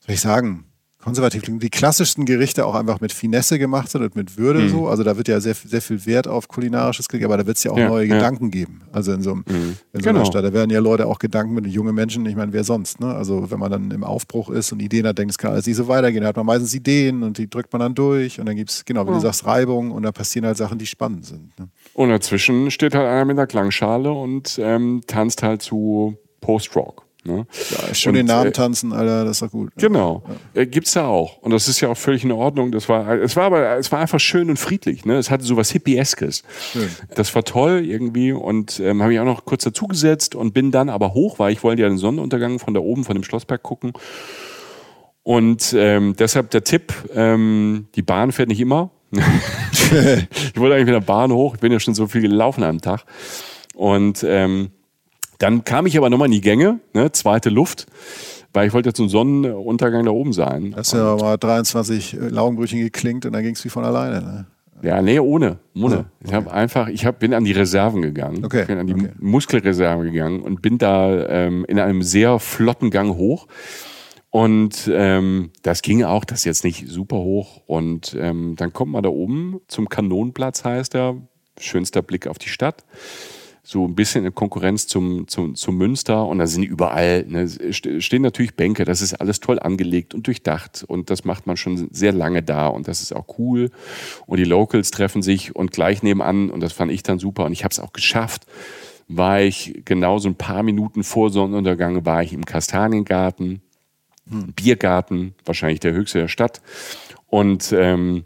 [0.00, 0.64] soll ich sagen,
[1.02, 4.88] konservativ klingen, die klassischsten Gerichte auch einfach mit Finesse gemacht sind und mit Würde so.
[4.88, 7.64] Also da wird ja sehr, sehr viel Wert auf kulinarisches gelegt, aber da wird es
[7.64, 8.14] ja auch Ja, neue ja.
[8.14, 8.82] Gedanken geben.
[8.92, 10.20] Also in so, einem, in so Genau.
[10.20, 10.44] einer Stadt.
[10.44, 13.14] Da werden ja Leute auch Gedanken mit junge Menschen, ich meine, wer sonst, ne?
[13.14, 15.76] Also wenn man dann im Aufbruch ist und Ideen hat, denkt, es kann alles nicht
[15.76, 18.56] so weitergehen, da hat man meistens Ideen und die drückt man dann durch und dann
[18.56, 21.58] gibt es, genau, wie du sagst, Reibung und da passieren halt Sachen, die spannend sind.
[21.58, 21.68] Ne?
[21.94, 27.04] Und dazwischen steht halt einer mit einer Klangschale und ähm, tanzt halt zu Post-Rock.
[27.24, 27.46] Ne?
[27.92, 29.72] Schön Und, den Namen äh, tanzen, Alter, das ist doch gut.
[29.76, 30.24] Genau.
[30.54, 31.38] Äh, Gibt's da auch.
[31.38, 32.72] Und das ist ja auch völlig in Ordnung.
[32.72, 35.04] Das war, es war aber, es war einfach schön und friedlich.
[35.04, 35.16] Ne?
[35.18, 36.42] Es hatte so was Hippieskes.
[37.14, 40.88] Das war toll irgendwie und ähm, habe ich auch noch kurz dazugesetzt und bin dann
[40.88, 43.92] aber hoch, weil ich wollte ja den Sonnenuntergang von da oben, von dem Schlossberg gucken.
[45.22, 48.90] Und ähm, deshalb der Tipp, ähm, die Bahn fährt nicht immer.
[49.12, 52.80] ich wollte eigentlich mit der Bahn hoch, ich bin ja schon so viel gelaufen am
[52.80, 53.04] Tag.
[53.74, 54.72] Und ähm,
[55.42, 57.86] dann kam ich aber nochmal in die Gänge, ne, zweite Luft,
[58.52, 60.72] weil ich wollte ja zum Sonnenuntergang da oben sein.
[60.76, 64.22] Hast ja mal 23 Laugenbrötchen geklingt und dann ging es wie von alleine.
[64.22, 64.46] Ne?
[64.82, 65.58] Ja, nee, ohne.
[65.74, 65.96] ohne.
[65.96, 68.44] Ah, Ich habe einfach, ich hab, bin an die Reserven gegangen.
[68.44, 69.10] Okay, Ich bin an die okay.
[69.18, 73.46] Muskelreserven gegangen und bin da ähm, in einem sehr flotten Gang hoch.
[74.30, 77.62] Und ähm, das ging auch, das ist jetzt nicht super hoch.
[77.66, 81.16] Und ähm, dann kommt man da oben zum Kanonenplatz, heißt er.
[81.60, 82.84] Schönster Blick auf die Stadt.
[83.64, 86.26] So ein bisschen in Konkurrenz zum, zum, zum Münster.
[86.26, 88.84] Und da sind überall, ne, st- stehen natürlich Bänke.
[88.84, 90.84] Das ist alles toll angelegt und durchdacht.
[90.86, 92.66] Und das macht man schon sehr lange da.
[92.66, 93.70] Und das ist auch cool.
[94.26, 96.50] Und die Locals treffen sich und gleich nebenan.
[96.50, 97.44] Und das fand ich dann super.
[97.44, 98.46] Und ich habe es auch geschafft.
[99.06, 103.62] War ich genau so ein paar Minuten vor Sonnenuntergang, war ich im Kastaniengarten.
[104.24, 106.62] Biergarten, wahrscheinlich der höchste der Stadt.
[107.26, 108.24] Und ähm,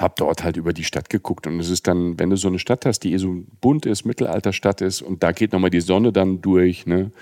[0.00, 1.46] habe dort halt über die Stadt geguckt.
[1.46, 4.04] Und es ist dann, wenn du so eine Stadt hast, die eh so bunt ist,
[4.04, 6.86] Mittelalterstadt ist, und da geht nochmal die Sonne dann durch.
[6.86, 7.12] Ne?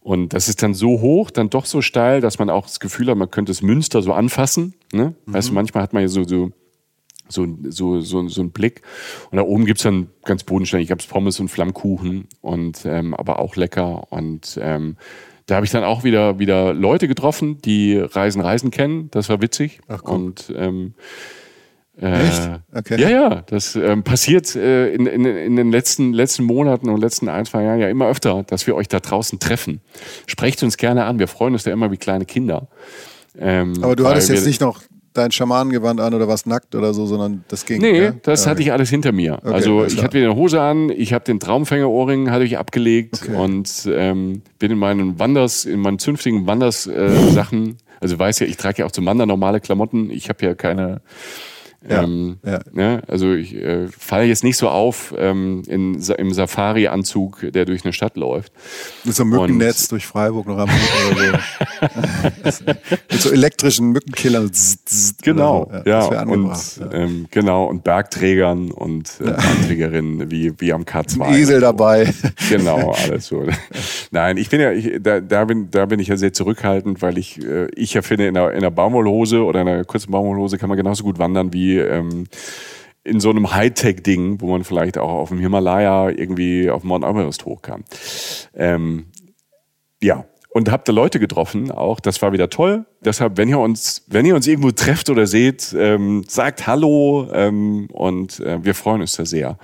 [0.00, 3.10] Und das ist dann so hoch, dann doch so steil, dass man auch das Gefühl
[3.10, 4.74] hat, man könnte das Münster so anfassen.
[4.92, 5.14] Ne?
[5.26, 6.50] Weißt du, manchmal hat man ja so, so
[7.30, 8.80] so, so, so, so ein Blick.
[9.30, 13.54] Und da oben gibt's dann ganz bodenständig, gab's Pommes und Flammkuchen und ähm, aber auch
[13.56, 14.10] lecker.
[14.10, 14.96] Und ähm,
[15.46, 19.10] da habe ich dann auch wieder, wieder Leute getroffen, die Reisen, Reisen kennen.
[19.10, 19.80] Das war witzig.
[19.88, 20.14] Ach, guck.
[20.14, 21.37] und ähm, äh,
[22.00, 22.50] Echt?
[22.74, 23.00] Okay.
[23.00, 27.28] Ja, ja, das ähm, passiert äh, in, in, in den letzten, letzten Monaten und letzten
[27.28, 29.80] ein, zwei Jahren ja immer öfter, dass wir euch da draußen treffen.
[30.26, 32.68] Sprecht uns gerne an, wir freuen uns da immer wie kleine Kinder.
[33.38, 34.80] Ähm, Aber du hattest jetzt nicht noch
[35.14, 37.80] dein Schamanengewand an oder was nackt oder so, sondern das ging.
[37.80, 38.12] Nee, ja?
[38.22, 39.42] das Ja, hatte ich alles hinter mir.
[39.44, 43.22] also alles ich hatte wieder eine Hose an, ich habe den Traumfänger-Ohrring hatte ich abgelegt
[43.24, 43.34] Okay.
[43.34, 48.78] und ähm, bin in meinen Wanders, in meinen zünftigen Wanders-Sachen, also weiß ja, ich trage
[48.82, 51.00] ja auch zum Wandern normale Klamotten, ich habe ja keine
[51.88, 52.60] Ja, ähm, ja.
[52.72, 53.02] Ne?
[53.06, 57.92] Also ich äh, falle jetzt nicht so auf ähm, in, im Safari-Anzug, der durch eine
[57.92, 58.52] Stadt läuft.
[59.04, 60.68] Mit so einem Mückennetz durch Freiburg noch am
[61.12, 61.40] oder
[62.50, 62.64] so.
[63.10, 64.50] Mit so elektrischen Mückenkillern.
[65.22, 65.72] Genau, so.
[65.72, 66.92] das ja, wäre und ja.
[66.92, 71.22] ähm, genau und Bergträgern und äh, Bergträgerinnen wie wie am K2.
[71.22, 72.12] Ein Esel dabei.
[72.48, 73.44] Genau, alles so.
[74.10, 77.18] Nein, ich bin ja, ich, da, da, bin, da bin ich ja sehr zurückhaltend, weil
[77.18, 80.56] ich, äh, ich ja finde, in einer, in einer Baumwollhose oder in einer kurzen Baumwollhose
[80.56, 82.26] kann man genauso gut wandern wie ähm,
[83.04, 87.44] in so einem Hightech-Ding, wo man vielleicht auch auf dem Himalaya irgendwie auf Mount Everest
[87.46, 87.84] hoch kann.
[88.54, 89.06] Ähm,
[90.02, 92.86] ja, und habe da Leute getroffen, auch das war wieder toll.
[93.04, 97.88] Deshalb, wenn ihr uns, wenn ihr uns irgendwo trefft oder seht, ähm, sagt Hallo ähm,
[97.92, 99.58] und äh, wir freuen uns da sehr.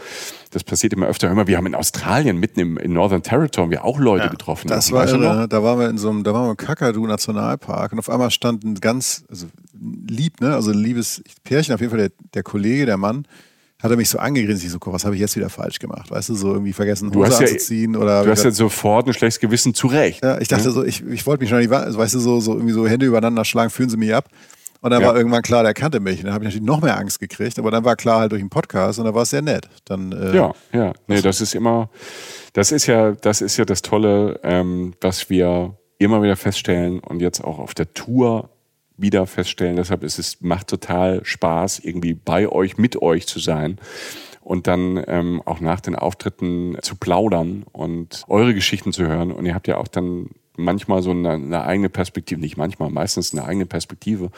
[0.50, 1.30] Das passiert immer öfter.
[1.30, 4.68] Immer, wir haben in Australien mitten im in Northern Territory wir auch Leute ja, getroffen.
[4.68, 5.48] Das war irre.
[5.48, 8.30] Da waren wir in so einem, da waren wir im Kakadu Nationalpark und auf einmal
[8.30, 9.46] stand ein ganz also
[9.80, 13.26] lieb, ne, also liebes Pärchen, auf jeden Fall der, der Kollege, der Mann
[13.84, 14.64] hat er mich so angegrinst.
[14.64, 16.10] Ich so, was habe ich jetzt wieder falsch gemacht?
[16.10, 18.24] Weißt du, so irgendwie vergessen, Hose du anzuziehen ja, oder.
[18.24, 20.24] Du hast ja sofort ein schlechtes Gewissen zurecht.
[20.24, 20.70] Ja, ich dachte ja.
[20.70, 23.44] so, ich, ich wollte mich schon nicht, weißt du, so, so irgendwie so Hände übereinander
[23.44, 24.30] schlagen, fühlen sie mich ab.
[24.80, 25.08] Und dann ja.
[25.08, 26.18] war irgendwann klar, der kannte mich.
[26.18, 27.58] Und dann habe ich natürlich noch mehr Angst gekriegt.
[27.58, 29.68] Aber dann war klar halt durch den Podcast und da war es sehr nett.
[29.84, 30.92] Dann, äh, ja, ja.
[31.06, 31.90] Nee, das ist immer,
[32.54, 37.20] das ist ja, das ist ja das Tolle, ähm, was wir immer wieder feststellen und
[37.20, 38.50] jetzt auch auf der Tour
[38.96, 39.76] wieder feststellen.
[39.76, 43.78] Deshalb ist es, macht total Spaß, irgendwie bei euch, mit euch zu sein
[44.40, 49.32] und dann ähm, auch nach den Auftritten zu plaudern und eure Geschichten zu hören.
[49.32, 53.32] Und ihr habt ja auch dann manchmal so eine, eine eigene Perspektive, nicht manchmal, meistens
[53.32, 54.30] eine eigene Perspektive.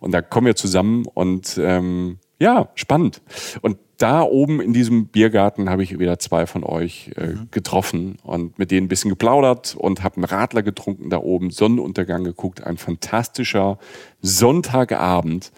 [0.00, 3.22] Und da kommen wir zusammen und ähm, ja, spannend.
[3.62, 7.48] Und da oben in diesem Biergarten habe ich wieder zwei von euch äh, mhm.
[7.50, 12.24] getroffen und mit denen ein bisschen geplaudert und habe einen Radler getrunken da oben, Sonnenuntergang
[12.24, 12.62] geguckt.
[12.64, 13.78] Ein fantastischer
[14.20, 15.50] Sonntagabend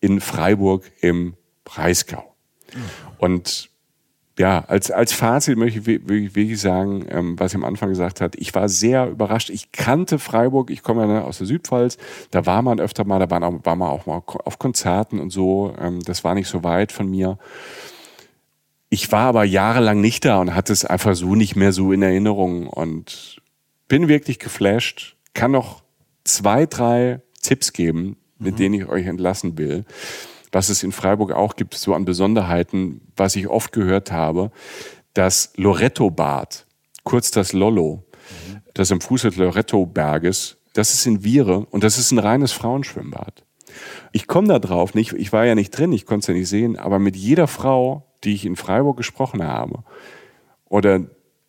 [0.00, 2.34] in Freiburg im Breisgau.
[2.72, 2.80] Mhm.
[3.18, 3.71] Und
[4.38, 8.34] ja, als, als Fazit möchte ich wirklich sagen, ähm, was ich am Anfang gesagt hat,
[8.36, 9.50] ich war sehr überrascht.
[9.50, 11.98] Ich kannte Freiburg, ich komme ja ne, aus der Südpfalz,
[12.30, 15.30] da war man öfter mal, da war, auch, war man auch mal auf Konzerten und
[15.30, 17.38] so, ähm, das war nicht so weit von mir.
[18.88, 22.02] Ich war aber jahrelang nicht da und hatte es einfach so nicht mehr so in
[22.02, 23.40] Erinnerung und
[23.88, 25.82] bin wirklich geflasht, kann noch
[26.24, 28.58] zwei, drei Tipps geben, mit mhm.
[28.58, 29.84] denen ich euch entlassen will
[30.52, 34.52] was es in Freiburg auch gibt, so an Besonderheiten, was ich oft gehört habe,
[35.14, 36.66] das Loretto-Bad,
[37.04, 38.04] kurz das Lollo,
[38.46, 38.58] mhm.
[38.74, 43.44] das am Fuße des Loretto-Berges, das ist in Viere und das ist ein reines Frauenschwimmbad.
[44.12, 46.48] Ich komme da drauf nicht, ich war ja nicht drin, ich konnte es ja nicht
[46.48, 49.82] sehen, aber mit jeder Frau, die ich in Freiburg gesprochen habe,
[50.68, 51.00] oder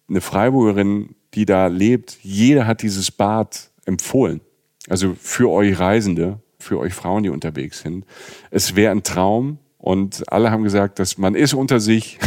[0.09, 4.41] eine Freiburgerin, die da lebt, jeder hat dieses Bad empfohlen.
[4.89, 8.05] Also für euch Reisende, für euch Frauen, die unterwegs sind.
[8.49, 12.17] Es wäre ein Traum und alle haben gesagt, dass man ist unter sich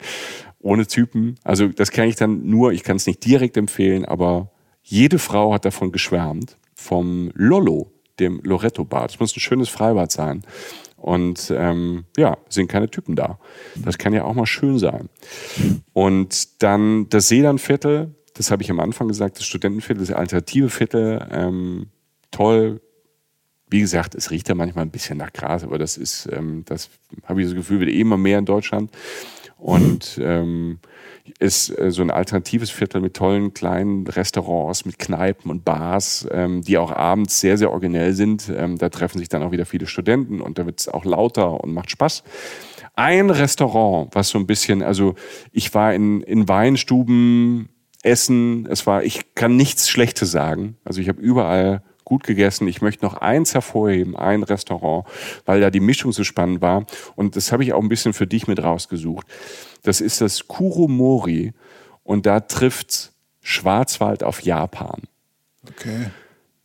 [0.58, 1.36] ohne Typen.
[1.44, 4.50] Also das kann ich dann nur, ich kann es nicht direkt empfehlen, aber
[4.82, 9.10] jede Frau hat davon geschwärmt vom Lollo, dem Loretto-Bad.
[9.12, 10.42] Es muss ein schönes Freibad sein.
[10.96, 13.38] Und ähm, ja, sind keine Typen da.
[13.76, 15.10] Das kann ja auch mal schön sein.
[15.92, 21.26] Und dann das Seelandviertel, das habe ich am Anfang gesagt, das Studentenviertel, das alternative Viertel,
[21.30, 21.88] ähm,
[22.30, 22.80] toll,
[23.74, 26.90] wie gesagt, es riecht ja manchmal ein bisschen nach Gras, aber das ist, ähm, das
[27.24, 28.88] habe ich das Gefühl, wird immer mehr in Deutschland.
[29.58, 30.78] Und ähm,
[31.40, 36.62] ist äh, so ein alternatives Viertel mit tollen kleinen Restaurants, mit Kneipen und Bars, ähm,
[36.62, 38.48] die auch abends sehr, sehr originell sind.
[38.54, 41.64] Ähm, da treffen sich dann auch wieder viele Studenten und da wird es auch lauter
[41.64, 42.22] und macht Spaß.
[42.94, 45.16] Ein Restaurant, was so ein bisschen, also
[45.50, 47.70] ich war in, in Weinstuben,
[48.04, 50.76] Essen, es war, ich kann nichts Schlechtes sagen.
[50.84, 52.68] Also ich habe überall gut gegessen.
[52.68, 55.06] Ich möchte noch eins hervorheben, ein Restaurant,
[55.44, 56.86] weil da die Mischung so spannend war.
[57.16, 59.26] Und das habe ich auch ein bisschen für dich mit rausgesucht.
[59.82, 61.52] Das ist das Kuromori
[62.02, 65.02] und da trifft Schwarzwald auf Japan.
[65.68, 66.10] Okay.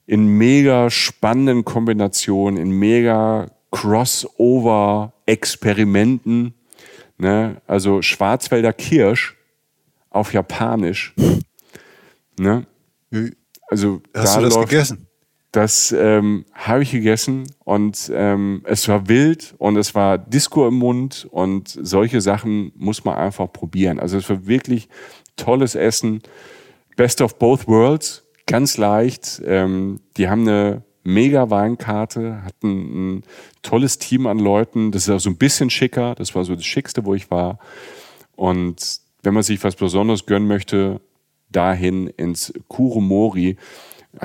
[0.06, 6.54] In mega spannenden Kombinationen, in mega Crossover-Experimenten.
[7.18, 7.62] Ne?
[7.68, 9.38] Also Schwarzwälder Kirsch
[10.10, 11.14] auf Japanisch.
[12.40, 12.66] Ne?
[13.70, 15.09] Also Hast da du das läuft, gegessen?
[15.52, 20.76] Das ähm, habe ich gegessen und ähm, es war wild und es war Disco im
[20.76, 24.00] Mund und solche Sachen muss man einfach probieren.
[24.00, 24.90] Also es war wirklich
[25.38, 26.22] tolles Essen,
[26.96, 29.42] Best of both worlds, ganz leicht.
[29.44, 33.24] Ähm, die haben eine mega Weinkarte, hatten ein
[33.64, 34.92] tolles Team an Leuten.
[34.92, 36.14] Das ist auch so ein bisschen schicker.
[36.16, 37.58] Das war so das Schickste, wo ich war.
[38.36, 41.02] Und wenn man sich was Besonderes gönnen möchte,
[41.50, 43.58] dahin ins Kurumori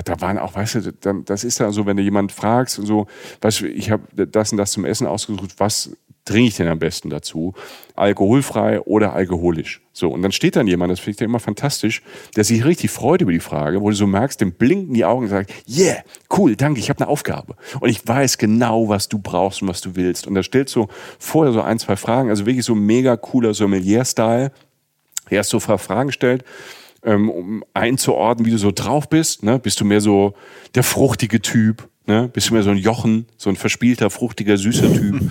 [0.04, 3.06] da waren auch, weißt du, das ist dann so, wenn du jemand fragst und so,
[3.42, 5.90] weißt du, ich habe das und das zum Essen ausgesucht, was
[6.24, 7.52] trinke ich denn am besten dazu?
[7.94, 9.82] Alkoholfrei oder alkoholisch?
[9.92, 12.02] So, und dann steht dann jemand, das finde ich dann immer fantastisch,
[12.34, 15.24] der sich richtig freut über die Frage, wo du so merkst, dem blinken die Augen
[15.24, 15.96] und sagt, yeah,
[16.36, 17.54] cool, danke, ich habe eine Aufgabe.
[17.78, 20.26] Und ich weiß genau, was du brauchst und was du willst.
[20.26, 24.50] Und da stellt so vorher so ein, zwei Fragen, also wirklich so mega cooler Sommelier-Style.
[25.28, 26.44] Erst so Fragen stellt
[27.04, 29.42] ähm, um einzuordnen, wie du so drauf bist.
[29.42, 29.58] Ne?
[29.58, 30.34] Bist du mehr so
[30.74, 31.88] der fruchtige Typ?
[32.06, 32.28] Ne?
[32.32, 35.20] Bist du mehr so ein Jochen, so ein verspielter, fruchtiger, süßer Typ?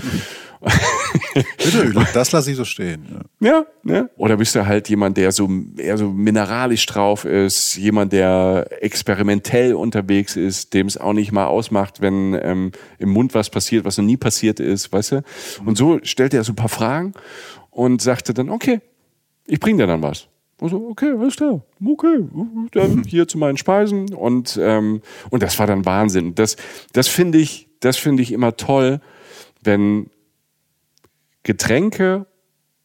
[1.33, 3.05] Bitte, das lasse ich so stehen.
[3.39, 3.49] Ja.
[3.49, 4.09] ja, ne?
[4.17, 9.73] Oder bist du halt jemand, der so eher so mineralisch drauf ist, jemand, der experimentell
[9.73, 13.97] unterwegs ist, dem es auch nicht mal ausmacht, wenn ähm, im Mund was passiert, was
[13.97, 15.23] noch nie passiert ist, weißt du?
[15.65, 17.13] Und so stellte er so ein paar Fragen
[17.69, 18.79] und sagte dann, okay,
[19.45, 20.27] ich bring dir dann was.
[20.63, 22.23] Und okay, alles klar, okay,
[22.71, 26.35] dann hier zu meinen Speisen und ähm, und das war dann Wahnsinn.
[26.35, 26.55] Das
[26.93, 29.01] das finde ich, das finde ich immer toll,
[29.61, 30.09] wenn
[31.43, 32.27] Getränke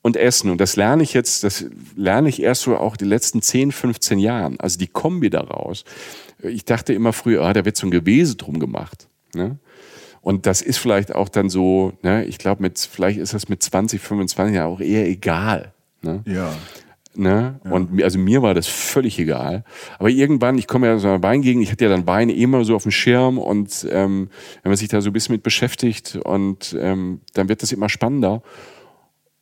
[0.03, 3.43] und Essen, und das lerne ich jetzt, das lerne ich erst so auch die letzten
[3.43, 5.85] 10, 15 Jahren, also die Kombi daraus.
[6.43, 9.07] Ich dachte immer früher, ah, da wird so ein Gewese drum gemacht.
[9.37, 9.61] Ne?
[10.21, 14.01] Und das ist vielleicht auch dann so, ne, ich glaube, vielleicht ist das mit 20,
[14.01, 15.73] 25 Jahren auch eher egal.
[16.03, 16.25] Ne?
[16.27, 16.53] Ja.
[17.15, 17.61] Ne?
[17.65, 17.71] Ja.
[17.73, 19.65] Und also mir war das völlig egal.
[19.99, 22.77] Aber irgendwann, ich komme ja aus einer Weingegend, ich hatte ja dann Wein immer so
[22.77, 24.29] auf dem Schirm und ähm,
[24.63, 27.89] wenn man sich da so ein bisschen mit beschäftigt und ähm, dann wird das immer
[27.89, 28.43] spannender.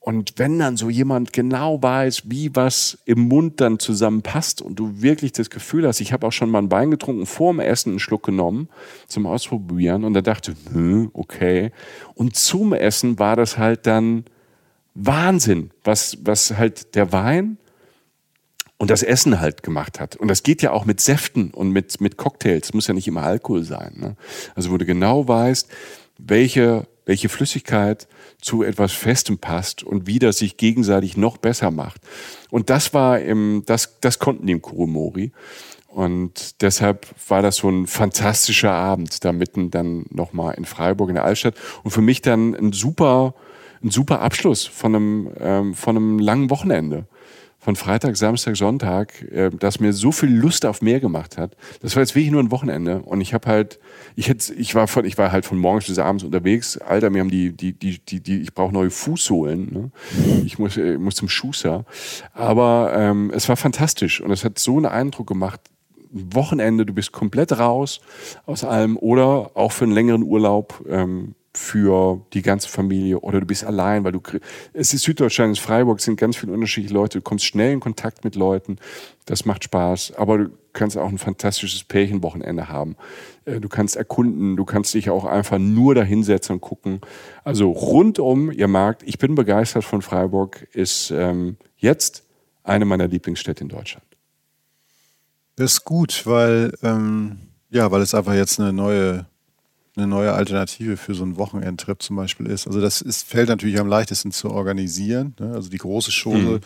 [0.06, 5.02] Und wenn dann so jemand genau weiß, wie was im Mund dann zusammenpasst und du
[5.02, 7.90] wirklich das Gefühl hast, ich habe auch schon mal einen Wein getrunken, vor dem Essen
[7.90, 8.68] einen Schluck genommen
[9.08, 11.72] zum Ausprobieren und da dachte, hm, okay.
[12.14, 14.26] Und zum Essen war das halt dann
[14.96, 17.58] Wahnsinn, was, was halt der Wein
[18.78, 20.16] und das Essen halt gemacht hat.
[20.16, 22.74] Und das geht ja auch mit Säften und mit, mit Cocktails.
[22.74, 23.94] Muss ja nicht immer Alkohol sein.
[23.96, 24.16] Ne?
[24.54, 25.68] Also wo du genau weißt,
[26.18, 28.08] welche, welche Flüssigkeit
[28.40, 32.00] zu etwas Festem passt und wie das sich gegenseitig noch besser macht.
[32.50, 35.32] Und das war im, das, das konnten die im Kurumori.
[35.88, 41.14] Und deshalb war das so ein fantastischer Abend da mitten dann nochmal in Freiburg in
[41.14, 41.54] der Altstadt.
[41.84, 43.34] Und für mich dann ein super,
[43.82, 47.06] ein super Abschluss von einem, ähm, von einem langen Wochenende
[47.66, 51.56] von Freitag, Samstag, Sonntag, äh, das mir so viel Lust auf mehr gemacht hat.
[51.82, 53.80] Das war jetzt wirklich nur ein Wochenende und ich habe halt,
[54.14, 56.78] ich hätte, ich war von, ich war halt von morgens bis abends unterwegs.
[56.78, 59.72] Alter, mir haben die, die, die, die, die ich brauche neue Fußsohlen.
[59.72, 59.90] Ne?
[60.44, 61.84] Ich muss, äh, muss zum Schuster.
[62.32, 65.60] Aber ähm, es war fantastisch und es hat so einen Eindruck gemacht.
[66.12, 68.00] Wochenende, du bist komplett raus
[68.46, 70.84] aus allem oder auch für einen längeren Urlaub.
[70.88, 74.20] Ähm, für die ganze Familie oder du bist allein, weil du
[74.74, 77.72] es ist Süddeutschland, es ist Freiburg, es sind ganz viele unterschiedliche Leute, du kommst schnell
[77.72, 78.76] in Kontakt mit Leuten,
[79.24, 82.96] das macht Spaß, aber du kannst auch ein fantastisches Pärchenwochenende haben.
[83.46, 87.00] Äh, du kannst erkunden, du kannst dich auch einfach nur dahinsetzen und gucken.
[87.42, 92.24] Also rundum, ihr merkt, ich bin begeistert von Freiburg, ist ähm, jetzt
[92.64, 94.06] eine meiner Lieblingsstädte in Deutschland.
[95.56, 97.38] Das ist gut, weil ähm,
[97.70, 99.26] ja, weil es einfach jetzt eine neue
[99.96, 102.66] eine neue Alternative für so einen Wochenendtrip zum Beispiel ist.
[102.66, 105.34] Also das ist, fällt natürlich am leichtesten zu organisieren.
[105.40, 105.52] Ne?
[105.54, 106.60] Also die große Chose, mhm.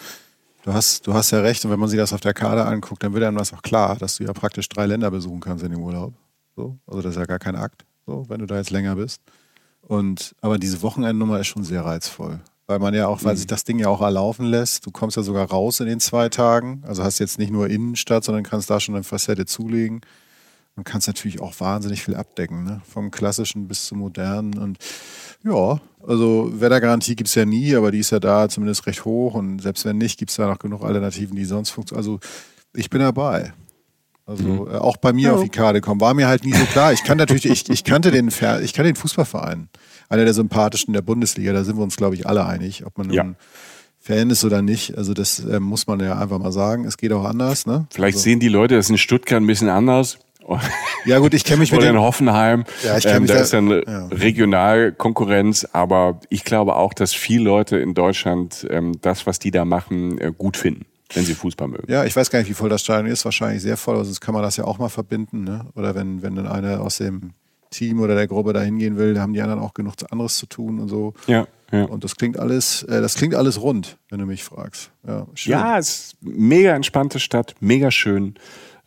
[0.65, 3.03] du, hast, du hast ja recht, und wenn man sich das auf der Karte anguckt,
[3.03, 5.71] dann wird einem das auch klar, dass du ja praktisch drei Länder besuchen kannst in
[5.71, 6.13] dem Urlaub.
[6.57, 6.77] So?
[6.87, 9.23] Also das ist ja gar kein Akt, so, wenn du da jetzt länger bist.
[9.83, 12.41] Und, aber diese Wochenendnummer ist schon sehr reizvoll.
[12.67, 13.39] Weil man ja auch, weil mhm.
[13.39, 14.87] sich das Ding ja auch erlaufen lässt.
[14.87, 16.83] Du kommst ja sogar raus in den zwei Tagen.
[16.87, 20.03] Also hast jetzt nicht nur Innenstadt, sondern kannst da schon eine Facette zulegen
[20.81, 22.81] man kann es natürlich auch wahnsinnig viel abdecken, ne?
[22.91, 24.57] vom klassischen bis zum modernen.
[24.57, 24.79] Und
[25.45, 29.35] ja, also Wettergarantie gibt es ja nie, aber die ist ja da zumindest recht hoch.
[29.35, 32.01] Und selbst wenn nicht, gibt es da noch genug Alternativen, die sonst funktionieren.
[32.03, 32.21] Also
[32.73, 33.53] ich bin dabei.
[34.25, 34.71] Also mhm.
[34.71, 35.35] äh, auch bei mir ja.
[35.35, 36.01] auf die Karte kommen.
[36.01, 36.95] War mir halt nie so klar.
[36.95, 39.69] Ich, kann natürlich, ich, ich, kannte den, ich kannte den Fußballverein.
[40.09, 41.53] Einer der sympathischen der Bundesliga.
[41.53, 43.35] Da sind wir uns, glaube ich, alle einig, ob man nun ja.
[43.99, 44.97] Fan ist oder nicht.
[44.97, 46.87] Also das äh, muss man ja einfach mal sagen.
[46.87, 47.67] Es geht auch anders.
[47.67, 47.87] Ne?
[47.91, 48.25] Vielleicht also.
[48.25, 50.19] sehen die Leute das in Stuttgart ein bisschen anders.
[51.07, 52.65] Ja gut, ich kenne mich mit Oder in Hoffenheim.
[52.85, 54.07] Ja, ich ähm, da, da ist dann ja.
[54.09, 59.65] Regionalkonkurrenz, aber ich glaube auch, dass viele Leute in Deutschland ähm, das, was die da
[59.65, 61.91] machen, äh, gut finden wenn sie Fußball mögen.
[61.91, 63.25] Ja, ich weiß gar nicht, wie voll das Stadion ist.
[63.25, 65.43] Wahrscheinlich sehr voll, sonst kann man das ja auch mal verbinden.
[65.43, 65.67] Ne?
[65.75, 67.33] Oder wenn, wenn dann einer aus dem
[67.71, 70.47] Team oder der Gruppe da hingehen will, da haben die anderen auch genug anderes zu
[70.47, 71.15] tun und so.
[71.27, 71.47] Ja.
[71.73, 71.85] Ja.
[71.85, 74.91] Und das klingt alles, äh, das klingt alles rund, wenn du mich fragst.
[75.07, 75.53] Ja, schön.
[75.53, 78.35] ja es ist mega entspannte Stadt, mega schön.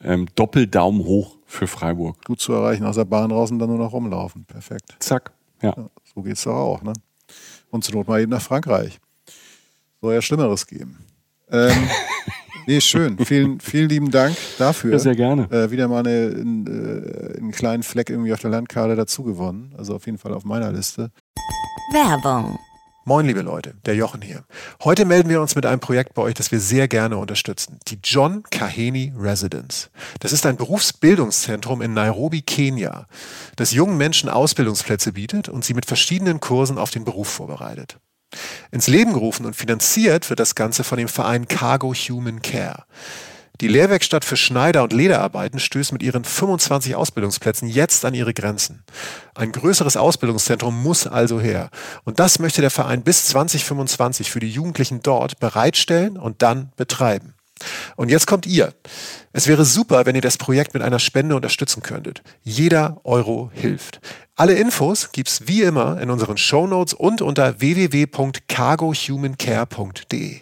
[0.04, 2.24] Ähm, Doppeldaumen hoch für Freiburg.
[2.26, 4.46] Gut zu erreichen, aus der Bahn raus und dann nur noch rumlaufen.
[4.46, 4.96] Perfekt.
[5.00, 5.32] Zack.
[5.62, 5.74] Ja.
[5.78, 6.82] ja so geht es doch auch.
[6.82, 6.94] Ne?
[7.70, 9.00] Und zur Not mal eben nach Frankreich.
[10.02, 10.98] Soll ja Schlimmeres geben.
[11.50, 11.90] Ähm,
[12.68, 13.18] nee, schön.
[13.20, 14.94] Vielen, vielen lieben Dank dafür.
[14.94, 15.50] Ja, sehr gerne.
[15.52, 19.74] Äh, wieder mal eine, in, äh, einen kleinen Fleck irgendwie auf der Landkarte dazu gewonnen.
[19.78, 21.12] Also auf jeden Fall auf meiner Liste.
[21.94, 22.60] Werbung
[23.06, 24.46] Moin, liebe Leute, der Jochen hier.
[24.82, 27.78] Heute melden wir uns mit einem Projekt bei euch, das wir sehr gerne unterstützen.
[27.90, 29.90] Die John Kaheni Residence.
[30.22, 33.08] Das ist ein Berufsbildungszentrum in Nairobi, Kenia,
[33.58, 37.98] das jungen Menschen Ausbildungsplätze bietet und sie mit verschiedenen Kursen auf den Beruf vorbereitet.
[38.72, 42.86] Ins Leben gerufen und finanziert wird das Ganze von dem Verein Cargo Human Care.
[43.62, 48.84] Die Lehrwerkstatt für Schneider und Lederarbeiten stößt mit ihren 25 Ausbildungsplätzen jetzt an ihre Grenzen.
[49.36, 51.70] Ein größeres Ausbildungszentrum muss also her.
[52.04, 57.36] Und das möchte der Verein bis 2025 für die Jugendlichen dort bereitstellen und dann betreiben.
[57.96, 58.74] Und jetzt kommt ihr.
[59.32, 62.24] Es wäre super, wenn ihr das Projekt mit einer Spende unterstützen könntet.
[62.42, 64.00] Jeder Euro hilft.
[64.36, 70.42] Alle Infos gibt's wie immer in unseren Shownotes und unter www.cargohumancare.de.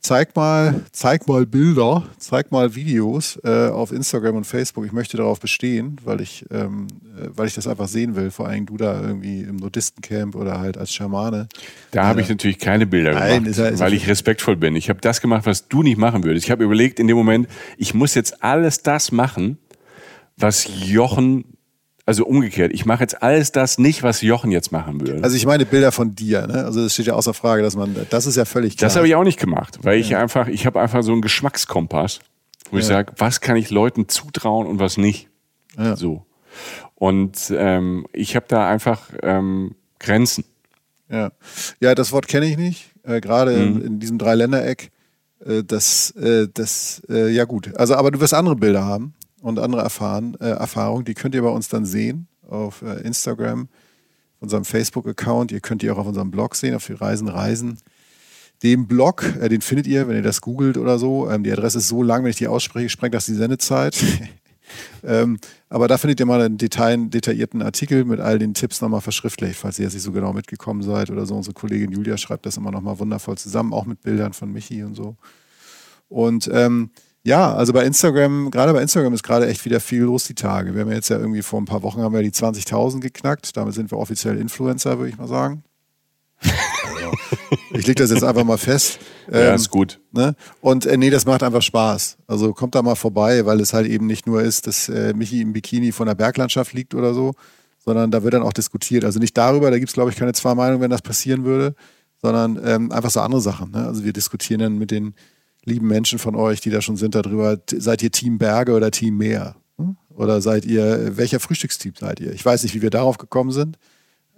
[0.00, 4.84] zeig mal, zeig mal Bilder, zeig mal Videos äh, auf Instagram und Facebook.
[4.86, 6.86] Ich möchte darauf bestehen, weil ich, ähm,
[7.18, 8.30] äh, weil ich das einfach sehen will.
[8.30, 11.48] Vor allem du da irgendwie im Nudistencamp oder halt als Schamane.
[11.90, 14.74] Da habe ich natürlich keine Bilder Nein, gemacht, ja- weil ich respektvoll bin.
[14.76, 16.46] Ich habe das gemacht, was du nicht machen würdest.
[16.46, 19.58] Ich habe überlegt in dem Moment, ich muss jetzt alles das machen,
[20.36, 21.44] was Jochen,
[22.06, 25.22] also umgekehrt, ich mache jetzt alles das nicht, was Jochen jetzt machen würde.
[25.22, 26.64] Also ich meine Bilder von dir, ne?
[26.64, 28.88] Also es steht ja außer Frage, dass man, das ist ja völlig klar.
[28.88, 32.20] Das habe ich auch nicht gemacht, weil ich einfach, ich habe einfach so einen Geschmackskompass,
[32.70, 35.28] wo ich sage, was kann ich Leuten zutrauen und was nicht.
[35.76, 35.96] Ja.
[35.96, 36.24] So.
[36.94, 40.44] Und ähm, ich habe da einfach ähm, Grenzen.
[41.08, 41.32] Ja,
[41.80, 42.90] ja das Wort kenne ich nicht.
[43.02, 44.90] Äh, Gerade in, in diesem Dreiländereck.
[45.44, 47.74] Äh, das, äh, das, äh, ja gut.
[47.76, 51.04] Also, aber du wirst andere Bilder haben und andere erfahren, äh, Erfahrungen.
[51.04, 53.68] Die könnt ihr bei uns dann sehen auf äh, Instagram,
[54.36, 55.52] auf unserem Facebook-Account.
[55.52, 57.78] Ihr könnt die auch auf unserem Blog sehen, auf die Reisen Reisen.
[58.62, 61.30] Dem Blog, äh, den findet ihr, wenn ihr das googelt oder so.
[61.30, 63.96] Ähm, die Adresse ist so lang, wenn ich die ausspreche, sprengt das die Sendezeit.
[65.02, 65.38] ähm,
[65.68, 69.56] aber da findet ihr mal einen Detail, detaillierten Artikel mit all den Tipps nochmal verschriftlicht,
[69.56, 71.36] falls ihr jetzt nicht so genau mitgekommen seid oder so.
[71.36, 74.94] Unsere Kollegin Julia schreibt das immer nochmal wundervoll zusammen, auch mit Bildern von Michi und
[74.94, 75.16] so.
[76.08, 76.90] Und ähm,
[77.30, 80.74] ja, also bei Instagram, gerade bei Instagram ist gerade echt wieder viel los die Tage.
[80.74, 83.56] Wir haben ja jetzt ja irgendwie vor ein paar Wochen haben wir die 20.000 geknackt.
[83.56, 85.62] Damit sind wir offiziell Influencer, würde ich mal sagen.
[86.42, 87.12] Also,
[87.70, 88.98] ich lege das jetzt einfach mal fest.
[89.30, 90.00] Ja, Ähm, ist gut.
[90.10, 90.34] Ne?
[90.60, 92.16] Und äh, nee, das macht einfach Spaß.
[92.26, 95.40] Also kommt da mal vorbei, weil es halt eben nicht nur ist, dass äh, Michi
[95.40, 97.34] im Bikini von der Berglandschaft liegt oder so,
[97.78, 99.04] sondern da wird dann auch diskutiert.
[99.04, 101.76] Also nicht darüber, da gibt es, glaube ich, keine zwei Meinungen, wenn das passieren würde,
[102.20, 103.70] sondern ähm, einfach so andere Sachen.
[103.70, 103.86] Ne?
[103.86, 105.14] Also wir diskutieren dann mit den
[105.64, 109.16] lieben Menschen von euch, die da schon sind, darüber, seid ihr Team Berge oder Team
[109.16, 109.56] Meer?
[109.78, 109.96] Hm?
[110.14, 112.32] Oder seid ihr, welcher Frühstückstyp seid ihr?
[112.32, 113.78] Ich weiß nicht, wie wir darauf gekommen sind.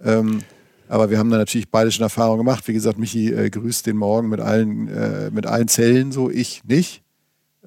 [0.01, 0.39] Ähm,
[0.87, 2.67] aber wir haben da natürlich beide schon Erfahrungen gemacht.
[2.67, 6.63] Wie gesagt, Michi äh, grüßt den Morgen mit allen, äh, mit allen Zellen, so ich
[6.65, 7.03] nicht.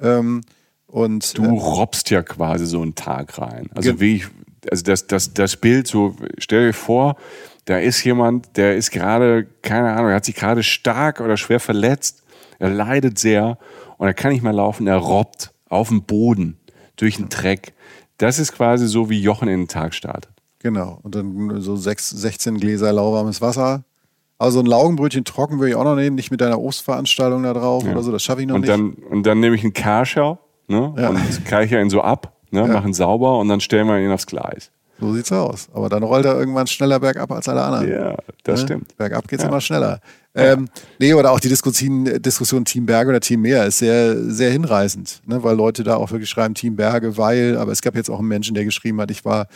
[0.01, 0.43] Ähm,
[0.87, 3.69] und Du äh, robbst ja quasi so einen Tag rein.
[3.75, 4.27] Also wie ich,
[4.71, 7.17] also das, das, das Bild so, stell dir vor,
[7.65, 11.59] da ist jemand, der ist gerade, keine Ahnung, er hat sich gerade stark oder schwer
[11.59, 12.23] verletzt,
[12.59, 13.59] er leidet sehr
[13.99, 16.59] und er kann nicht mehr laufen, er robbt auf dem Boden
[16.97, 17.73] durch den Dreck.
[18.19, 20.31] Das ist quasi so, wie Jochen in den Tag startet.
[20.59, 20.99] genau.
[21.03, 23.85] Und dann so sechs, 16 Gläser lauwarmes Wasser.
[24.39, 27.85] Also ein Laugenbrötchen trocken würde ich auch noch nehmen, nicht mit deiner Obstveranstaltung da drauf
[27.85, 28.13] oder so.
[28.13, 28.71] Das schaffe ich noch Und nicht.
[28.73, 30.39] dann, und dann nehme ich einen Karschau
[30.69, 31.09] ne, Ja.
[31.11, 34.27] und keiche ihn so ab, ne, mache ihn sauber und dann stellen wir ihn aufs
[34.27, 34.71] Gleis.
[35.01, 35.69] so sieht's aus.
[35.73, 37.91] Aber dann rollt er irgendwann schneller bergab als alle anderen.
[37.91, 38.67] Ja, das Ne?
[38.67, 38.97] stimmt.
[38.97, 40.01] Bergab geht's immer schneller.
[40.37, 40.69] Ähm,
[40.99, 45.23] nee, oder auch die Diskussion, Diskussion Team Berge oder Team Meer ist sehr, sehr hinreißend,
[45.25, 45.43] ne?
[45.43, 48.29] weil Leute da auch wirklich schreiben Team Berge, weil, aber es gab jetzt auch einen
[48.29, 49.49] Menschen, der geschrieben hat, ich war,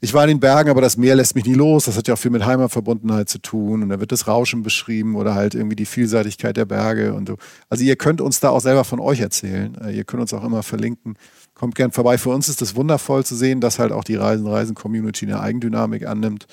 [0.00, 1.86] ich war in den Bergen, aber das Meer lässt mich nie los.
[1.86, 3.82] Das hat ja auch viel mit Heimatverbundenheit zu tun.
[3.82, 7.36] Und da wird das Rauschen beschrieben oder halt irgendwie die Vielseitigkeit der Berge und so.
[7.68, 9.76] Also ihr könnt uns da auch selber von euch erzählen.
[9.82, 11.16] Äh, Ihr könnt uns auch immer verlinken.
[11.54, 12.18] Kommt gern vorbei.
[12.18, 16.46] Für uns ist es wundervoll zu sehen, dass halt auch die Reisen-Reisen-Community eine Eigendynamik annimmt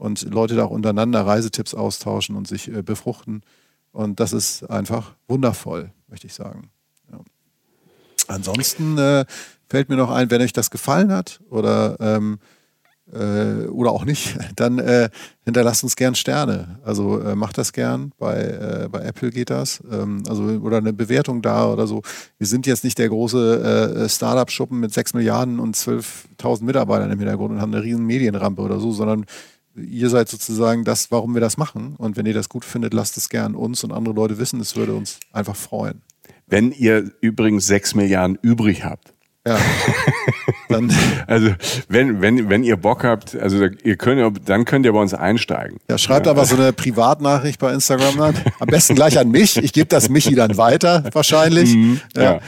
[0.00, 3.42] und Leute da auch untereinander Reisetipps austauschen und sich äh, befruchten.
[3.92, 6.70] Und das ist einfach wundervoll, möchte ich sagen.
[7.12, 7.18] Ja.
[8.26, 9.26] Ansonsten äh,
[9.68, 12.38] fällt mir noch ein, wenn euch das gefallen hat oder, ähm,
[13.12, 15.10] äh, oder auch nicht, dann äh,
[15.44, 16.78] hinterlasst uns gern Sterne.
[16.82, 18.12] Also äh, macht das gern.
[18.16, 19.82] Bei, äh, bei Apple geht das.
[19.92, 22.00] Ähm, also, oder eine Bewertung da oder so.
[22.38, 27.18] Wir sind jetzt nicht der große äh, Startup-Schuppen mit 6 Milliarden und 12.000 Mitarbeitern im
[27.18, 29.26] Hintergrund und haben eine riesen Medienrampe oder so, sondern
[29.76, 31.94] ihr seid sozusagen das, warum wir das machen.
[31.98, 34.60] Und wenn ihr das gut findet, lasst es gern uns und andere Leute wissen.
[34.60, 36.02] Es würde uns einfach freuen.
[36.46, 39.14] Wenn ihr übrigens sechs Milliarden übrig habt,
[39.46, 39.58] Ja.
[40.68, 40.92] Dann,
[41.26, 41.50] also
[41.88, 45.78] wenn, wenn, wenn ihr Bock habt, also ihr könnt, dann könnt ihr bei uns einsteigen.
[45.90, 48.34] ja, schreibt aber so eine Privatnachricht bei Instagram dann.
[48.60, 49.56] Am besten gleich an mich.
[49.56, 51.74] Ich gebe das Michi dann weiter, wahrscheinlich.
[52.16, 52.38] ja.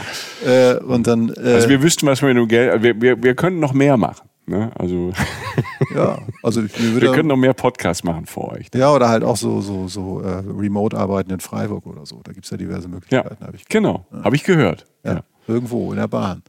[0.46, 3.34] Äh, und dann, äh, Also wir wüssten, was wir mit dem Geld, wir, wir, wir
[3.34, 4.28] können noch mehr machen.
[4.46, 4.70] Ne?
[4.76, 5.12] Also
[5.94, 8.66] ja, also ich, mir wir würde, können noch mehr Podcasts machen für euch.
[8.74, 12.20] ja, oder halt auch so, so, so äh, Remote-Arbeiten in Freiburg oder so.
[12.24, 14.86] Da gibt's ja diverse Ja, Möglichkeiten, habe ich genau, habe ich gehört.
[15.04, 15.20] Ja, Ja.
[15.46, 16.42] irgendwo in der Bahn.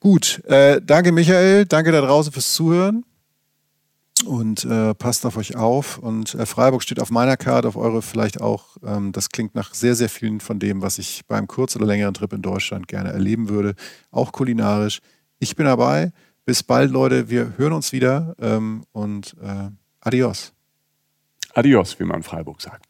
[0.00, 3.04] Gut, äh, danke Michael, danke da draußen fürs Zuhören
[4.26, 5.98] und äh, passt auf euch auf.
[5.98, 8.76] Und äh, Freiburg steht auf meiner Karte, auf eure vielleicht auch.
[8.84, 12.12] Ähm, das klingt nach sehr, sehr vielen von dem, was ich beim kurz- oder längeren
[12.14, 13.74] Trip in Deutschland gerne erleben würde,
[14.10, 15.00] auch kulinarisch.
[15.38, 16.12] Ich bin dabei.
[16.46, 17.30] Bis bald, Leute.
[17.30, 20.52] Wir hören uns wieder ähm, und äh, adios.
[21.54, 22.84] Adios, wie man in Freiburg sagt.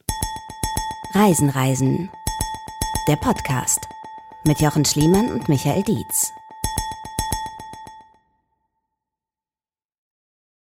[1.14, 2.10] Reisen, Reisen.
[3.06, 3.78] Der Podcast
[4.44, 6.32] mit Jochen Schliemann und Michael Dietz.